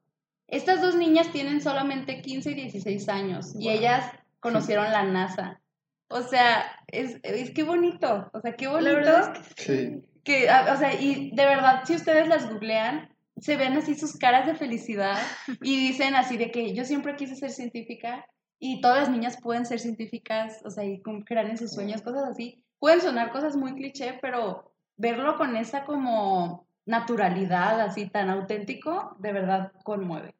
Estas 0.47 0.81
dos 0.81 0.95
niñas 0.95 1.31
tienen 1.31 1.61
solamente 1.61 2.23
15 2.23 2.51
y 2.51 2.55
16 2.55 3.07
años 3.09 3.53
y 3.55 3.69
ellas 3.69 4.11
conocieron 4.39 4.91
la 4.91 5.03
NASA. 5.03 5.61
O 6.09 6.21
sea, 6.21 6.63
es, 6.87 7.19
es 7.23 7.51
que 7.51 7.63
bonito, 7.63 8.29
o 8.33 8.39
sea, 8.41 8.55
qué 8.55 8.67
bonito. 8.67 8.95
verdad 8.95 9.37
Sí. 9.57 10.03
que, 10.23 10.49
ah, 10.49 10.71
o 10.73 10.77
sea, 10.77 10.93
y 10.99 11.31
de 11.31 11.45
verdad, 11.45 11.83
si 11.85 11.95
ustedes 11.95 12.27
las 12.27 12.49
googlean, 12.49 13.09
se 13.37 13.57
ven 13.57 13.73
así 13.73 13.95
sus 13.95 14.17
caras 14.17 14.45
de 14.47 14.55
felicidad 14.55 15.17
y 15.61 15.77
dicen 15.87 16.15
así 16.15 16.37
de 16.37 16.51
que 16.51 16.73
yo 16.73 16.85
siempre 16.85 17.15
quise 17.15 17.35
ser 17.35 17.51
científica 17.51 18.25
y 18.59 18.81
todas 18.81 19.01
las 19.01 19.09
niñas 19.09 19.37
pueden 19.41 19.65
ser 19.65 19.79
científicas, 19.79 20.61
o 20.65 20.69
sea, 20.71 20.83
y 20.85 21.01
crear 21.25 21.45
en 21.45 21.57
sus 21.57 21.73
sueños, 21.73 22.01
cosas 22.01 22.23
así. 22.29 22.63
Pueden 22.79 23.01
sonar 23.01 23.31
cosas 23.31 23.55
muy 23.55 23.73
cliché, 23.75 24.17
pero 24.21 24.73
verlo 24.95 25.37
con 25.37 25.55
esa 25.55 25.85
como 25.85 26.67
naturalidad, 26.85 27.81
así 27.81 28.09
tan 28.09 28.29
auténtico, 28.29 29.15
de 29.19 29.33
verdad 29.33 29.71
conmueve. 29.83 30.33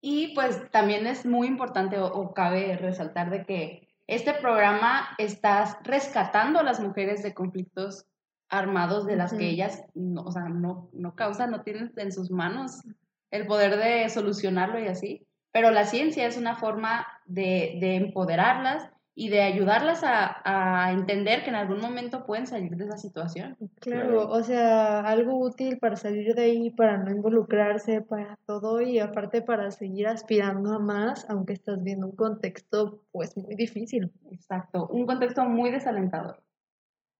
Y 0.00 0.34
pues 0.34 0.70
también 0.70 1.06
es 1.06 1.26
muy 1.26 1.46
importante 1.46 1.98
o, 1.98 2.06
o 2.06 2.32
cabe 2.32 2.76
resaltar 2.76 3.30
de 3.30 3.44
que 3.44 3.83
este 4.06 4.34
programa 4.34 5.08
está 5.18 5.80
rescatando 5.82 6.58
a 6.58 6.62
las 6.62 6.80
mujeres 6.80 7.22
de 7.22 7.34
conflictos 7.34 8.06
armados 8.48 9.06
de 9.06 9.16
las 9.16 9.32
que 9.32 9.48
ellas 9.48 9.84
no, 9.94 10.22
o 10.22 10.30
sea, 10.30 10.48
no, 10.48 10.90
no 10.92 11.14
causan, 11.14 11.50
no 11.50 11.62
tienen 11.62 11.92
en 11.96 12.12
sus 12.12 12.30
manos 12.30 12.82
el 13.30 13.46
poder 13.46 13.76
de 13.76 14.08
solucionarlo 14.10 14.78
y 14.78 14.86
así. 14.86 15.26
Pero 15.50 15.70
la 15.70 15.86
ciencia 15.86 16.26
es 16.26 16.36
una 16.36 16.56
forma 16.56 17.06
de, 17.24 17.78
de 17.80 17.96
empoderarlas 17.96 18.90
y 19.16 19.28
de 19.28 19.42
ayudarlas 19.42 20.02
a, 20.02 20.42
a 20.44 20.90
entender 20.92 21.44
que 21.44 21.50
en 21.50 21.54
algún 21.54 21.80
momento 21.80 22.26
pueden 22.26 22.46
salir 22.48 22.72
de 22.76 22.84
esa 22.84 22.98
situación. 22.98 23.56
Claro, 23.80 24.08
Claro. 24.08 24.28
o 24.30 24.42
sea, 24.42 25.00
algo 25.00 25.38
útil 25.38 25.78
para 25.78 25.94
salir 25.96 26.34
de 26.34 26.42
ahí, 26.42 26.70
para 26.70 26.96
no 26.98 27.12
involucrarse, 27.12 28.00
para 28.00 28.36
todo 28.46 28.80
y 28.80 28.98
aparte 28.98 29.40
para 29.40 29.70
seguir 29.70 30.08
aspirando 30.08 30.74
a 30.74 30.80
más, 30.80 31.30
aunque 31.30 31.52
estás 31.52 31.82
viendo 31.82 32.06
un 32.06 32.16
contexto 32.16 33.02
pues 33.12 33.36
muy 33.36 33.54
difícil. 33.54 34.10
Exacto, 34.32 34.88
un 34.88 35.06
contexto 35.06 35.44
muy 35.44 35.70
desalentador. 35.70 36.42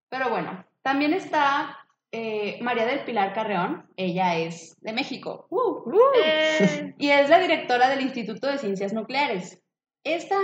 Pero 0.09 0.30
bueno, 0.30 0.64
también 0.82 1.12
está 1.14 1.76
eh, 2.11 2.59
María 2.61 2.86
del 2.86 3.05
Pilar 3.05 3.32
Carreón, 3.32 3.86
ella 3.97 4.36
es 4.36 4.76
de 4.80 4.92
México. 4.92 5.47
¡Uh! 5.51 5.92
Eh, 6.24 6.95
y 6.99 7.11
es 7.11 7.30
la 7.30 7.38
directora 7.38 7.88
del 7.88 8.01
Instituto 8.01 8.49
de 8.49 8.59
Ciencias 8.59 8.92
Nucleares. 8.92 9.61
Esta 10.03 10.36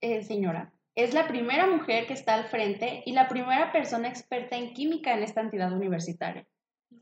eh, 0.00 0.22
señora 0.22 0.70
es 0.94 1.14
la 1.14 1.26
primera 1.26 1.66
mujer 1.66 2.06
que 2.06 2.12
está 2.12 2.34
al 2.34 2.44
frente 2.44 3.02
y 3.06 3.12
la 3.12 3.28
primera 3.28 3.72
persona 3.72 4.08
experta 4.08 4.56
en 4.56 4.74
química 4.74 5.14
en 5.14 5.22
esta 5.22 5.40
entidad 5.40 5.72
universitaria. 5.72 6.46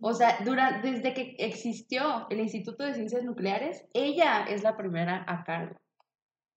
O 0.01 0.14
sea, 0.14 0.38
desde 0.82 1.12
que 1.14 1.34
existió 1.38 2.26
el 2.30 2.41
Instituto 2.41 2.84
de 2.84 2.95
Ciencias 2.95 3.24
Nucleares, 3.24 3.84
ella 3.93 4.45
es 4.49 4.62
la 4.62 4.76
primera 4.76 5.24
a 5.26 5.45
cargo. 5.45 5.80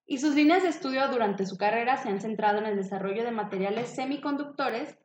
Y 0.06 0.20
sus 0.20 0.36
líneas 0.36 0.64
de 0.64 0.70
estudio 0.70 1.08
durante 1.08 1.46
su 1.46 1.58
carrera 1.58 1.98
se 1.98 2.10
han 2.10 2.22
centrado 2.22 2.60
en 2.60 2.66
el 2.66 2.76
desarrollo 2.76 3.24
de 3.24 3.32
materiales 3.32 3.90
semiconductores 3.90 4.98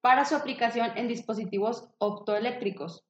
para 0.00 0.24
su 0.24 0.36
aplicación 0.36 0.96
en 0.96 1.08
dispositivos 1.08 1.88
optoeléctricos, 1.98 3.04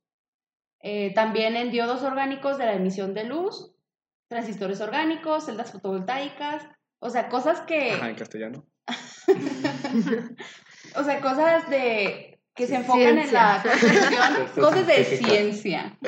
eh, 0.83 1.13
también 1.15 1.57
en 1.57 1.71
diodos 1.71 2.03
orgánicos 2.03 2.59
de 2.59 2.67
la 2.67 2.75
emisión 2.75 3.13
de 3.15 3.25
luz, 3.25 3.75
transistores 4.29 4.81
orgánicos, 4.81 5.45
celdas 5.45 5.73
fotovoltaicas, 5.73 6.67
o 6.99 7.11
sea, 7.11 7.29
cosas 7.29 7.61
que, 7.63 7.93
Ajá, 7.93 8.11
en 8.11 8.17
castellano. 8.17 8.67
o 10.97 11.05
sea, 11.05 11.21
cosas 11.21 11.69
de 11.71 12.41
que 12.55 12.67
se 12.67 12.77
enfocan 12.77 13.19
en 13.19 13.33
la 13.33 13.63
construcción, 13.63 14.65
Cosas 14.65 14.87
de 14.87 15.05
ciencia. 15.05 15.99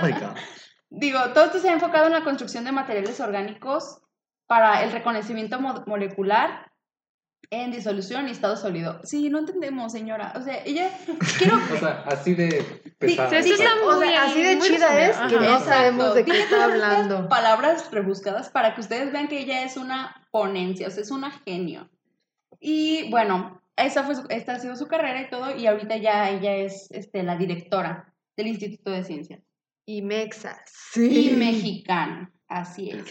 Oh 0.00 0.04
my 0.04 0.12
god. 0.12 0.36
Digo, 0.90 1.18
todo 1.34 1.46
esto 1.46 1.58
se 1.58 1.68
ha 1.68 1.72
enfocado 1.74 2.06
en 2.06 2.12
la 2.12 2.24
construcción 2.24 2.64
de 2.64 2.72
materiales 2.72 3.18
orgánicos 3.20 4.00
para 4.46 4.82
el 4.84 4.92
reconocimiento 4.92 5.60
mo- 5.60 5.84
molecular 5.86 6.67
en 7.50 7.70
disolución 7.70 8.28
y 8.28 8.32
estado 8.32 8.56
sólido. 8.56 9.00
Sí, 9.04 9.30
no 9.30 9.38
entendemos, 9.38 9.92
señora. 9.92 10.32
O 10.36 10.42
sea, 10.42 10.62
ella, 10.64 10.90
quiero 11.38 11.56
O 11.56 11.76
sea, 11.78 12.04
así 12.06 12.34
de 12.34 12.62
pesada. 12.98 13.42
sí, 13.42 13.52
o 13.52 13.90
Así 13.92 14.42
de 14.42 14.56
muy 14.56 14.66
chida 14.68 15.00
es 15.08 15.16
que 15.16 15.36
Ajá. 15.36 15.40
no 15.40 15.60
sabemos 15.60 16.14
de 16.14 16.24
qué 16.24 16.40
está 16.40 16.64
hablando. 16.64 17.28
Palabras 17.28 17.90
rebuscadas 17.90 18.50
para 18.50 18.74
que 18.74 18.80
ustedes 18.82 19.12
vean 19.12 19.28
que 19.28 19.38
ella 19.40 19.64
es 19.64 19.76
una 19.76 20.26
ponencia, 20.30 20.88
o 20.88 20.90
sea, 20.90 21.02
es 21.02 21.10
una 21.10 21.30
genio. 21.46 21.88
Y 22.60 23.08
bueno, 23.10 23.62
esa 23.76 24.02
fue 24.02 24.16
su- 24.16 24.26
esta 24.28 24.52
ha 24.54 24.60
sido 24.60 24.76
su 24.76 24.86
carrera 24.86 25.22
y 25.22 25.30
todo, 25.30 25.56
y 25.56 25.66
ahorita 25.66 25.96
ya 25.96 26.28
ella 26.30 26.54
es 26.56 26.90
este, 26.90 27.22
la 27.22 27.36
directora 27.36 28.12
del 28.36 28.48
Instituto 28.48 28.90
de 28.90 29.04
Ciencias. 29.04 29.42
Y 29.86 30.02
Mexa, 30.02 30.60
Y 30.96 31.00
sí. 31.30 31.34
mexicana, 31.36 32.30
así 32.46 32.90
es. 32.90 33.06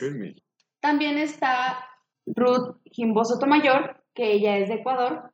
También 0.80 1.18
está 1.18 1.80
Ruth 2.28 2.78
Jimbo 2.86 3.26
Sotomayor, 3.26 4.04
que 4.18 4.34
ella 4.34 4.58
es 4.58 4.68
de 4.68 4.76
Ecuador. 4.76 5.32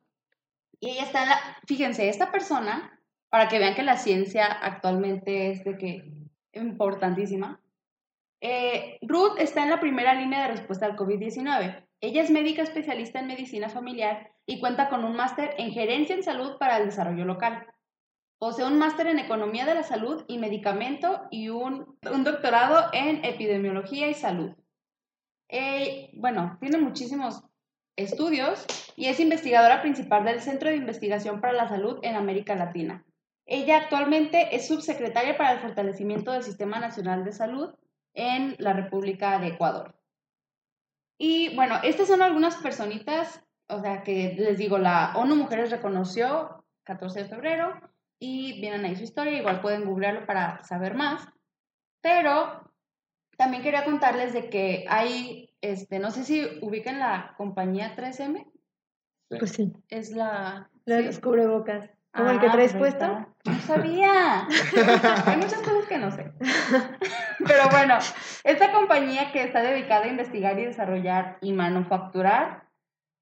Y 0.82 0.90
ella 0.90 1.04
está 1.04 1.24
en 1.24 1.30
la. 1.30 1.40
Fíjense, 1.66 2.10
esta 2.10 2.32
persona, 2.34 3.00
para 3.30 3.48
que 3.48 3.58
vean 3.58 3.76
que 3.76 3.84
la 3.84 3.96
ciencia 3.96 4.46
actualmente 4.46 5.52
es 5.52 5.64
de 5.64 5.78
que 5.78 6.14
importantísima. 6.52 7.62
eh, 8.42 9.00
Ruth 9.02 9.38
está 9.40 9.64
en 9.64 9.70
la 9.70 9.80
primera 9.80 10.14
línea 10.14 10.42
de 10.42 10.50
respuesta 10.50 10.86
al 10.86 10.98
COVID-19. 10.98 11.88
Ella 12.02 12.22
es 12.22 12.30
médica 12.30 12.62
especialista 12.62 13.20
en 13.20 13.28
medicina 13.28 13.70
familiar 13.70 14.34
y 14.46 14.60
cuenta 14.60 14.90
con 14.90 15.06
un 15.06 15.16
máster 15.16 15.56
en 15.58 15.72
gerencia 15.72 16.16
en 16.16 16.24
salud 16.24 16.58
para 16.60 16.78
el 16.78 16.86
desarrollo 16.88 17.24
local. 17.24 17.66
Posee 18.38 18.66
un 18.66 18.78
máster 18.78 19.08
en 19.08 19.20
economía 19.20 19.66
de 19.66 19.76
la 19.76 19.84
salud 19.84 20.26
y 20.28 20.38
medicamento 20.38 21.22
y 21.32 21.48
un, 21.48 21.98
un 22.12 22.24
doctorado 22.26 22.90
en 22.92 23.24
epidemiología 23.24 24.10
y 24.10 24.14
salud. 24.14 24.52
Eh, 25.48 26.10
bueno, 26.16 26.58
tiene 26.60 26.78
muchísimos 26.78 27.46
estudios 27.96 28.66
y 28.96 29.08
es 29.08 29.20
investigadora 29.20 29.82
principal 29.82 30.26
del 30.26 30.42
Centro 30.42 30.70
de 30.70 30.78
Investigación 30.78 31.42
para 31.42 31.54
la 31.54 31.68
Salud 31.68 32.00
en 32.02 32.16
América 32.16 32.56
Latina. 32.56 33.06
Ella 33.46 33.78
actualmente 33.78 34.56
es 34.56 34.68
subsecretaria 34.68 35.38
para 35.38 35.54
el 35.54 35.60
fortalecimiento 35.60 36.32
del 36.32 36.44
Sistema 36.44 36.80
Nacional 36.80 37.24
de 37.24 37.34
Salud 37.34 37.74
en 38.14 38.56
la 38.60 38.74
República 38.74 39.40
de 39.40 39.48
Ecuador. 39.48 39.96
Y 41.18 41.56
bueno, 41.56 41.80
estas 41.84 42.08
son 42.08 42.22
algunas 42.22 42.56
personitas, 42.58 43.44
o 43.68 43.80
sea, 43.82 44.04
que 44.04 44.36
les 44.38 44.58
digo, 44.58 44.78
la 44.78 45.14
ONU 45.16 45.36
Mujeres 45.36 45.72
reconoció 45.72 46.66
14 46.84 47.24
de 47.24 47.30
febrero 47.30 47.80
y 48.20 48.60
vienen 48.62 48.86
ahí 48.86 48.96
su 48.96 49.04
historia, 49.04 49.38
igual 49.38 49.62
pueden 49.62 49.86
googlearlo 49.86 50.26
para 50.26 50.64
saber 50.64 50.96
más. 50.96 51.28
Pero 52.02 52.72
también 53.38 53.64
quería 53.64 53.86
contarles 53.86 54.34
de 54.34 54.50
que 54.50 54.86
hay, 54.88 55.53
este, 55.64 55.98
no 56.00 56.12
sé 56.12 56.24
si 56.26 56.46
ubican 56.62 57.00
la 57.00 57.34
compañía 57.38 57.96
3M, 57.96 58.46
Pues 59.40 59.52
sí, 59.52 59.74
es 59.90 60.12
la... 60.12 60.70
la 60.86 60.96
de 60.98 61.02
¿sí? 61.02 61.08
los 61.08 61.20
cubrebocas. 61.20 61.90
Como 62.14 62.30
el 62.30 62.40
que 62.40 62.48
Ah, 62.48 62.52
traes 62.52 62.74
pues 62.76 62.94
puesto. 62.94 63.06
está. 63.06 63.52
No 63.52 63.60
sabía. 63.62 64.48
Hay 65.26 65.38
muchas 65.38 65.62
cosas 65.64 65.86
que 65.88 65.98
no 65.98 66.12
sé. 66.12 66.32
Pero 67.40 67.64
bueno, 67.72 67.98
esta 68.44 68.72
compañía 68.72 69.32
que 69.32 69.42
está 69.44 69.62
dedicada 69.64 70.06
a 70.06 70.10
investigar 70.10 70.60
y 70.60 70.66
desarrollar 70.66 71.38
y 71.42 71.54
manufacturar 71.54 72.68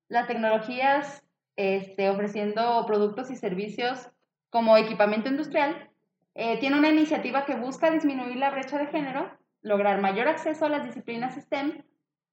las 0.10 0.28
tecnologías, 0.28 1.24
este, 1.56 2.10
ofreciendo 2.10 2.84
productos 2.86 3.32
y 3.32 3.38
servicios 3.38 4.10
como 4.50 4.76
equipamiento 4.76 5.30
industrial, 5.30 5.90
eh, 6.36 6.60
tiene 6.60 6.78
una 6.78 6.90
iniciativa 6.90 7.46
que 7.46 7.56
busca 7.56 7.92
disminuir 7.92 8.36
la 8.36 8.50
brecha 8.50 8.78
de 8.78 8.88
género, 8.88 9.32
lograr 9.62 10.02
mayor 10.02 10.28
acceso 10.28 10.66
a 10.66 10.70
las 10.70 10.84
disciplinas 10.84 11.36
STEM 11.36 11.84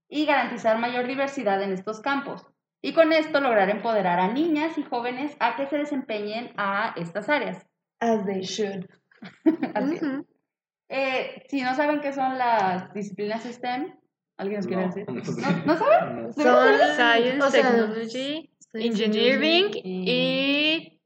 y 0.09 0.25
garantizar 0.27 0.79
mayor 0.79 1.07
diversidad 1.07 1.63
en 1.63 1.73
estos 1.73 2.01
campos. 2.01 2.47
Y 2.81 2.93
con 2.95 3.13
esto 3.13 3.41
lograr 3.41 3.71
empoderar 3.71 4.21
a 4.21 4.29
niñas 4.33 4.79
y 4.79 4.83
jóvenes 4.85 5.37
a 5.41 5.57
que 5.57 5.67
se 5.67 5.77
desempeñen 5.79 6.53
a 6.57 6.95
estas 6.97 7.29
áreas. 7.29 7.67
As 8.01 8.25
they 8.25 8.41
should. 8.43 8.87
Así. 9.75 9.99
Eh, 10.89 11.43
si 11.49 11.61
no 11.63 11.75
saben 11.75 12.01
qué 12.01 12.13
son 12.13 12.39
las 12.39 12.93
disciplinas 12.95 13.43
STEM, 13.45 13.95
¿alguien 14.39 14.59
nos 14.61 14.67
quiere 14.67 14.83
No, 14.83 14.89
decir? 14.89 15.05
no. 15.09 15.15
¿No, 15.15 15.67
¿no 15.67 15.77
saben? 15.77 16.33
Son 16.33 16.79
Science, 16.97 17.43
o 17.43 17.51
sea, 17.51 17.71
Technology, 17.71 18.51
Engineering 18.75 19.71
y- 19.85 20.98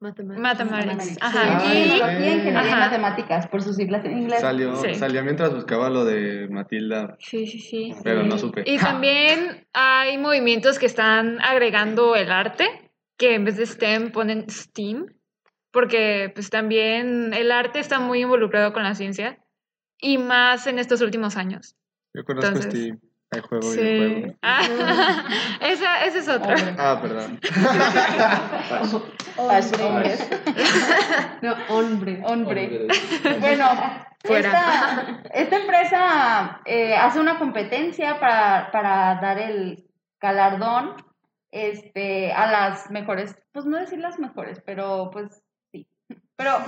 Mathematics. 0.00 0.40
Matemáticas. 0.42 1.18
Ajá. 1.20 1.60
Sí. 1.60 1.66
Y 1.72 1.82
ingeniería 1.98 2.44
y 2.52 2.56
Ajá. 2.56 2.76
matemáticas, 2.88 3.46
por 3.48 3.62
sus 3.62 3.76
siglas 3.76 4.04
en 4.06 4.18
inglés. 4.18 4.40
Salió, 4.40 4.74
Sí. 4.76 4.94
salió 4.94 5.22
mientras 5.22 5.54
buscaba 5.54 5.90
lo 5.90 6.04
de 6.06 6.48
Matilda, 6.48 7.16
sí, 7.20 7.46
sí, 7.46 7.58
sí. 7.60 7.94
pero 8.02 8.22
no 8.22 8.38
supe. 8.38 8.62
Y 8.66 8.78
también 8.78 9.66
hay 9.74 10.16
movimientos 10.16 10.78
que 10.78 10.86
están 10.86 11.38
agregando 11.42 12.16
el 12.16 12.32
arte, 12.32 12.90
que 13.18 13.34
en 13.34 13.44
vez 13.44 13.58
de 13.58 13.66
STEM 13.66 14.10
ponen 14.10 14.48
STEAM, 14.48 15.06
porque 15.70 16.30
pues 16.34 16.48
también 16.48 17.34
el 17.34 17.52
arte 17.52 17.78
está 17.78 18.00
muy 18.00 18.22
involucrado 18.22 18.72
con 18.72 18.82
la 18.82 18.94
ciencia 18.94 19.38
y 19.98 20.16
más 20.16 20.66
en 20.66 20.78
estos 20.78 21.02
últimos 21.02 21.36
años. 21.36 21.76
Yo 22.14 22.24
conozco 22.24 22.48
Entonces, 22.48 22.72
Steam. 22.72 23.00
Hay 23.32 23.40
juego 23.42 23.68
y 23.72 23.76
Sí. 23.76 23.80
videojuego. 23.80 24.34
Ah, 24.42 24.60
esa, 25.60 26.04
ese 26.04 26.18
es 26.18 26.28
otro. 26.28 26.48
Hombre. 26.52 26.74
Ah, 26.78 26.98
perdón. 27.00 27.40
Sí, 29.62 29.82
hombres. 29.82 30.28
No, 31.42 31.54
hombre. 31.68 32.22
Hombre. 32.26 32.86
Bueno, 33.40 33.66
Fuera. 34.24 34.48
esta, 34.48 35.22
esta 35.32 35.56
empresa 35.56 36.60
eh, 36.64 36.94
hace 36.94 37.20
una 37.20 37.38
competencia 37.38 38.18
para, 38.20 38.70
para 38.72 39.18
dar 39.20 39.38
el 39.38 39.86
galardón 40.20 40.96
este, 41.50 42.32
a 42.32 42.46
las 42.50 42.90
mejores, 42.90 43.36
pues 43.52 43.64
no 43.64 43.78
decir 43.78 43.98
las 43.98 44.18
mejores, 44.18 44.60
pero 44.64 45.10
pues 45.12 45.42
sí. 45.72 45.86
Pero 46.36 46.58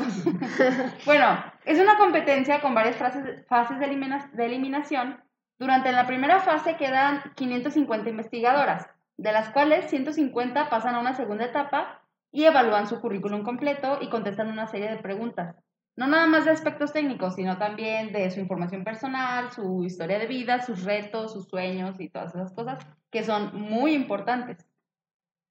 bueno, 1.05 1.45
es 1.65 1.79
una 1.79 1.97
competencia 1.99 2.61
con 2.61 2.75
varias 2.75 2.97
fases, 2.97 3.45
fases 3.47 3.79
de, 3.79 3.87
elimina- 3.87 4.31
de 4.33 4.47
eliminación. 4.47 5.22
Durante 5.63 5.93
la 5.93 6.09
primera 6.09 6.41
fase 6.41 6.75
quedan 6.75 7.23
550 7.37 8.11
investigadoras, 8.11 8.89
de 9.17 9.31
las 9.31 9.51
cuales 9.51 9.89
150 9.91 10.69
pasan 10.69 10.97
a 10.97 10.99
una 10.99 11.15
segunda 11.15 11.45
etapa 11.45 12.03
y 12.33 12.47
evalúan 12.47 12.89
su 12.89 13.01
currículum 13.01 13.45
completo 13.45 13.99
y 14.01 14.09
contestan 14.09 14.49
una 14.49 14.67
serie 14.67 14.91
de 14.91 14.97
preguntas. 14.97 15.55
No 15.95 16.09
nada 16.09 16.27
más 16.27 16.47
de 16.47 16.51
aspectos 16.51 16.93
técnicos, 16.93 17.37
sino 17.37 17.59
también 17.59 18.13
de 18.13 18.29
su 18.33 18.41
información 18.41 18.83
personal, 18.83 19.53
su 19.53 19.85
historia 19.85 20.19
de 20.19 20.27
vida, 20.27 20.63
sus 20.63 20.83
retos, 20.83 21.33
sus 21.33 21.47
sueños 21.47 21.95
y 22.01 22.09
todas 22.09 22.35
esas 22.35 22.53
cosas 22.53 22.85
que 23.13 23.23
son 23.23 23.55
muy 23.55 23.95
importantes. 23.95 24.67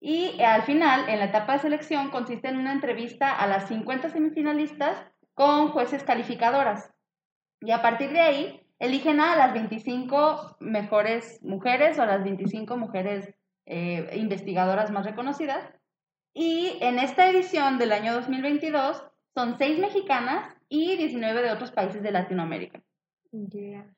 Y 0.02 0.42
al 0.42 0.64
final, 0.64 1.08
en 1.08 1.20
la 1.20 1.26
etapa 1.28 1.54
de 1.54 1.60
selección, 1.60 2.12
consiste 2.12 2.50
en 2.50 2.58
una 2.58 2.74
entrevista 2.74 3.34
a 3.34 3.48
las 3.48 3.70
50 3.70 4.10
semifinalistas 4.10 5.02
con 5.34 5.70
jueces 5.70 6.04
calificadoras. 6.04 6.92
Y 7.62 7.72
a 7.72 7.82
partir 7.82 8.12
de 8.12 8.20
ahí, 8.20 8.61
eligen 8.82 9.22
a 9.22 9.36
las 9.36 9.54
25 9.54 10.58
mejores 10.60 11.40
mujeres 11.44 12.00
o 12.00 12.02
a 12.02 12.08
las 12.08 12.24
25 12.24 12.78
mujeres 12.78 13.32
eh, 13.68 14.10
investigadoras 14.16 14.90
más 14.90 15.06
reconocidas. 15.06 15.64
Y 16.34 16.78
en 16.82 16.98
esta 16.98 17.30
edición 17.30 17.78
del 17.78 17.92
año 17.92 18.14
2022 18.14 19.04
son 19.36 19.58
seis 19.60 19.78
mexicanas 19.78 20.56
y 20.68 20.98
19 20.98 21.44
de 21.44 21.52
otros 21.52 21.72
países 21.72 22.02
de 22.02 22.12
Latinoamérica. 22.12 22.82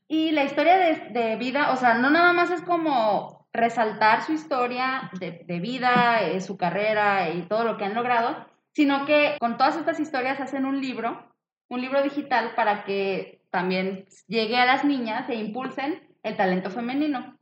Y 0.10 0.32
la 0.32 0.44
historia 0.44 0.78
de, 0.78 1.10
de 1.12 1.38
vida, 1.38 1.72
o 1.72 1.78
sea, 1.78 1.94
no 1.96 2.10
nada 2.10 2.34
más 2.34 2.52
es 2.52 2.62
como 2.62 3.48
resaltar 3.54 4.24
su 4.24 4.34
historia 4.34 5.10
de, 5.18 5.44
de 5.46 5.60
vida, 5.60 6.24
eh, 6.24 6.42
su 6.42 6.58
carrera 6.58 7.30
y 7.30 7.44
todo 7.44 7.64
lo 7.64 7.78
que 7.78 7.86
han 7.86 7.96
logrado, 7.96 8.46
sino 8.74 9.06
que 9.06 9.38
con 9.40 9.58
todas 9.58 9.78
estas 9.78 10.02
historias 10.02 10.42
hacen 10.42 10.66
un 10.66 10.82
libro, 10.82 11.32
un 11.70 11.80
libro 11.80 12.04
digital 12.04 12.54
para 12.56 12.84
que 12.84 13.33
también 13.54 14.08
llegue 14.28 14.58
a 14.58 14.66
las 14.66 14.84
niñas 14.84 15.30
e 15.30 15.36
impulsen 15.36 16.02
el 16.24 16.36
talento 16.36 16.72
femenino. 16.72 17.38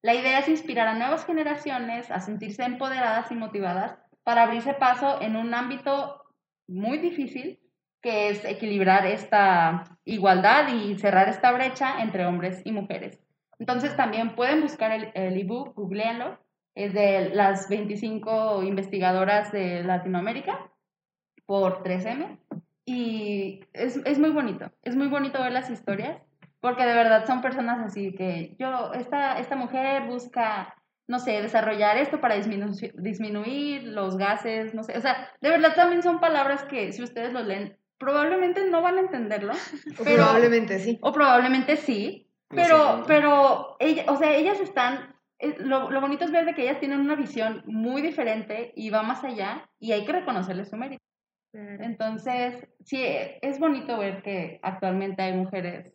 La 0.00 0.14
idea 0.14 0.38
es 0.38 0.48
inspirar 0.48 0.86
a 0.86 0.94
nuevas 0.94 1.26
generaciones 1.26 2.08
a 2.12 2.20
sentirse 2.20 2.62
empoderadas 2.62 3.32
y 3.32 3.34
motivadas 3.34 3.98
para 4.22 4.44
abrirse 4.44 4.74
paso 4.74 5.20
en 5.20 5.34
un 5.34 5.52
ámbito 5.54 6.22
muy 6.68 6.98
difícil, 6.98 7.58
que 8.00 8.28
es 8.28 8.44
equilibrar 8.44 9.06
esta 9.06 9.98
igualdad 10.04 10.68
y 10.72 10.96
cerrar 11.00 11.28
esta 11.28 11.50
brecha 11.50 12.00
entre 12.00 12.26
hombres 12.26 12.62
y 12.64 12.70
mujeres. 12.70 13.18
Entonces 13.58 13.96
también 13.96 14.36
pueden 14.36 14.60
buscar 14.60 14.92
el, 14.92 15.10
el 15.14 15.36
ebook, 15.36 15.74
googleenlo, 15.74 16.38
es 16.76 16.94
de 16.94 17.30
las 17.30 17.68
25 17.68 18.62
investigadoras 18.62 19.50
de 19.50 19.82
Latinoamérica 19.82 20.70
por 21.44 21.82
3M 21.82 22.38
y 22.86 23.60
es, 23.72 23.96
es 24.04 24.18
muy 24.18 24.30
bonito, 24.30 24.70
es 24.82 24.96
muy 24.96 25.08
bonito 25.08 25.42
ver 25.42 25.52
las 25.52 25.68
historias 25.70 26.22
porque 26.60 26.86
de 26.86 26.94
verdad 26.94 27.26
son 27.26 27.42
personas 27.42 27.80
así 27.84 28.14
que 28.14 28.56
yo, 28.58 28.92
esta, 28.94 29.38
esta 29.38 29.56
mujer 29.56 30.04
busca, 30.06 30.74
no 31.06 31.18
sé, 31.18 31.42
desarrollar 31.42 31.96
esto 31.98 32.20
para 32.20 32.36
disminu 32.36 32.70
disminuir 32.94 33.84
los 33.84 34.16
gases, 34.16 34.72
no 34.74 34.82
sé, 34.82 34.96
o 34.96 35.00
sea, 35.00 35.28
de 35.40 35.50
verdad 35.50 35.74
también 35.74 36.02
son 36.02 36.20
palabras 36.20 36.62
que 36.64 36.92
si 36.92 37.02
ustedes 37.02 37.32
lo 37.32 37.42
leen, 37.42 37.76
probablemente 37.98 38.68
no 38.70 38.82
van 38.82 38.96
a 38.98 39.00
entenderlo. 39.00 39.52
O 40.00 40.04
pero- 40.04 40.24
probablemente 40.24 40.78
sí. 40.78 40.98
O 41.02 41.12
probablemente 41.12 41.76
sí, 41.76 42.28
No 42.50 42.56
pero, 42.62 43.04
pero, 43.06 43.76
ella, 43.80 44.04
o 44.08 44.16
sea, 44.16 44.34
ellas 44.34 44.60
están, 44.60 45.14
eh, 45.38 45.56
lo, 45.58 45.90
lo 45.90 46.00
bonito 46.00 46.24
es 46.24 46.30
ver 46.30 46.46
de 46.46 46.54
que 46.54 46.62
ellas 46.62 46.80
tienen 46.80 47.00
una 47.00 47.16
visión 47.16 47.62
muy 47.66 48.02
diferente 48.02 48.72
y 48.76 48.90
va 48.90 49.02
más 49.02 49.24
allá 49.24 49.68
y 49.78 49.92
hay 49.92 50.04
que 50.04 50.12
reconocerles 50.12 50.68
su 50.70 50.76
mérito. 50.76 51.02
Entonces, 51.52 52.68
sí, 52.84 53.02
es 53.02 53.58
bonito 53.58 53.98
ver 53.98 54.22
que 54.22 54.60
actualmente 54.62 55.22
hay 55.22 55.32
mujeres 55.32 55.92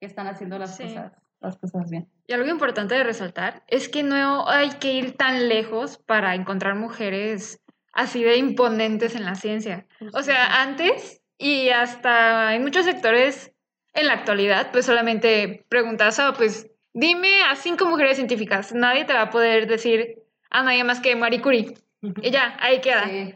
que 0.00 0.06
están 0.06 0.26
haciendo 0.26 0.58
las, 0.58 0.76
Sí. 0.76 0.84
cosas, 0.84 1.12
las 1.40 1.58
cosas 1.58 1.90
bien. 1.90 2.08
Y 2.26 2.32
algo 2.32 2.48
importante 2.48 2.94
de 2.94 3.04
resaltar 3.04 3.62
es 3.68 3.88
que 3.88 4.02
no 4.02 4.48
hay 4.48 4.70
que 4.80 4.92
ir 4.92 5.16
tan 5.16 5.48
lejos 5.48 5.98
para 5.98 6.34
encontrar 6.34 6.76
mujeres 6.76 7.60
así 7.92 8.22
de 8.24 8.36
imponentes 8.38 9.14
en 9.14 9.24
la 9.24 9.34
ciencia. 9.34 9.86
O 10.14 10.22
sea, 10.22 10.62
antes 10.62 11.20
y 11.36 11.68
hasta 11.68 12.54
en 12.54 12.62
muchos 12.62 12.86
sectores 12.86 13.52
en 13.92 14.06
la 14.06 14.14
actualidad, 14.14 14.70
pues 14.72 14.86
solamente 14.86 15.66
preguntas, 15.68 16.18
"Oh, 16.18 16.32
pues 16.34 16.70
dime 16.94 17.42
a 17.42 17.56
cinco 17.56 17.84
mujeres 17.84 18.16
científicas. 18.16 18.72
Nadie 18.72 19.04
te 19.04 19.12
va 19.12 19.22
a 19.22 19.30
poder 19.30 19.66
decir 19.66 20.22
a 20.50 20.62
nadie 20.62 20.84
más 20.84 21.00
que 21.00 21.14
Marie 21.16 21.42
Curie. 21.42 21.74
Y 22.22 22.30
ya, 22.30 22.56
ahí 22.60 22.80
queda. 22.80 23.04
Sí. 23.08 23.34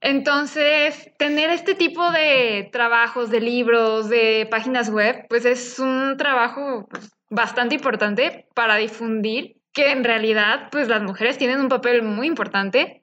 Entonces, 0.00 1.10
tener 1.18 1.50
este 1.50 1.74
tipo 1.74 2.10
de 2.10 2.68
trabajos, 2.72 3.30
de 3.30 3.40
libros, 3.40 4.08
de 4.08 4.46
páginas 4.50 4.90
web, 4.90 5.26
pues 5.28 5.44
es 5.44 5.78
un 5.78 6.16
trabajo 6.16 6.86
pues, 6.90 7.10
bastante 7.30 7.74
importante 7.74 8.46
para 8.54 8.76
difundir 8.76 9.56
que 9.72 9.90
en 9.90 10.04
realidad, 10.04 10.68
pues 10.70 10.88
las 10.88 11.02
mujeres 11.02 11.38
tienen 11.38 11.60
un 11.60 11.68
papel 11.68 12.02
muy 12.02 12.26
importante. 12.26 13.02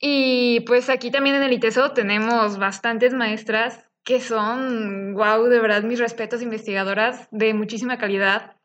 Y 0.00 0.60
pues 0.60 0.90
aquí 0.90 1.10
también 1.10 1.36
en 1.36 1.42
el 1.42 1.52
ITESO 1.52 1.92
tenemos 1.92 2.58
bastantes 2.58 3.14
maestras 3.14 3.84
que 4.04 4.20
son, 4.20 5.14
wow, 5.14 5.44
de 5.44 5.60
verdad, 5.60 5.82
mis 5.82 5.98
respetos, 5.98 6.40
investigadoras 6.40 7.28
de 7.30 7.52
muchísima 7.52 7.98
calidad 7.98 8.56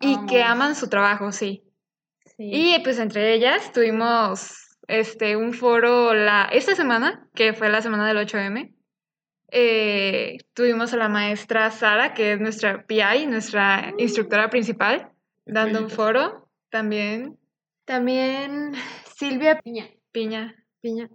y 0.00 0.26
que 0.26 0.42
aman 0.42 0.74
su 0.74 0.88
trabajo, 0.88 1.32
sí. 1.32 1.64
Sí. 2.36 2.50
Y 2.50 2.78
pues 2.82 2.98
entre 2.98 3.34
ellas 3.34 3.72
tuvimos 3.72 4.61
este, 4.92 5.36
un 5.36 5.54
foro 5.54 6.12
la, 6.12 6.48
esta 6.52 6.74
semana, 6.74 7.26
que 7.34 7.54
fue 7.54 7.70
la 7.70 7.80
semana 7.80 8.06
del 8.06 8.18
8M. 8.18 8.74
Eh, 9.50 10.38
tuvimos 10.52 10.92
a 10.92 10.98
la 10.98 11.08
maestra 11.08 11.70
Sara, 11.70 12.12
que 12.12 12.34
es 12.34 12.40
nuestra 12.40 12.86
PI, 12.86 13.26
nuestra 13.26 13.94
instructora 13.96 14.50
principal, 14.50 15.10
dando 15.46 15.80
un 15.80 15.88
foro. 15.88 16.50
También 16.68 17.38
También 17.86 18.72
Silvia 19.16 19.60
Piña. 19.60 19.88
Piña. 20.10 20.54
Sí, 20.82 21.06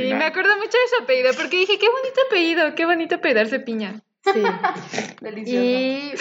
Piña. 0.00 0.16
me 0.16 0.24
acuerdo 0.24 0.56
mucho 0.56 0.76
de 0.78 0.96
su 0.96 1.02
apellido, 1.02 1.30
porque 1.36 1.56
dije, 1.56 1.78
qué 1.78 1.86
bonito 1.88 2.20
apellido, 2.26 2.74
qué 2.74 2.84
bonito 2.84 3.14
apellidarse 3.16 3.60
Piña. 3.60 4.02
Sí. 4.24 4.42
Delicioso. 5.20 5.64
Y 5.64 6.12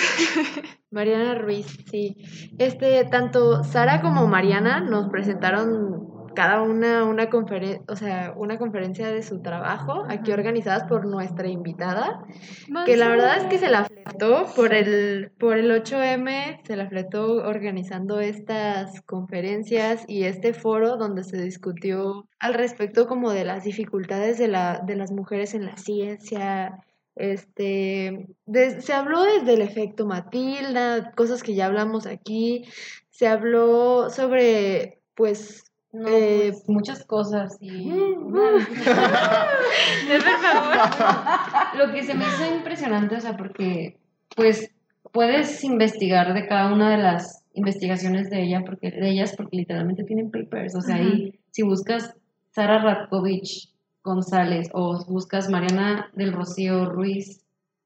Mariana 0.92 1.36
Ruiz, 1.36 1.66
sí. 1.90 2.18
Este, 2.60 3.04
tanto 3.06 3.64
Sara 3.64 4.02
como 4.02 4.28
Mariana 4.28 4.80
nos 4.80 5.10
presentaron 5.10 6.19
cada 6.34 6.62
una 6.62 7.04
una 7.06 7.30
conferencia, 7.30 7.84
o 7.88 7.96
sea, 7.96 8.34
una 8.36 8.58
conferencia 8.58 9.08
de 9.12 9.24
su 9.24 9.42
trabajo, 9.42 10.06
aquí 10.10 10.32
organizadas 10.32 10.84
por 10.84 11.06
nuestra 11.06 11.48
invitada, 11.48 12.24
que 12.86 12.98
la 12.98 13.08
verdad 13.10 13.38
es 13.38 13.44
que 13.46 13.58
se 13.58 13.70
la 13.70 13.86
fletó 13.86 14.46
por 14.56 14.74
el, 14.74 15.32
por 15.40 15.58
el 15.58 15.72
8M, 15.72 16.62
se 16.66 16.76
la 16.76 16.88
fletó 16.88 17.34
organizando 17.46 18.20
estas 18.20 19.02
conferencias 19.02 20.04
y 20.08 20.24
este 20.24 20.54
foro 20.54 20.98
donde 20.98 21.24
se 21.24 21.42
discutió 21.42 22.28
al 22.40 22.54
respecto 22.54 23.08
como 23.08 23.32
de 23.32 23.46
las 23.46 23.64
dificultades 23.64 24.38
de, 24.38 24.48
la, 24.48 24.82
de 24.86 24.96
las 24.96 25.12
mujeres 25.12 25.54
en 25.54 25.66
la 25.66 25.78
ciencia, 25.78 26.80
este, 27.16 28.28
de- 28.46 28.82
se 28.82 28.94
habló 28.94 29.24
desde 29.24 29.54
el 29.54 29.62
efecto 29.62 30.06
Matilda, 30.06 31.12
cosas 31.16 31.44
que 31.44 31.54
ya 31.54 31.66
hablamos 31.66 32.06
aquí, 32.06 32.64
se 33.10 33.28
habló 33.28 34.10
sobre, 34.10 35.02
pues, 35.16 35.64
No, 35.92 36.08
Eh, 36.08 36.50
pues, 36.52 36.70
muchas 36.70 37.04
cosas 37.06 37.58
y 37.60 37.90
por 37.90 38.48
favor. 40.42 40.76
lo 41.78 41.92
que 41.92 42.04
se 42.04 42.14
me 42.14 42.26
hizo 42.26 42.56
impresionante, 42.56 43.16
o 43.16 43.20
sea, 43.20 43.36
porque 43.38 43.98
pues 44.36 44.72
puedes 45.12 45.64
investigar 45.64 46.34
de 46.34 46.48
cada 46.48 46.72
una 46.72 46.92
de 46.92 46.98
las 46.98 47.44
investigaciones 47.54 48.30
de 48.30 48.44
ella, 48.44 48.64
porque 48.66 48.92
de 48.92 49.10
ellas, 49.10 49.34
porque 49.36 49.58
literalmente 49.58 50.04
tienen 50.04 50.30
papers, 50.32 50.76
o 50.76 50.82
sea, 50.82 50.96
ahí 50.98 51.40
si 51.52 51.64
buscas 51.64 52.14
Sara 52.52 52.80
Ratkovich 52.84 53.70
González 54.04 54.70
o 54.74 55.04
buscas 55.08 55.50
Mariana 55.50 56.10
del 56.14 56.34
Rocío 56.34 56.86
Ruiz 56.86 57.42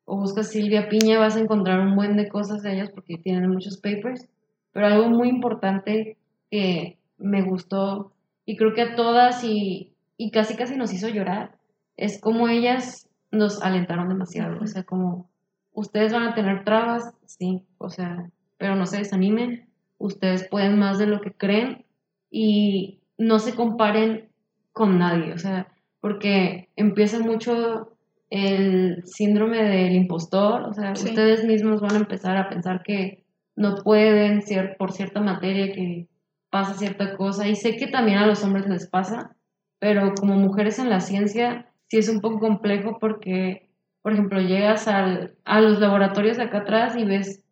o 0.05 0.17
buscas 0.17 0.49
Silvia 0.49 0.89
Piña, 0.89 1.19
vas 1.19 1.37
a 1.37 1.39
encontrar 1.39 1.79
un 1.79 1.95
buen 1.95 2.17
de 2.17 2.27
cosas 2.27 2.61
de 2.61 2.73
ellas 2.73 2.89
porque 2.93 3.17
tienen 3.17 3.49
muchos 3.49 3.77
papers, 3.77 4.27
pero 4.73 4.87
algo 4.87 5.07
muy 5.09 5.29
importante 5.29 6.17
que 6.51 6.97
me 7.23 7.41
gustó 7.41 8.11
y 8.45 8.55
creo 8.57 8.73
que 8.73 8.81
a 8.83 8.95
todas 8.95 9.43
y, 9.43 9.93
y 10.17 10.31
casi 10.31 10.55
casi 10.55 10.75
nos 10.75 10.93
hizo 10.93 11.07
llorar 11.09 11.57
es 11.97 12.19
como 12.21 12.47
ellas 12.49 13.09
nos 13.31 13.61
alentaron 13.63 14.09
demasiado, 14.09 14.59
o 14.61 14.67
sea, 14.67 14.83
como 14.83 15.29
ustedes 15.73 16.13
van 16.13 16.23
a 16.23 16.35
tener 16.35 16.63
trabas, 16.63 17.13
sí, 17.25 17.63
o 17.79 17.89
sea, 17.89 18.29
pero 18.57 18.75
no 18.75 18.85
se 18.85 18.97
desanimen, 18.97 19.67
ustedes 19.97 20.47
pueden 20.49 20.77
más 20.77 20.99
de 20.99 21.07
lo 21.07 21.21
que 21.21 21.31
creen 21.31 21.85
y 22.29 22.99
no 23.17 23.39
se 23.39 23.55
comparen 23.55 24.29
con 24.71 24.99
nadie, 24.99 25.33
o 25.33 25.37
sea, 25.37 25.67
porque 26.01 26.69
empieza 26.75 27.19
mucho 27.19 27.95
el 28.29 29.03
síndrome 29.05 29.63
del 29.63 29.93
impostor, 29.95 30.63
o 30.63 30.73
sea, 30.73 30.95
Sí. 30.95 31.09
ustedes 31.09 31.43
mismos 31.45 31.81
van 31.81 31.93
a 31.93 31.99
empezar 31.99 32.37
a 32.37 32.49
pensar 32.49 32.81
que 32.83 33.23
no 33.55 33.75
pueden 33.83 34.41
cier- 34.41 34.75
por 34.77 34.91
cierta 34.91 35.21
materia, 35.21 35.71
que 35.73 36.07
pasa 36.53 36.75
cierta 36.75 37.17
cosa, 37.17 37.47
y 37.47 37.55
sé 37.55 37.77
que 37.77 37.87
también 37.87 38.19
a 38.19 38.27
los 38.27 38.43
hombres 38.43 38.69
les 38.69 38.87
pasa, 38.87 39.35
pero 39.79 40.13
como 40.13 40.35
mujeres 40.35 40.77
en 40.77 40.87
la 40.87 40.99
ciencia 40.99 41.73
sí 41.89 41.97
es 41.97 42.07
un 42.09 42.21
poco 42.21 42.39
complejo 42.39 42.99
porque, 42.99 43.71
por 44.03 44.13
ejemplo, 44.13 44.39
llegas 44.39 44.87
al, 44.87 45.35
a 45.45 45.61
los 45.61 45.79
laboratorios 45.79 46.37
de 46.37 46.43
acá 46.43 46.59
atrás 46.59 46.95
y 46.95 47.05
ves 47.05 47.43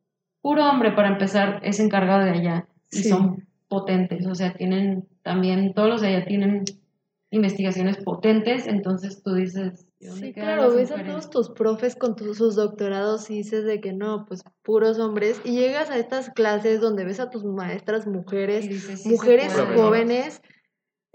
puro 0.43 0.69
hombre 0.69 0.91
para 0.91 1.07
empezar, 1.07 1.61
es 1.63 1.79
encargado 1.79 2.25
de 2.25 2.29
allá, 2.29 2.67
y 2.91 2.99
son 2.99 3.47
potentes, 3.67 4.27
o 4.27 4.35
sea, 4.35 4.53
tienen 4.53 5.07
también, 5.23 5.73
todos 5.73 5.89
los 5.89 6.01
de 6.01 6.09
allá 6.09 6.25
tienen 6.25 6.63
investigaciones 7.31 7.97
potentes, 7.97 8.67
entonces 8.67 9.23
tú 9.23 9.33
dices, 9.33 9.47
¿y 9.59 9.79
dónde 9.79 9.90
Sí, 10.01 10.33
claro, 10.33 10.73
ves 10.73 10.91
a 10.91 11.03
todos 11.05 11.29
tus 11.29 11.49
profes 11.49 11.95
con 11.95 12.15
tus- 12.15 12.37
sus 12.37 12.55
doctorados 12.55 13.29
y 13.29 13.35
dices 13.37 13.65
de 13.65 13.79
que 13.79 13.93
no, 13.93 14.25
pues 14.27 14.43
puros 14.63 14.97
hombres, 14.99 15.39
y 15.43 15.51
llegas 15.51 15.89
a 15.91 15.97
estas 15.99 16.29
clases 16.31 16.81
donde 16.81 17.05
ves 17.05 17.19
a 17.19 17.29
tus 17.29 17.43
maestras 17.43 18.07
mujeres, 18.07 18.67
dices, 18.67 18.99
sí 19.01 19.03
se 19.03 19.09
mujeres 19.09 19.53
jóvenes, 19.75 20.41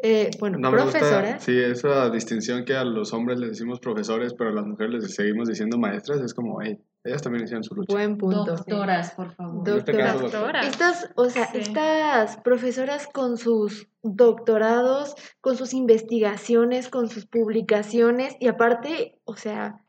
eh, 0.03 0.31
bueno, 0.39 0.59
No 0.59 0.71
gusta, 0.71 0.85
profesoras. 1.01 1.43
sí, 1.43 1.59
esa 1.59 2.11
distinción 2.11 2.65
que 2.65 2.75
a 2.75 2.85
los 2.85 3.13
hombres 3.13 3.41
les 3.41 3.51
decimos 3.51 3.81
profesores, 3.81 4.35
pero 4.35 4.51
a 4.51 4.53
las 4.53 4.67
mujeres 4.67 5.03
les 5.03 5.15
seguimos 5.15 5.49
diciendo 5.49 5.79
maestras, 5.79 6.21
es 6.21 6.33
como, 6.33 6.61
hey, 6.63 6.79
Ellas 7.07 7.23
también 7.23 7.45
hicieron 7.45 7.63
su 7.65 7.75
lucha. 7.75 7.93
Buen 7.95 8.19
punto. 8.19 8.45
Doctoras, 8.45 9.13
por 9.13 9.33
favor. 9.33 9.69
Este 9.69 9.93
Doctoras. 9.93 10.07
caso, 10.13 10.23
doctor. 10.25 10.41
Doctora. 10.41 10.61
Estas, 10.67 11.11
o 11.15 11.31
sea, 11.31 11.47
Sí. 11.53 11.59
estas 11.59 12.37
profesoras 12.39 13.07
con 13.07 13.37
sus 13.39 13.89
doctorados, 14.03 15.15
con 15.41 15.57
sus 15.57 15.73
investigaciones, 15.73 16.89
con 16.89 17.09
sus 17.09 17.27
publicaciones, 17.27 18.37
y 18.41 18.49
aparte, 18.49 19.21
o 19.25 19.37
sea, 19.37 19.85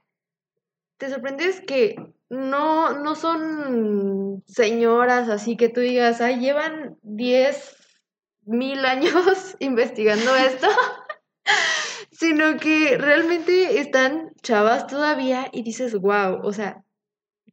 te 0.98 1.10
sorprendes 1.10 1.62
que 1.62 1.96
no, 2.30 2.94
no 3.00 3.16
son 3.16 4.44
señoras 4.48 5.30
así 5.30 5.56
que 5.58 5.70
tú 5.70 5.82
digas, 5.82 6.22
ay, 6.22 6.40
llevan 6.40 6.98
10 7.04 7.76
mil 8.46 8.86
años 8.86 9.14
investigando 9.60 10.36
esto, 10.36 10.68
sino 12.12 12.58
que 12.58 12.98
realmente 12.98 13.80
están 13.80 14.32
chavas 14.42 14.88
todavía 14.88 15.50
y 15.52 15.64
dices, 15.64 15.94
wow, 15.96 16.40
o 16.44 16.52
sea, 16.54 16.84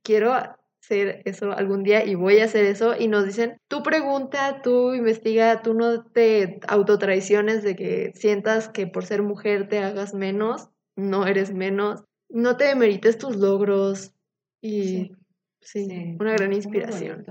quiero 0.05 0.33
hacer 0.33 1.23
eso 1.25 1.51
algún 1.51 1.83
día 1.83 2.05
y 2.05 2.15
voy 2.15 2.39
a 2.39 2.45
hacer 2.45 2.65
eso 2.67 2.95
y 2.97 3.09
nos 3.09 3.25
dicen, 3.25 3.59
tú 3.67 3.83
pregunta, 3.83 4.63
tú 4.63 4.95
investiga, 4.95 5.63
tú 5.63 5.75
no 5.75 6.05
te 6.05 6.61
autotraiciones 6.69 7.65
de 7.65 7.75
que 7.75 8.13
sientas 8.15 8.69
que 8.69 8.87
por 8.87 9.05
ser 9.05 9.23
mujer 9.23 9.69
te 9.69 9.81
hagas 9.81 10.15
menos, 10.15 10.69
no 10.95 11.27
eres 11.27 11.53
menos, 11.53 12.05
no 12.29 12.57
te 12.57 12.65
demerites 12.65 13.19
tus 13.19 13.35
logros 13.35 14.13
y 14.61 14.83
sí, 14.85 15.17
Sí, 15.65 16.17
una 16.21 16.35
gran 16.35 16.53
inspiración. 16.53 17.25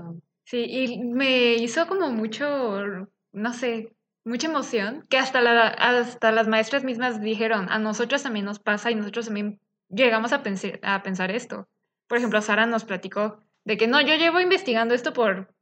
Sí, 0.44 0.64
y 0.68 0.98
me 0.98 1.54
hizo 1.54 1.86
como 1.86 2.10
mucho, 2.10 3.08
no 3.32 3.52
sé, 3.52 3.94
mucha 4.24 4.48
emoción, 4.48 5.06
que 5.08 5.18
hasta, 5.18 5.40
la, 5.40 5.68
hasta 5.68 6.32
las 6.32 6.48
maestras 6.48 6.82
mismas 6.82 7.20
dijeron, 7.20 7.68
a 7.70 7.78
nosotros 7.78 8.24
también 8.24 8.44
nos 8.44 8.58
pasa 8.58 8.90
y 8.90 8.96
nosotros 8.96 9.26
también 9.26 9.60
llegamos 9.88 10.32
a, 10.32 10.42
pensar 10.42 10.80
a 10.82 11.02
pensar 11.02 11.30
esto. 11.30 11.68
Por 12.06 12.18
ejemplo, 12.18 12.40
Sara 12.42 12.66
nos 12.66 12.84
platicó 12.84 13.42
de 13.64 13.76
que 13.76 13.86
no, 13.86 14.00
yo 14.00 14.14
llevo 14.14 14.40
investigando 14.40 14.94
esto 14.94 15.12
por, 15.12 15.54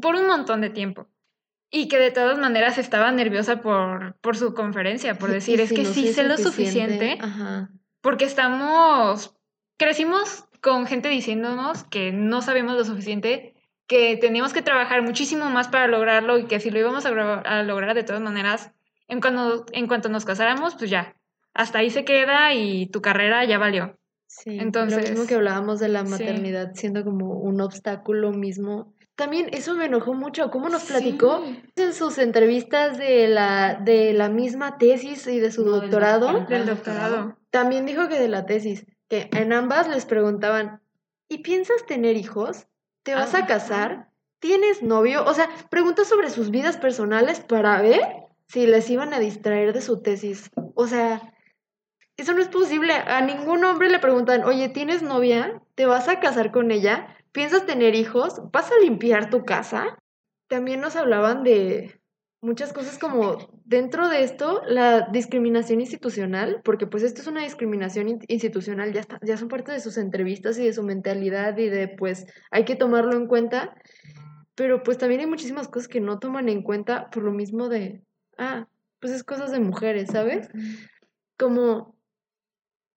por 0.00 0.14
un 0.14 0.26
montón 0.26 0.60
de 0.60 0.70
tiempo. 0.70 1.08
Y 1.70 1.88
que 1.88 1.98
de 1.98 2.10
todas 2.10 2.38
maneras 2.38 2.78
estaba 2.78 3.10
nerviosa 3.10 3.60
por, 3.60 4.14
por 4.20 4.36
su 4.36 4.54
conferencia, 4.54 5.18
por 5.18 5.30
decir, 5.30 5.60
es 5.60 5.72
que 5.72 5.82
no 5.82 5.92
sí 5.92 6.12
sé 6.12 6.22
lo 6.22 6.38
suficiente, 6.38 7.18
Ajá. 7.20 7.70
porque 8.00 8.24
estamos, 8.24 9.34
crecimos 9.76 10.44
con 10.60 10.86
gente 10.86 11.08
diciéndonos 11.08 11.82
que 11.84 12.12
no 12.12 12.40
sabemos 12.40 12.76
lo 12.76 12.84
suficiente, 12.84 13.54
que 13.88 14.16
teníamos 14.16 14.52
que 14.52 14.62
trabajar 14.62 15.02
muchísimo 15.02 15.50
más 15.50 15.68
para 15.68 15.88
lograrlo 15.88 16.38
y 16.38 16.46
que 16.46 16.60
si 16.60 16.70
lo 16.70 16.78
íbamos 16.78 17.04
a 17.04 17.62
lograr 17.62 17.94
de 17.94 18.04
todas 18.04 18.22
maneras, 18.22 18.72
en 19.08 19.20
cuanto, 19.20 19.66
en 19.72 19.86
cuanto 19.86 20.08
nos 20.08 20.24
casáramos, 20.24 20.74
pues 20.76 20.90
ya, 20.90 21.14
hasta 21.52 21.78
ahí 21.78 21.90
se 21.90 22.04
queda 22.04 22.52
y 22.54 22.86
tu 22.86 23.00
carrera 23.00 23.44
ya 23.44 23.58
valió. 23.58 23.98
Sí, 24.38 24.58
Entonces, 24.60 25.02
lo 25.02 25.08
mismo 25.10 25.26
que 25.26 25.34
hablábamos 25.36 25.80
de 25.80 25.88
la 25.88 26.04
sí. 26.04 26.10
maternidad 26.10 26.72
siendo 26.74 27.04
como 27.04 27.38
un 27.38 27.60
obstáculo 27.60 28.32
mismo. 28.32 28.92
También 29.14 29.48
eso 29.52 29.74
me 29.74 29.86
enojó 29.86 30.12
mucho, 30.12 30.50
cómo 30.50 30.68
nos 30.68 30.84
platicó 30.84 31.42
Sí. 31.42 31.62
en 31.76 31.92
sus 31.94 32.18
entrevistas 32.18 32.98
de 32.98 33.28
la, 33.28 33.80
de 33.82 34.12
la 34.12 34.28
misma 34.28 34.76
tesis 34.76 35.26
y 35.26 35.40
de 35.40 35.50
su 35.50 35.64
No, 35.64 35.72
doctorado. 35.80 36.44
Del 36.48 36.62
Ah, 36.62 36.64
doctorado. 36.66 37.36
También 37.50 37.86
dijo 37.86 38.08
que 38.08 38.18
de 38.18 38.28
la 38.28 38.44
tesis, 38.44 38.84
que 39.08 39.30
en 39.32 39.54
ambas 39.54 39.88
les 39.88 40.04
preguntaban, 40.04 40.82
¿y 41.28 41.38
piensas 41.38 41.86
tener 41.86 42.16
hijos? 42.16 42.66
¿Te 43.04 43.14
vas 43.14 43.34
Ah, 43.34 43.38
a 43.38 43.46
casar? 43.46 44.10
¿Tienes 44.38 44.82
novio? 44.82 45.24
O 45.24 45.32
sea, 45.32 45.48
preguntas 45.70 46.08
sobre 46.08 46.28
sus 46.28 46.50
vidas 46.50 46.76
personales 46.76 47.40
para 47.40 47.80
ver 47.80 48.02
si 48.48 48.66
les 48.66 48.90
iban 48.90 49.14
a 49.14 49.18
distraer 49.18 49.72
de 49.72 49.80
su 49.80 50.02
tesis. 50.02 50.50
O 50.74 50.86
sea, 50.86 51.32
eso 52.16 52.32
no 52.32 52.40
es 52.40 52.48
posible. 52.48 52.92
A 52.94 53.20
ningún 53.20 53.64
hombre 53.64 53.88
le 53.90 53.98
preguntan, 53.98 54.44
oye, 54.44 54.68
¿tienes 54.68 55.02
novia? 55.02 55.62
¿Te 55.74 55.86
vas 55.86 56.08
a 56.08 56.20
casar 56.20 56.50
con 56.52 56.70
ella? 56.70 57.16
¿Piensas 57.32 57.66
tener 57.66 57.94
hijos? 57.94 58.40
¿Vas 58.52 58.70
a 58.70 58.82
limpiar 58.82 59.30
tu 59.30 59.44
casa? 59.44 59.98
También 60.48 60.80
nos 60.80 60.96
hablaban 60.96 61.42
de 61.42 62.00
muchas 62.40 62.72
cosas 62.72 62.98
como 62.98 63.60
dentro 63.64 64.08
de 64.08 64.22
esto, 64.22 64.62
la 64.66 65.08
discriminación 65.10 65.80
institucional, 65.80 66.60
porque 66.62 66.86
pues 66.86 67.02
esto 67.02 67.20
es 67.20 67.26
una 67.26 67.42
discriminación 67.42 68.08
in- 68.08 68.20
institucional, 68.28 68.92
ya, 68.92 69.00
está, 69.00 69.18
ya 69.22 69.36
son 69.36 69.48
parte 69.48 69.72
de 69.72 69.80
sus 69.80 69.96
entrevistas 69.98 70.56
y 70.58 70.64
de 70.64 70.72
su 70.72 70.84
mentalidad 70.84 71.56
y 71.58 71.68
de 71.68 71.88
pues 71.88 72.26
hay 72.52 72.64
que 72.64 72.76
tomarlo 72.76 73.16
en 73.16 73.26
cuenta, 73.26 73.74
pero 74.54 74.82
pues 74.84 74.96
también 74.96 75.22
hay 75.22 75.26
muchísimas 75.26 75.66
cosas 75.66 75.88
que 75.88 76.00
no 76.00 76.18
toman 76.20 76.48
en 76.48 76.62
cuenta 76.62 77.10
por 77.10 77.24
lo 77.24 77.32
mismo 77.32 77.68
de, 77.68 78.04
ah, 78.38 78.68
pues 79.00 79.12
es 79.12 79.24
cosas 79.24 79.50
de 79.50 79.58
mujeres, 79.58 80.10
¿sabes? 80.12 80.48
Como 81.36 81.95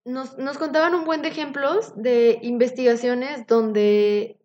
nos, 0.05 0.37
nos 0.37 0.57
contaban 0.57 0.95
un 0.95 1.05
buen 1.05 1.21
de 1.21 1.29
ejemplos 1.29 1.93
de 1.95 2.39
investigaciones 2.41 3.45
donde 3.47 4.39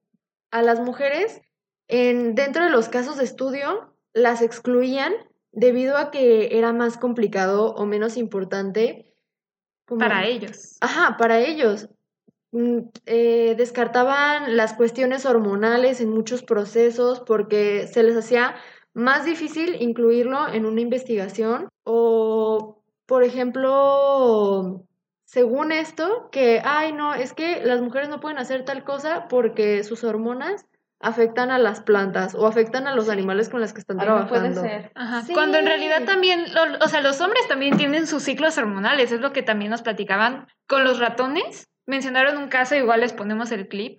a 0.51 0.63
las 0.63 0.81
mujeres 0.81 1.41
en, 1.89 2.35
dentro 2.35 2.65
de 2.65 2.71
los 2.71 2.89
casos 2.89 3.17
de 3.17 3.25
estudio 3.25 3.95
las 4.13 4.43
excluían 4.43 5.13
debido 5.53 5.97
a 5.97 6.11
que 6.11 6.57
era 6.59 6.73
más 6.73 6.97
complicado 6.97 7.75
o 7.75 7.87
menos 7.87 8.17
importante 8.17 9.15
como- 9.87 10.01
Para 10.01 10.27
ellos. 10.27 10.77
Ajá, 10.81 11.17
para 11.19 11.41
ellos. 11.41 11.89
Mm, 12.53 12.89
eh, 13.07 13.55
descartaban 13.57 14.57
las 14.57 14.75
cuestiones 14.75 15.27
hormonales 15.27 16.01
en 16.01 16.11
muchos 16.11 16.43
procesos 16.43 17.21
porque 17.21 17.87
se 17.89 18.03
les 18.03 18.17
hacía 18.17 18.55
más 18.93 19.25
difícil 19.25 19.83
incluirlo 19.83 20.49
en 20.49 20.65
una 20.67 20.81
investigación 20.81 21.69
o, 21.83 22.81
por 23.07 23.25
ejemplo, 23.25 24.85
según 25.35 25.73
esto, 25.73 26.29
que, 26.31 26.63
ay, 26.65 26.93
no, 26.93 27.13
es 27.13 27.33
que 27.33 27.61
las 27.65 27.81
mujeres 27.81 28.09
no 28.09 28.21
pueden 28.21 28.39
hacer 28.39 28.65
tal 28.65 28.85
cosa 28.85 29.27
porque 29.29 29.83
sus 29.83 30.05
hormonas 30.05 30.65
afectan 31.01 31.51
a 31.51 31.59
las 31.59 31.81
plantas 31.81 32.37
o 32.37 32.47
afectan 32.47 32.87
a 32.87 32.95
los 32.95 33.09
animales 33.09 33.49
con 33.49 33.61
los 33.61 33.73
que 33.73 33.81
están 33.81 33.99
trabajando. 33.99 34.29
puede 34.33 34.55
ser. 34.55 34.93
Ajá, 34.95 35.23
Sí. 35.23 35.33
Cuando 35.35 35.59
en 35.59 35.67
realidad 35.67 36.05
también, 36.05 36.45
lo- 36.55 36.79
o 36.85 36.87
sea, 36.89 37.01
los 37.01 37.21
hombres 37.21 37.49
también 37.49 37.77
tienen 37.77 38.07
sus 38.07 38.23
ciclos 38.23 38.57
hormonales, 38.59 39.11
es 39.11 39.21
lo 39.21 39.33
que 39.33 39.43
también 39.43 39.73
nos 39.73 39.83
platicaban 39.83 40.47
con 40.69 40.85
los 40.85 41.01
ratones. 41.01 41.69
Mencionaron 41.85 42.39
un 42.39 42.47
caso, 42.49 42.77
igual 42.77 43.01
les 43.01 43.13
ponemos 43.13 43.51
el 43.51 43.67
clip, 43.67 43.99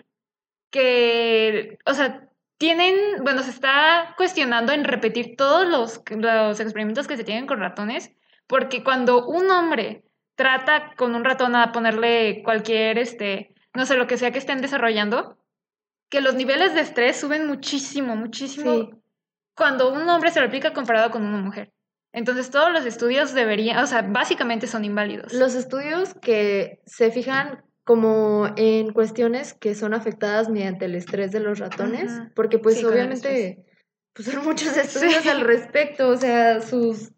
que, 0.72 1.78
o 1.86 1.94
sea, 1.94 2.30
tienen, 2.58 2.96
bueno, 3.24 3.44
se 3.44 3.50
está 3.52 4.14
cuestionando 4.16 4.72
en 4.72 4.86
repetir 4.86 5.36
todos 5.36 5.68
los, 5.68 6.02
los 6.10 6.60
experimentos 6.62 7.08
que 7.10 7.18
se 7.18 7.26
tienen 7.26 7.46
con 7.46 7.60
ratones, 7.60 8.14
porque 8.48 8.86
cuando 8.86 9.28
un 9.28 9.52
hombre 9.52 10.05
trata 10.36 10.94
con 10.98 11.16
un 11.16 11.24
ratón 11.24 11.56
a 11.56 11.72
ponerle 11.72 12.42
cualquier, 12.44 12.98
este, 13.00 13.54
no 13.74 13.86
sé, 13.86 13.96
lo 13.96 14.08
que 14.08 14.18
sea 14.18 14.32
que 14.32 14.40
estén 14.40 14.62
desarrollando, 14.62 15.38
que 16.10 16.22
los 16.22 16.36
niveles 16.36 16.74
de 16.74 16.82
estrés 16.82 17.18
suben 17.20 17.48
muchísimo, 17.48 18.16
muchísimo 18.16 18.72
Sí. 18.74 18.90
cuando 19.56 19.92
un 19.92 20.08
hombre 20.10 20.32
se 20.32 20.40
lo 20.40 20.48
aplica 20.48 20.74
comparado 20.74 21.10
con 21.12 21.24
una 21.26 21.38
mujer. 21.38 21.72
Entonces 22.14 22.50
todos 22.50 22.72
los 22.72 22.86
estudios 22.86 23.34
deberían, 23.34 23.80
o 23.84 23.88
sea, 23.88 24.02
básicamente 24.02 24.68
son 24.68 24.86
inválidos. 24.86 25.34
Los 25.34 25.56
estudios 25.56 26.14
que 26.22 26.82
se 26.86 27.12
fijan 27.12 27.64
como 27.84 28.48
en 28.56 28.94
cuestiones 28.94 29.54
que 29.54 29.76
son 29.76 29.94
afectadas 29.94 30.50
mediante 30.50 30.86
el 30.86 30.96
estrés 30.96 31.32
de 31.32 31.40
los 31.40 31.60
ratones, 31.60 32.12
porque 32.36 32.58
pues 32.60 32.78
Sí, 32.80 32.86
obviamente 32.86 33.66
pues 34.14 34.30
son 34.30 34.44
muchos 34.46 34.76
estudios 34.78 35.24
Sí. 35.24 35.30
al 35.30 35.42
respecto, 35.42 36.08
o 36.10 36.16
sea, 36.18 36.62
sus 36.62 37.12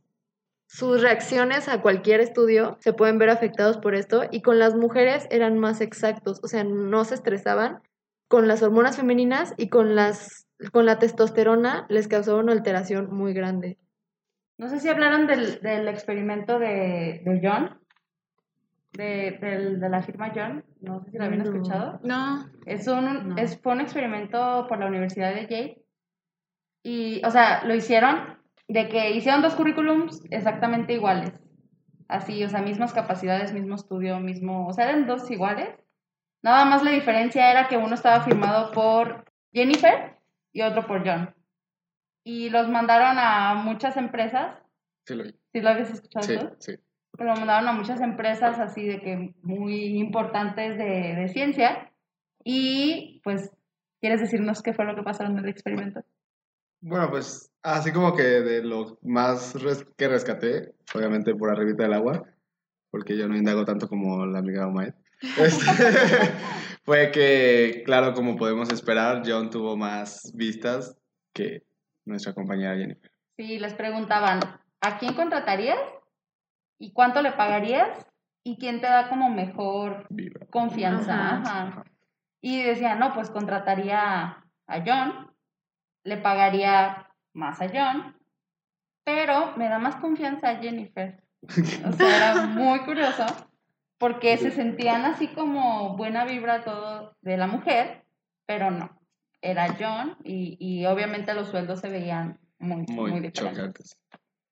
sus 0.68 1.02
reacciones 1.02 1.68
a 1.70 1.82
cualquier 1.82 2.20
estudio 2.20 2.78
se 2.82 2.94
pueden 2.94 3.18
ver 3.18 3.30
afectados 3.30 3.78
por 3.78 3.96
esto 3.96 4.24
y 4.32 4.42
con 4.42 4.60
las 4.60 4.76
mujeres 4.76 5.26
eran 5.32 5.58
más 5.58 5.80
exactos, 5.82 6.40
o 6.44 6.48
sea, 6.48 6.64
no 6.64 7.04
se 7.06 7.16
estresaban 7.16 7.82
con 8.28 8.48
las 8.50 8.62
hormonas 8.62 8.98
femeninas 8.98 9.54
y 9.58 9.70
con 9.70 9.96
las 9.96 10.46
con 10.74 10.86
la 10.86 11.00
testosterona 11.00 11.86
les 11.88 12.08
causaba 12.08 12.40
una 12.40 12.52
alteración 12.52 13.14
muy 13.14 13.34
grande. 13.34 13.78
No 14.58 14.68
sé 14.70 14.80
si 14.80 14.90
hablaron 14.90 15.28
del, 15.28 15.62
del 15.62 15.88
experimento 15.88 16.58
de, 16.60 17.22
de 17.24 17.40
John, 17.44 17.80
de, 18.94 19.38
del- 19.40 19.80
de 19.80 19.90
la 19.90 20.02
firma 20.02 20.32
John, 20.36 20.66
no 20.82 21.00
sé 21.04 21.12
si 21.12 21.18
lo 21.18 21.26
habían 21.26 21.44
No. 21.44 21.52
escuchado. 21.52 22.00
No, 22.04 22.50
Es 22.66 22.88
un, 22.88 23.30
No. 23.30 23.38
es, 23.38 23.58
fue 23.62 23.74
un 23.74 23.82
experimento 23.82 24.66
por 24.68 24.80
la 24.80 24.88
Universidad 24.88 25.34
de 25.34 25.42
Yale. 25.48 25.84
Y, 26.84 27.24
o 27.26 27.30
sea, 27.32 27.64
lo 27.66 27.76
hicieron 27.76 28.37
de 28.68 28.90
que 28.90 29.12
hicieron 29.12 29.42
dos 29.42 29.56
currículums 29.56 30.24
exactamente 30.30 30.94
iguales. 30.94 31.32
Así, 32.08 32.44
o 32.44 32.50
sea, 32.50 32.62
mismas 32.62 32.94
capacidades, 32.94 33.54
mismo 33.54 33.76
estudio, 33.76 34.20
mismo. 34.20 34.68
O 34.68 34.74
sea, 34.74 34.86
eran 34.90 35.08
dos 35.08 35.30
iguales. 35.30 35.70
Nada 36.42 36.66
más 36.66 36.84
la 36.84 36.92
diferencia 36.92 37.52
era 37.52 37.68
que 37.68 37.78
uno 37.78 37.96
estaba 37.96 38.22
firmado 38.22 38.72
por 38.72 39.26
Jennifer 39.54 40.18
y 40.54 40.62
otro 40.62 40.86
por 40.88 41.06
John. 41.06 41.34
Y 42.24 42.50
los 42.50 42.70
mandaron 42.70 43.18
a 43.20 43.56
muchas 43.56 43.98
empresas. 43.98 44.58
Sí, 45.06 45.16
lo 45.16 45.24
vi. 45.24 45.36
¿Sí 45.52 45.62
lo 45.62 45.70
habías 45.70 45.92
escuchado 45.92 46.26
Sí, 46.26 46.38
tú? 46.38 46.56
sí. 46.60 46.74
Lo 47.18 47.34
mandaron 47.34 47.68
a 47.68 47.74
muchas 47.74 48.00
empresas 48.02 48.60
así 48.60 48.86
de 48.86 49.02
que 49.02 49.34
muy 49.42 49.98
importantes 49.98 50.78
de, 50.78 51.16
de 51.16 51.28
ciencia. 51.30 51.92
Y 52.44 53.22
pues, 53.24 53.52
¿quieres 54.00 54.22
decirnos 54.22 54.62
qué 54.62 54.74
fue 54.74 54.86
lo 54.86 54.96
que 54.96 55.04
pasó 55.04 55.24
en 55.24 55.38
el 55.38 55.50
experimento? 55.50 56.02
Bueno, 56.88 57.10
pues 57.10 57.52
así 57.64 57.92
como 57.92 58.16
que 58.16 58.24
de 58.24 58.64
lo 58.64 58.98
más 59.02 59.62
res- 59.62 59.86
que 59.98 60.08
rescaté, 60.08 60.74
obviamente 60.96 61.36
por 61.36 61.50
arribita 61.52 61.84
del 61.84 61.94
agua, 61.94 62.24
porque 62.92 63.18
yo 63.18 63.28
no 63.28 63.36
indago 63.36 63.66
tanto 63.66 63.88
como 63.90 64.26
la 64.26 64.40
amiga 64.40 64.68
Omaed, 64.68 64.94
este, 65.38 65.66
fue 66.84 67.12
que, 67.12 67.84
claro, 67.86 68.14
como 68.14 68.38
podemos 68.38 68.72
esperar, 68.72 69.24
John 69.26 69.50
tuvo 69.50 69.76
más 69.76 70.32
vistas 70.34 70.98
que 71.34 71.64
nuestra 72.06 72.34
compañera 72.34 72.78
Jennifer. 72.78 73.12
Sí, 73.36 73.60
les 73.60 73.74
preguntaban, 73.74 74.40
¿a 74.82 74.98
quién 74.98 75.14
contratarías? 75.14 75.80
¿Y 76.80 76.94
cuánto 76.94 77.22
le 77.22 77.34
pagarías? 77.34 78.06
¿Y 78.44 78.58
quién 78.58 78.80
te 78.80 78.88
da 78.88 79.10
como 79.10 79.30
mejor 79.30 80.08
confianza? 80.52 81.36
Ajá. 81.36 81.64
Ajá. 81.68 81.84
Y 82.40 82.62
decía, 82.64 82.96
no, 82.96 83.14
pues 83.14 83.30
contrataría 83.30 84.44
a 84.68 84.84
John, 84.86 85.27
le 86.08 86.18
pagaría 86.18 87.08
más 87.34 87.62
a 87.62 87.68
John, 87.68 88.16
pero 89.04 89.56
me 89.58 89.70
da 89.70 89.80
más 89.80 89.98
confianza 89.98 90.50
a 90.50 90.56
Jennifer. 90.58 91.22
O 91.86 91.92
sea, 91.94 92.18
era 92.18 92.46
muy 92.48 92.80
curioso 92.80 93.26
porque 93.98 94.38
se 94.38 94.52
sentían 94.52 95.06
así 95.06 95.28
como 95.30 95.96
buena 95.98 96.26
vibra 96.26 96.64
todo 96.64 97.16
de 97.22 97.38
la 97.38 97.48
mujer, 97.48 98.04
pero 98.46 98.70
no, 98.72 99.00
era 99.42 99.76
John 99.80 100.18
y, 100.24 100.58
y 100.60 100.86
obviamente 100.86 101.34
los 101.34 101.50
sueldos 101.50 101.80
se 101.82 101.90
veían 101.90 102.40
muy, 102.60 102.86
muy, 102.90 103.12
Muy 103.12 103.20
diferentes. 103.22 103.34
chocantes. 103.58 103.98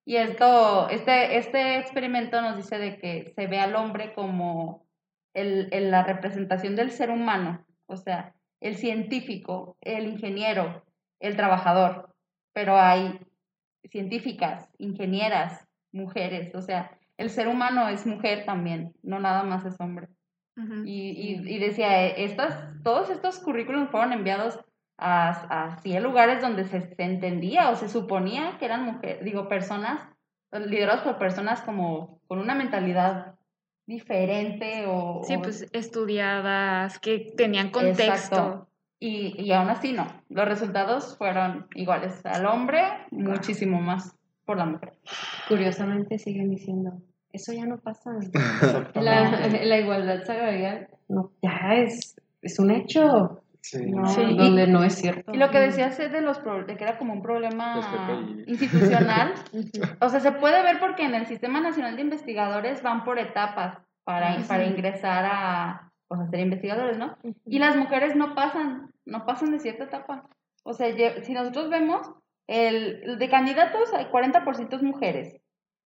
Y 0.06 0.18
esto, 0.18 0.90
este, 0.90 1.38
este 1.38 1.80
experimento 1.80 2.40
nos 2.42 2.58
dice 2.58 2.78
de 2.78 2.98
que 3.00 3.34
se 3.36 3.48
ve 3.48 3.60
al 3.60 3.76
hombre 3.76 4.14
como 4.14 4.86
el, 5.34 5.70
el- 5.72 5.90
la 5.90 6.04
representación 6.04 6.76
del 6.76 6.92
ser 6.92 7.10
humano, 7.10 7.66
o 7.88 7.98
sea, 7.98 8.34
el 8.62 8.76
científico, 8.78 9.76
el 9.82 10.08
ingeniero, 10.08 10.85
el 11.20 11.36
trabajador, 11.36 12.14
pero 12.54 12.78
hay 12.78 13.20
científicas, 13.90 14.70
ingenieras, 14.78 15.68
mujeres, 15.92 16.54
o 16.56 16.62
sea, 16.62 16.92
el 17.18 17.30
ser 17.30 17.48
humano 17.48 17.88
es 17.90 18.06
mujer 18.06 18.46
también, 18.46 18.94
no 19.04 19.20
nada 19.20 19.44
más 19.44 19.66
es 19.66 19.80
hombre. 19.80 20.08
Y, 20.86 21.10
y, 21.12 21.56
y 21.56 21.60
decía, 21.60 22.06
eh, 22.08 22.24
estas, 22.24 22.58
todos 22.84 23.10
estos 23.10 23.40
currículums 23.40 23.90
fueron 23.92 24.14
enviados 24.14 24.58
a, 24.98 25.30
a 25.30 25.64
así 25.74 25.96
a 25.96 26.00
lugares 26.00 26.42
donde 26.42 26.64
se, 26.64 26.80
se 26.96 27.04
entendía 27.04 27.70
o 27.70 27.76
se 27.76 27.90
suponía 27.90 28.58
que 28.58 28.66
eran 28.66 28.86
mujeres, 28.86 29.24
digo, 29.26 29.50
personas, 29.50 30.02
liderados 30.54 31.02
por 31.02 31.18
personas 31.18 31.62
como 31.62 32.22
con 32.28 32.40
una 32.40 32.56
mentalidad 32.56 33.36
diferente 33.86 34.86
o... 34.88 35.22
Sí, 35.26 35.36
o- 35.36 35.42
pues 35.42 35.68
estudiadas, 35.74 37.00
que 37.00 37.34
tenían 37.36 37.70
contexto. 37.72 38.04
Exacto. 38.14 38.68
Y, 39.00 39.42
y 39.42 39.52
aún 39.52 39.70
así 39.70 39.92
no, 39.94 40.08
los 40.30 40.46
resultados 40.46 41.18
fueron 41.18 41.68
iguales 41.76 42.26
al 42.26 42.46
hombre, 42.46 42.82
muchísimo 43.12 43.82
más 43.82 44.16
por 44.46 44.58
la 44.58 44.66
mujer. 44.66 44.94
Curiosamente 45.48 46.18
siguen 46.18 46.50
diciendo, 46.50 46.92
eso 47.34 47.52
ya 47.54 47.66
no 47.66 47.78
pasa. 47.78 48.12
La, 48.96 49.50
la 49.50 49.78
igualdad 49.80 50.24
salarial 50.24 50.88
no, 51.10 51.32
ya 51.42 51.74
es, 51.76 52.16
es 52.42 52.58
un 52.60 52.72
hecho. 52.72 53.42
Sí. 53.62 53.80
No, 53.90 54.06
Sí. 54.06 54.22
donde 54.38 54.68
no 54.68 54.84
es 54.84 54.94
cierto. 54.94 55.34
Y 55.34 55.38
lo 55.38 55.50
que 55.50 55.58
decías 55.60 56.00
es 56.00 56.12
de 56.12 56.22
los 56.22 56.40
de 56.68 56.78
que 56.78 56.84
era 56.84 57.00
como 57.00 57.14
un 57.14 57.22
problema 57.24 57.82
institucional. 58.46 59.34
O 60.02 60.10
sea, 60.10 60.20
se 60.20 60.32
puede 60.34 60.62
ver 60.62 60.80
porque 60.80 61.04
en 61.04 61.16
el 61.16 61.26
Sistema 61.26 61.60
Nacional 61.62 61.96
de 61.96 62.04
Investigadores 62.04 62.84
van 62.84 63.04
por 63.04 63.18
etapas 63.18 63.80
para, 64.04 64.36
Ujú. 64.38 64.48
para 64.48 64.66
ingresar 64.66 65.26
a, 65.26 65.92
pues, 66.08 66.22
a 66.22 66.28
ser 66.30 66.40
investigadores, 66.40 66.98
¿no? 66.98 67.18
Y 67.46 67.60
las 67.60 67.76
mujeres 67.76 68.16
no 68.16 68.36
pasan, 68.36 68.92
no 69.06 69.26
pasan 69.26 69.52
de 69.52 69.60
cierta 69.60 69.86
etapa. 69.86 70.28
O 70.64 70.74
sea, 70.74 70.88
si 71.24 71.34
nosotros 71.34 71.70
vemos, 71.70 72.12
el, 72.48 73.18
de 73.18 73.30
candidatos 73.30 73.94
hay 73.94 74.06
40% 74.06 74.82
mujeres. 74.82 75.36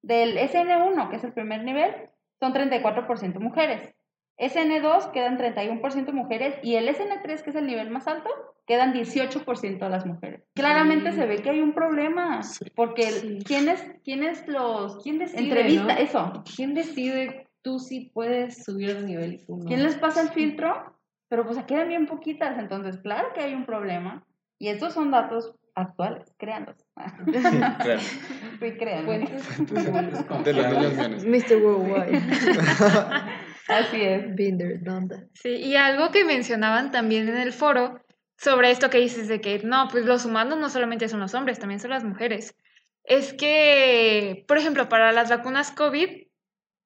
Del 0.02 0.38
SN1, 0.38 1.10
que 1.10 1.18
es 1.18 1.24
el 1.24 1.34
primer 1.34 1.64
nivel, 1.64 1.94
son 2.40 2.54
34% 2.54 3.40
mujeres. 3.40 3.94
SN2 4.38 5.12
quedan 5.12 5.38
31% 5.38 6.14
mujeres 6.14 6.56
y 6.64 6.76
el 6.76 6.88
SN3, 6.88 7.42
que 7.42 7.50
es 7.50 7.56
el 7.58 7.68
nivel 7.68 7.90
más 7.90 8.08
alto, 8.08 8.30
quedan 8.66 8.94
18% 8.94 9.80
de 9.80 9.90
las 9.90 10.06
mujeres. 10.06 10.44
Claramente 10.56 11.12
Sí. 11.12 11.18
se 11.18 11.26
ve 11.26 11.42
que 11.42 11.50
hay 11.50 11.60
un 11.60 11.74
problema, 11.74 12.42
Sí. 12.44 12.66
porque 12.74 13.04
Sí. 13.04 13.40
¿quiénes, 13.46 13.84
quiénes 14.06 14.48
los 14.48 15.04
¿Quién 15.04 15.20
decide, 15.20 15.44
entrevista? 15.44 15.94
no? 15.96 16.00
Eso. 16.00 16.44
¿Quién 16.56 16.74
decide 16.74 17.49
tú 17.62 17.80
sí 17.80 18.12
puedes 18.14 18.64
subir 18.64 18.96
de 18.96 19.04
nivel 19.04 19.34
y 19.34 19.46
tú 19.46 19.58
no? 19.58 19.66
¿Quién 19.66 19.84
les 19.84 19.96
pasa 19.96 20.22
el 20.22 20.30
filtro? 20.30 20.96
Pero 21.30 21.46
pues 21.46 21.64
quedan 21.66 21.90
bien 21.90 22.08
poquitas, 22.08 22.58
entonces 22.58 22.98
claro 22.98 23.30
que 23.34 23.42
hay 23.42 23.54
un 23.54 23.66
problema. 23.66 24.26
Y 24.58 24.68
estos 24.68 24.94
son 24.94 25.12
datos 25.12 25.54
actuales, 25.76 26.34
créanlos. 26.38 26.76
Claro. 27.82 28.00
Sí, 28.00 28.72
créanlos. 28.78 30.44
De 30.44 30.54
los. 30.54 31.26
Mr. 31.26 31.64
Worldwide. 31.64 32.22
Así 33.70 34.02
es. 34.02 34.36
Done 34.84 35.08
that. 35.08 35.28
Sí, 35.36 35.50
y 35.50 35.76
algo 35.76 36.12
que 36.12 36.26
mencionaban 36.26 36.92
también 36.92 37.30
en 37.30 37.38
el 37.38 37.54
foro 37.54 38.02
sobre 38.38 38.72
esto 38.72 38.90
que 38.90 38.98
dices 39.00 39.28
de 39.28 39.42
que 39.42 39.60
no, 39.64 39.88
pues 39.90 40.06
los 40.06 40.26
humanos 40.26 40.58
no 40.58 40.70
solamente 40.70 41.08
son 41.08 41.20
los 41.20 41.34
hombres, 41.34 41.60
también 41.60 41.80
son 41.80 41.92
las 41.92 42.04
mujeres. 42.04 42.56
Es 43.04 43.34
que, 43.34 44.44
por 44.48 44.58
ejemplo, 44.58 44.90
para 44.90 45.12
las 45.12 45.30
vacunas 45.30 45.72
COVID, 45.72 46.29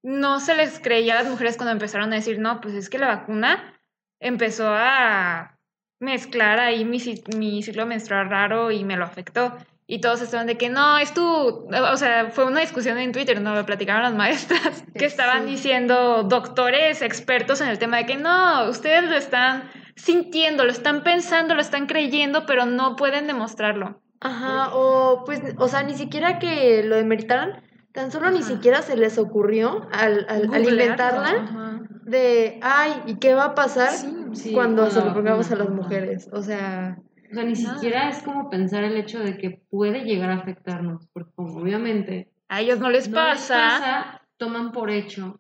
no 0.04 0.40
se 0.40 0.54
les 0.56 0.80
creía 0.80 1.14
a 1.14 1.24
las 1.24 1.32
mujeres 1.32 1.58
cuando 1.58 1.72
empezaron 1.72 2.12
a 2.12 2.18
decir, 2.18 2.38
no, 2.40 2.62
pues 2.62 2.76
es 2.76 2.90
que 2.90 3.00
la 3.00 3.08
vacuna 3.08 3.74
empezó 4.20 4.68
a 4.70 5.58
mezclar 6.00 6.60
ahí 6.60 6.84
mi, 6.86 7.02
mi 7.36 7.64
ciclo 7.64 7.86
menstrual 7.86 8.30
raro 8.30 8.72
y 8.72 8.84
me 8.84 8.98
lo 8.98 9.06
afectó. 9.06 9.58
Y 9.86 10.00
todos 10.00 10.22
estaban 10.22 10.48
de 10.48 10.58
que 10.58 10.70
no, 10.70 10.98
es 10.98 11.14
tu, 11.14 11.24
o 11.26 11.98
sea, 11.98 12.30
fue 12.32 12.46
una 12.46 12.62
discusión 12.62 12.98
en 12.98 13.12
Twitter, 13.12 13.42
¿no? 13.42 13.54
Lo 13.54 13.66
platicaron 13.66 14.04
las 14.04 14.14
maestras, 14.14 14.84
que 14.98 15.06
estaban 15.06 15.44
Sí. 15.44 15.52
diciendo 15.52 16.24
doctores 16.24 17.02
expertos 17.02 17.60
en 17.62 17.68
el 17.70 17.80
tema 17.80 17.98
de 17.98 18.06
que 18.06 18.16
no, 18.16 18.70
ustedes 18.70 19.04
lo 19.10 19.16
están 19.16 19.70
sintiendo, 19.96 20.64
lo 20.64 20.72
están 20.72 21.04
pensando, 21.04 21.54
lo 21.54 21.62
están 21.62 21.86
creyendo, 21.86 22.46
pero 22.46 22.66
no 22.66 22.96
pueden 22.96 23.28
demostrarlo. 23.28 24.02
Ajá, 24.22 24.70
o 24.74 25.24
pues, 25.26 25.42
o 25.58 25.68
sea, 25.68 25.84
ni 25.84 25.96
siquiera 25.96 26.40
que 26.40 26.82
lo 26.84 26.96
demeritaran, 26.96 27.62
tan 27.94 28.12
solo 28.12 28.30
ni 28.32 28.44
siquiera 28.44 28.82
se 28.82 28.98
les 28.98 29.18
ocurrió 29.18 29.88
al, 29.92 30.26
al, 30.28 30.68
inventarla 30.68 31.30
ajá. 31.30 31.82
de, 32.04 32.60
ay, 32.62 32.92
¿y 33.06 33.16
qué 33.16 33.34
va 33.34 33.46
a 33.46 33.56
pasar 33.56 33.92
Sí, 34.34 34.52
cuando 34.54 34.90
se 34.90 35.00
lo 35.04 35.14
pongamos 35.14 35.50
a 35.52 35.56
las 35.56 35.70
mujeres? 35.70 36.28
O 36.34 36.42
sea, 36.42 36.98
O 37.32 37.34
sea, 37.36 37.44
ni 37.46 37.54
Nada. 37.54 37.76
siquiera 37.76 38.10
es 38.10 38.22
como 38.24 38.50
pensar 38.50 38.84
el 38.84 38.98
hecho 38.98 39.20
de 39.20 39.38
que 39.38 39.62
puede 39.70 40.04
llegar 40.04 40.30
a 40.32 40.36
afectarnos, 40.36 41.08
porque 41.14 41.32
como 41.36 41.62
obviamente 41.62 42.32
A 42.50 42.62
ellos 42.62 42.80
no 42.80 42.90
les 42.90 43.08
no 43.08 43.16
les 43.16 43.26
pasa. 43.40 43.56
pasa, 43.56 44.22
toman 44.38 44.72
por 44.72 44.90
hecho 44.90 45.40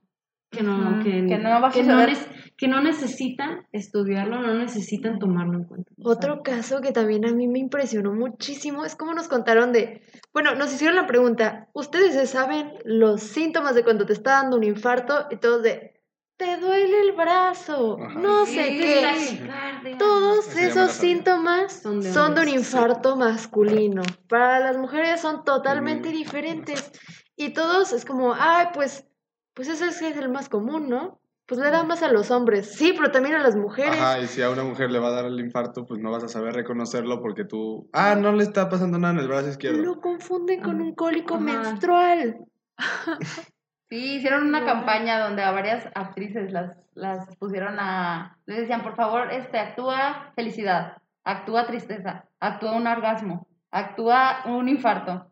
que 0.51 0.61
no, 0.63 1.03
que, 1.03 1.25
Que 1.25 1.37
no 1.39 1.49
va 1.61 1.67
a 1.69 1.71
que 1.71 1.81
no, 1.83 1.99
suceder. 1.99 2.17
Que 2.63 2.69
no 2.69 2.79
necesitan 2.81 3.67
estudiarlo, 3.73 4.39
no 4.39 4.53
necesitan 4.53 5.19
tomarlo 5.19 5.57
en 5.57 5.63
cuenta. 5.65 5.91
Otro 6.01 6.43
caso 6.43 6.79
que 6.79 6.93
también 6.93 7.25
a 7.25 7.33
mí 7.33 7.45
me 7.49 7.59
impresionó 7.59 8.13
muchísimo 8.13 8.85
es 8.85 8.95
como 8.95 9.13
nos 9.13 9.27
contaron 9.27 9.73
de, 9.73 10.01
bueno, 10.31 10.55
nos 10.55 10.73
hicieron 10.73 10.95
la 10.95 11.05
pregunta, 11.05 11.67
¿ustedes 11.73 12.13
se 12.13 12.25
saben 12.25 12.71
los 12.85 13.21
síntomas 13.21 13.75
de 13.75 13.83
cuando 13.83 14.05
te 14.05 14.13
está 14.13 14.31
dando 14.41 14.55
un 14.55 14.63
infarto? 14.63 15.27
Y 15.29 15.35
todos 15.35 15.61
de, 15.61 15.99
te 16.37 16.55
duele 16.55 17.01
el 17.01 17.11
brazo, 17.11 17.97
Ajá. 18.01 18.17
no 18.17 18.45
Sí, 18.45 18.53
sé 18.53 18.63
sí, 18.69 18.77
qué. 18.79 19.97
Todos 19.99 20.55
esos 20.55 20.91
síntomas 20.91 21.73
Son 21.81 21.99
de 21.99 22.13
son 22.13 22.33
de 22.33 22.41
un 22.43 22.47
infarto 22.47 23.17
masculino. 23.17 24.03
Para 24.29 24.61
las 24.61 24.77
mujeres 24.77 25.19
son 25.19 25.43
totalmente 25.43 26.07
Mm. 26.07 26.13
diferentes. 26.13 26.93
Y 27.35 27.49
todos 27.49 27.91
es 27.91 28.05
como, 28.05 28.33
ay, 28.33 28.67
pues, 28.73 29.05
pues 29.53 29.67
ese 29.67 29.89
es 29.89 30.01
el 30.01 30.29
más 30.29 30.47
común, 30.47 30.87
¿no? 30.87 31.19
Pues 31.45 31.59
le 31.59 31.69
da 31.71 31.83
más 31.83 32.01
a 32.03 32.11
los 32.11 32.31
hombres. 32.31 32.73
Sí, 32.73 32.93
pero 32.95 33.11
también 33.11 33.35
a 33.35 33.43
las 33.43 33.55
mujeres. 33.55 33.99
Ajá, 33.99 34.19
y 34.19 34.27
si 34.27 34.41
a 34.41 34.49
una 34.49 34.63
mujer 34.63 34.91
le 34.91 34.99
va 34.99 35.09
a 35.09 35.11
dar 35.11 35.25
el 35.25 35.39
infarto, 35.39 35.85
pues 35.85 35.99
no 35.99 36.09
vas 36.09 36.23
a 36.23 36.29
saber 36.29 36.53
reconocerlo 36.53 37.21
porque 37.21 37.43
tú, 37.43 37.89
ah, 37.91 38.15
no 38.15 38.31
le 38.31 38.43
está 38.43 38.69
pasando 38.69 38.97
nada 38.97 39.13
en 39.13 39.19
el 39.19 39.27
brazo 39.27 39.49
izquierdo. 39.49 39.81
Lo 39.81 39.99
confunden 39.99 40.61
con 40.61 40.81
un 40.81 40.95
cólico 40.95 41.35
Ajá. 41.35 41.43
menstrual. 41.43 42.37
Sí, 43.89 44.15
hicieron 44.15 44.47
una 44.47 44.65
campaña 44.65 45.19
donde 45.19 45.43
a 45.43 45.51
varias 45.51 45.87
actrices 45.93 46.51
las, 46.51 46.75
las 46.95 47.35
pusieron 47.37 47.79
a... 47.79 48.39
Les 48.47 48.61
decían, 48.61 48.81
por 48.81 48.95
favor, 48.95 49.31
este, 49.31 49.59
actúa 49.59 50.31
felicidad, 50.35 50.97
actúa 51.23 51.67
tristeza, 51.67 52.25
actúa 52.39 52.71
un 52.75 52.87
orgasmo, 52.87 53.45
actúa 53.69 54.45
un 54.47 54.67
infarto. 54.67 55.27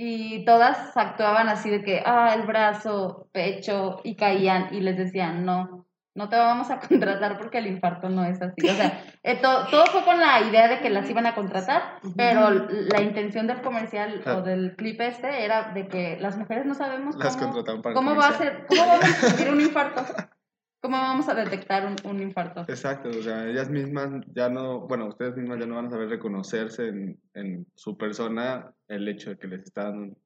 Y 0.00 0.44
todas 0.44 0.96
actuaban 0.96 1.48
así 1.48 1.70
de 1.70 1.82
que, 1.82 2.00
ah, 2.06 2.32
el 2.34 2.42
brazo, 2.46 3.28
pecho, 3.32 4.00
y 4.04 4.14
caían 4.14 4.68
y 4.70 4.80
les 4.80 4.96
decían, 4.96 5.44
no, 5.44 5.86
no 6.14 6.28
te 6.28 6.36
vamos 6.36 6.70
a 6.70 6.78
contratar 6.88 7.36
porque 7.36 7.58
el 7.58 7.66
infarto 7.66 8.08
no 8.08 8.24
es 8.24 8.40
así. 8.40 8.68
O 8.70 8.74
sea, 8.74 9.02
eh, 9.24 9.34
to- 9.42 9.66
todo 9.72 9.86
fue 9.86 10.04
con 10.04 10.20
la 10.20 10.40
idea 10.42 10.68
de 10.68 10.78
que 10.78 10.88
las 10.88 11.10
iban 11.10 11.26
a 11.26 11.34
contratar, 11.34 11.98
pero 12.16 12.48
la 12.50 13.00
intención 13.02 13.48
del 13.48 13.60
comercial 13.60 14.20
Claro. 14.22 14.38
o 14.38 14.42
del 14.42 14.76
clip 14.76 15.00
este 15.00 15.44
era 15.44 15.72
de 15.72 15.88
que 15.88 16.16
las 16.20 16.36
mujeres 16.36 16.64
no 16.64 16.74
sabemos 16.74 17.16
Las 17.16 17.36
cómo, 17.36 17.64
cómo 17.92 18.14
va 18.14 18.28
a 18.28 18.32
ser, 18.34 18.66
cómo 18.68 18.86
vamos 18.86 19.04
a 19.04 19.08
sentir 19.08 19.50
un 19.52 19.60
infarto, 19.60 20.04
cómo 20.80 20.96
vamos 20.96 21.28
a 21.28 21.34
detectar 21.34 21.86
un, 21.86 21.96
un 22.04 22.22
infarto. 22.22 22.60
Exacto, 22.68 23.08
o 23.08 23.22
sea, 23.22 23.46
ellas 23.46 23.70
mismas 23.70 24.24
ya 24.34 24.48
no, 24.48 24.80
bueno, 24.86 25.08
ustedes 25.08 25.36
mismas 25.36 25.58
ya 25.58 25.66
no 25.66 25.76
van 25.76 25.86
a 25.86 25.90
saber 25.90 26.08
reconocerse 26.08 26.88
en, 26.88 27.20
en 27.34 27.66
su 27.74 27.96
persona 27.96 28.72
el 28.88 29.08
hecho 29.08 29.30
de 29.30 29.38
que 29.38 29.48
les 29.48 29.64
está 29.64 29.84
dando 29.84 30.16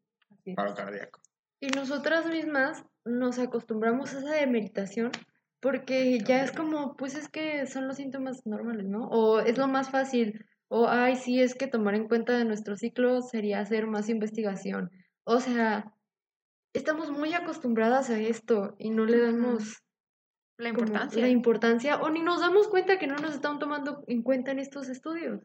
un 0.45 0.55
paro 0.55 0.75
cardíaco. 0.75 1.21
Y 1.61 1.69
nosotras 1.69 2.27
mismas 2.27 2.85
nos 3.05 3.39
acostumbramos 3.39 4.15
a 4.15 4.19
esa 4.19 4.35
demeritación 4.35 5.11
porque 5.61 6.19
ya 6.19 6.43
es 6.43 6.51
como, 6.51 6.97
pues 6.97 7.15
es 7.15 7.29
que 7.29 7.67
son 7.67 7.87
los 7.87 7.97
síntomas 7.97 8.45
normales, 8.45 8.87
¿no? 8.87 9.07
O 9.09 9.39
es 9.39 9.57
lo 9.57 9.69
más 9.69 9.91
fácil, 9.91 10.45
o 10.67 10.89
ay, 10.89 11.15
sí, 11.15 11.41
es 11.41 11.55
que 11.55 11.69
tomar 11.69 11.95
en 11.95 12.09
cuenta 12.09 12.37
de 12.37 12.45
nuestro 12.45 12.77
ciclo 12.77 13.23
sería 13.23 13.61
hacer 13.61 13.87
más 13.87 14.09
investigación. 14.09 14.91
O 15.23 15.39
sea, 15.39 15.93
estamos 16.73 17.13
muy 17.13 17.33
acostumbradas 17.35 18.11
a 18.11 18.19
esto 18.19 18.75
y 18.79 18.91
no 18.91 19.05
le 19.05 19.21
damos 19.21 19.85
La 20.59 20.71
como 20.71 20.85
importancia. 20.87 21.23
la 21.23 21.29
importancia 21.29 21.97
o 21.97 22.11
ni 22.11 22.21
nos 22.21 22.41
damos 22.41 22.69
cuenta 22.69 22.99
que 22.99 23.07
no 23.07 23.17
nos 23.17 23.35
están 23.35 23.59
tomando 23.59 24.05
en 24.07 24.23
cuenta 24.23 24.51
en 24.53 24.59
estos 24.59 24.89
estudios. 24.89 25.41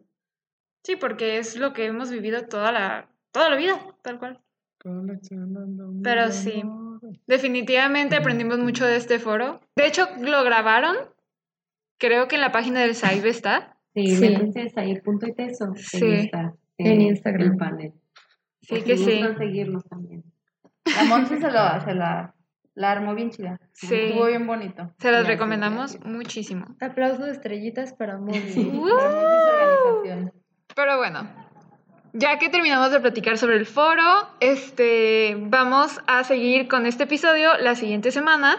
Sí, 0.84 0.96
porque 0.96 1.38
es 1.38 1.58
lo 1.58 1.74
que 1.74 1.86
hemos 1.86 2.12
vivido 2.12 2.46
toda 2.48 2.72
la, 2.72 3.10
toda 3.32 3.50
la 3.50 3.56
vida, 3.56 3.80
tal 4.04 4.20
cual. 4.20 4.40
Pero 6.04 6.32
sí. 6.32 6.64
Definitivamente 7.26 8.16
aprendimos 8.16 8.60
mucho 8.60 8.86
de 8.86 8.96
este 8.96 9.20
foro. 9.20 9.60
De 9.76 9.88
hecho, 9.88 10.08
lo 10.22 10.44
grabaron. 10.44 10.96
Creo 12.00 12.28
que 12.28 12.36
en 12.36 12.42
la 12.42 12.52
página 12.52 12.82
del 12.82 12.96
SAIB 12.96 13.26
está. 13.26 13.78
Sí, 13.94 14.16
Sí. 14.16 14.22
métanse 14.30 14.62
a 14.62 14.70
sair.iteso. 14.70 15.74
Sí. 15.76 16.30
En 16.78 17.02
eh, 17.02 17.04
Instagram. 17.06 17.52
El 17.52 17.58
panel. 17.58 17.94
Sí 18.62 18.82
que 18.84 18.98
sí. 18.98 19.22
seguirnos 19.38 19.84
también. 19.86 20.24
La 20.86 21.04
Monse 21.06 21.38
se, 21.40 21.52
lo, 21.52 21.82
se 21.84 21.94
la, 21.96 22.34
la 22.78 22.92
armó 22.92 23.16
bien 23.16 23.32
chida. 23.32 23.60
Sí. 23.74 23.94
Estuvo 23.94 24.26
bien 24.28 24.46
bonito. 24.46 24.92
Se 25.00 25.08
Gracias, 25.10 25.28
recomendamos 25.28 26.00
muchísimo. 26.06 26.66
Aplausos 26.80 27.26
de 27.26 27.32
estrellitas 27.32 27.94
para 27.94 28.18
Monse. 28.20 28.40
La 28.60 28.66
Monse 28.66 28.86
y 28.86 28.88
su 28.88 29.96
organización. 29.96 30.34
Pero 30.76 30.98
bueno, 30.98 31.28
ya 32.14 32.38
que 32.38 32.50
terminamos 32.50 32.92
de 32.92 33.00
platicar 33.00 33.38
sobre 33.40 33.56
el 33.58 33.66
foro, 33.66 34.04
este, 34.40 35.36
vamos 35.40 36.00
a 36.06 36.24
seguir 36.24 36.68
con 36.68 36.86
este 36.86 37.06
episodio 37.06 37.58
la 37.58 37.74
siguiente 37.76 38.12
semana. 38.12 38.56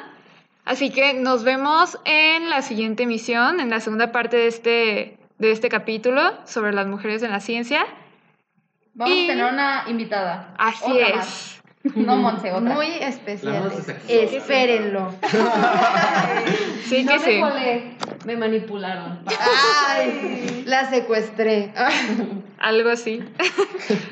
Así 0.64 0.91
que 0.91 1.14
nos 1.14 1.45
vemos 1.45 1.99
en 2.05 2.51
la 2.51 2.62
siguiente 2.62 3.05
emisión, 3.05 3.61
en 3.61 3.71
la 3.71 3.79
segunda 3.81 4.11
parte 4.12 4.37
de 4.37 4.47
este, 4.49 5.19
de 5.39 5.51
este 5.53 5.69
capítulo 5.69 6.21
sobre 6.45 6.73
las 6.73 6.87
mujeres 6.89 7.23
en 7.23 7.31
la 7.31 7.41
ciencia. 7.41 7.87
Vamos 8.95 9.14
Y- 9.14 9.25
a 9.25 9.33
tener 9.33 9.53
una 9.53 9.85
invitada. 9.87 10.55
Así 10.59 10.91
Otra 10.91 11.07
es. 11.07 11.16
más. 11.16 11.57
No, 11.95 12.16
Monse, 12.16 12.53
otra. 12.53 12.74
Muy 12.74 12.89
La 12.99 13.09
especial. 13.09 13.61
Monse 13.62 13.83
se 13.83 13.93
activó. 13.93 14.20
Espérenlo. 14.20 15.14
Sí 16.85 17.05
no 17.05 17.12
que 17.12 17.18
me 17.18 17.24
sí. 17.24 17.41
colé, 17.41 17.83
me 18.26 18.37
manipularon. 18.37 19.20
Ay, 19.87 20.64
la 20.66 20.89
secuestré. 20.91 21.72
Algo 22.59 22.91
así. 22.91 23.18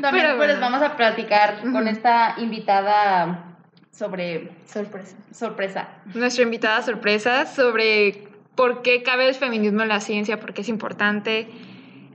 También 0.01 0.27
Pero 0.27 0.37
pues, 0.37 0.49
bueno. 0.49 0.61
vamos 0.61 0.83
a 0.83 0.97
platicar 0.97 1.61
con 1.73 1.89
esta 1.89 2.35
invitada 2.39 3.57
sobre 3.91 4.51
Sorpresa. 4.67 5.17
sorpresa. 5.33 5.89
Nuestra 6.15 6.45
invitada 6.45 6.83
sorpresa 6.83 7.47
sobre 7.47 8.29
por 8.55 8.83
qué 8.83 9.03
cabe 9.03 9.29
el 9.29 9.35
feminismo 9.35 9.83
en 9.83 9.89
la 9.89 10.01
ciencia, 10.01 10.39
por 10.39 10.55
qué 10.55 10.61
es 10.63 10.69
importante. 10.69 11.49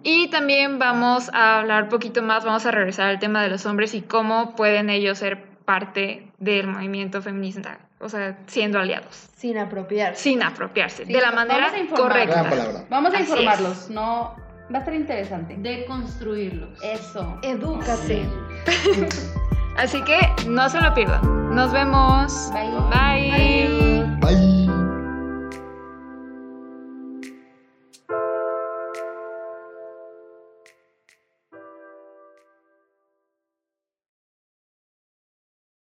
Y 0.04 0.30
también 0.30 0.80
vamos 0.80 1.30
a 1.34 1.60
hablar 1.60 1.84
un 1.84 1.90
poquito 1.90 2.22
más, 2.22 2.44
vamos 2.44 2.66
a 2.66 2.72
regresar 2.72 3.08
al 3.10 3.20
tema 3.20 3.44
de 3.44 3.50
los 3.50 3.66
hombres 3.66 3.94
y 3.94 4.02
cómo 4.02 4.56
pueden 4.56 4.90
ellos 4.90 5.20
ser 5.20 5.44
parte 5.66 6.32
del 6.40 6.68
movimiento 6.68 7.22
feminista, 7.22 7.78
o 8.00 8.10
sea, 8.10 8.38
siendo 8.48 8.80
aliados, 8.80 9.30
Sin 9.36 9.58
apropiarse. 9.60 10.22
sin 10.24 10.42
apropiarse, 10.44 11.06
Sí, 11.06 11.14
de 11.14 11.22
la 11.22 11.32
vamos 11.32 11.48
manera 11.48 11.72
a 11.72 11.78
informar. 11.78 12.10
correcta. 12.12 12.50
Palabra. 12.50 12.86
Vamos 12.90 13.14
a 13.14 13.18
Así 13.18 13.24
informarlos, 13.30 13.90
no 13.92 14.36
va 14.74 14.78
a 14.78 14.80
estar 14.80 14.94
interesante. 14.96 15.56
De 15.58 15.86
construirlos. 15.86 16.82
Eso. 16.84 17.38
Edúcate. 17.44 18.24
Así 19.78 20.02
que 20.04 20.20
no 20.48 20.68
se 20.70 20.82
lo 20.82 20.94
pierdan. 20.94 21.56
Nos 21.56 21.72
vemos. 21.72 22.52
Bye. 22.54 22.72
Bye. 22.90 24.06
Bye. 24.20 24.71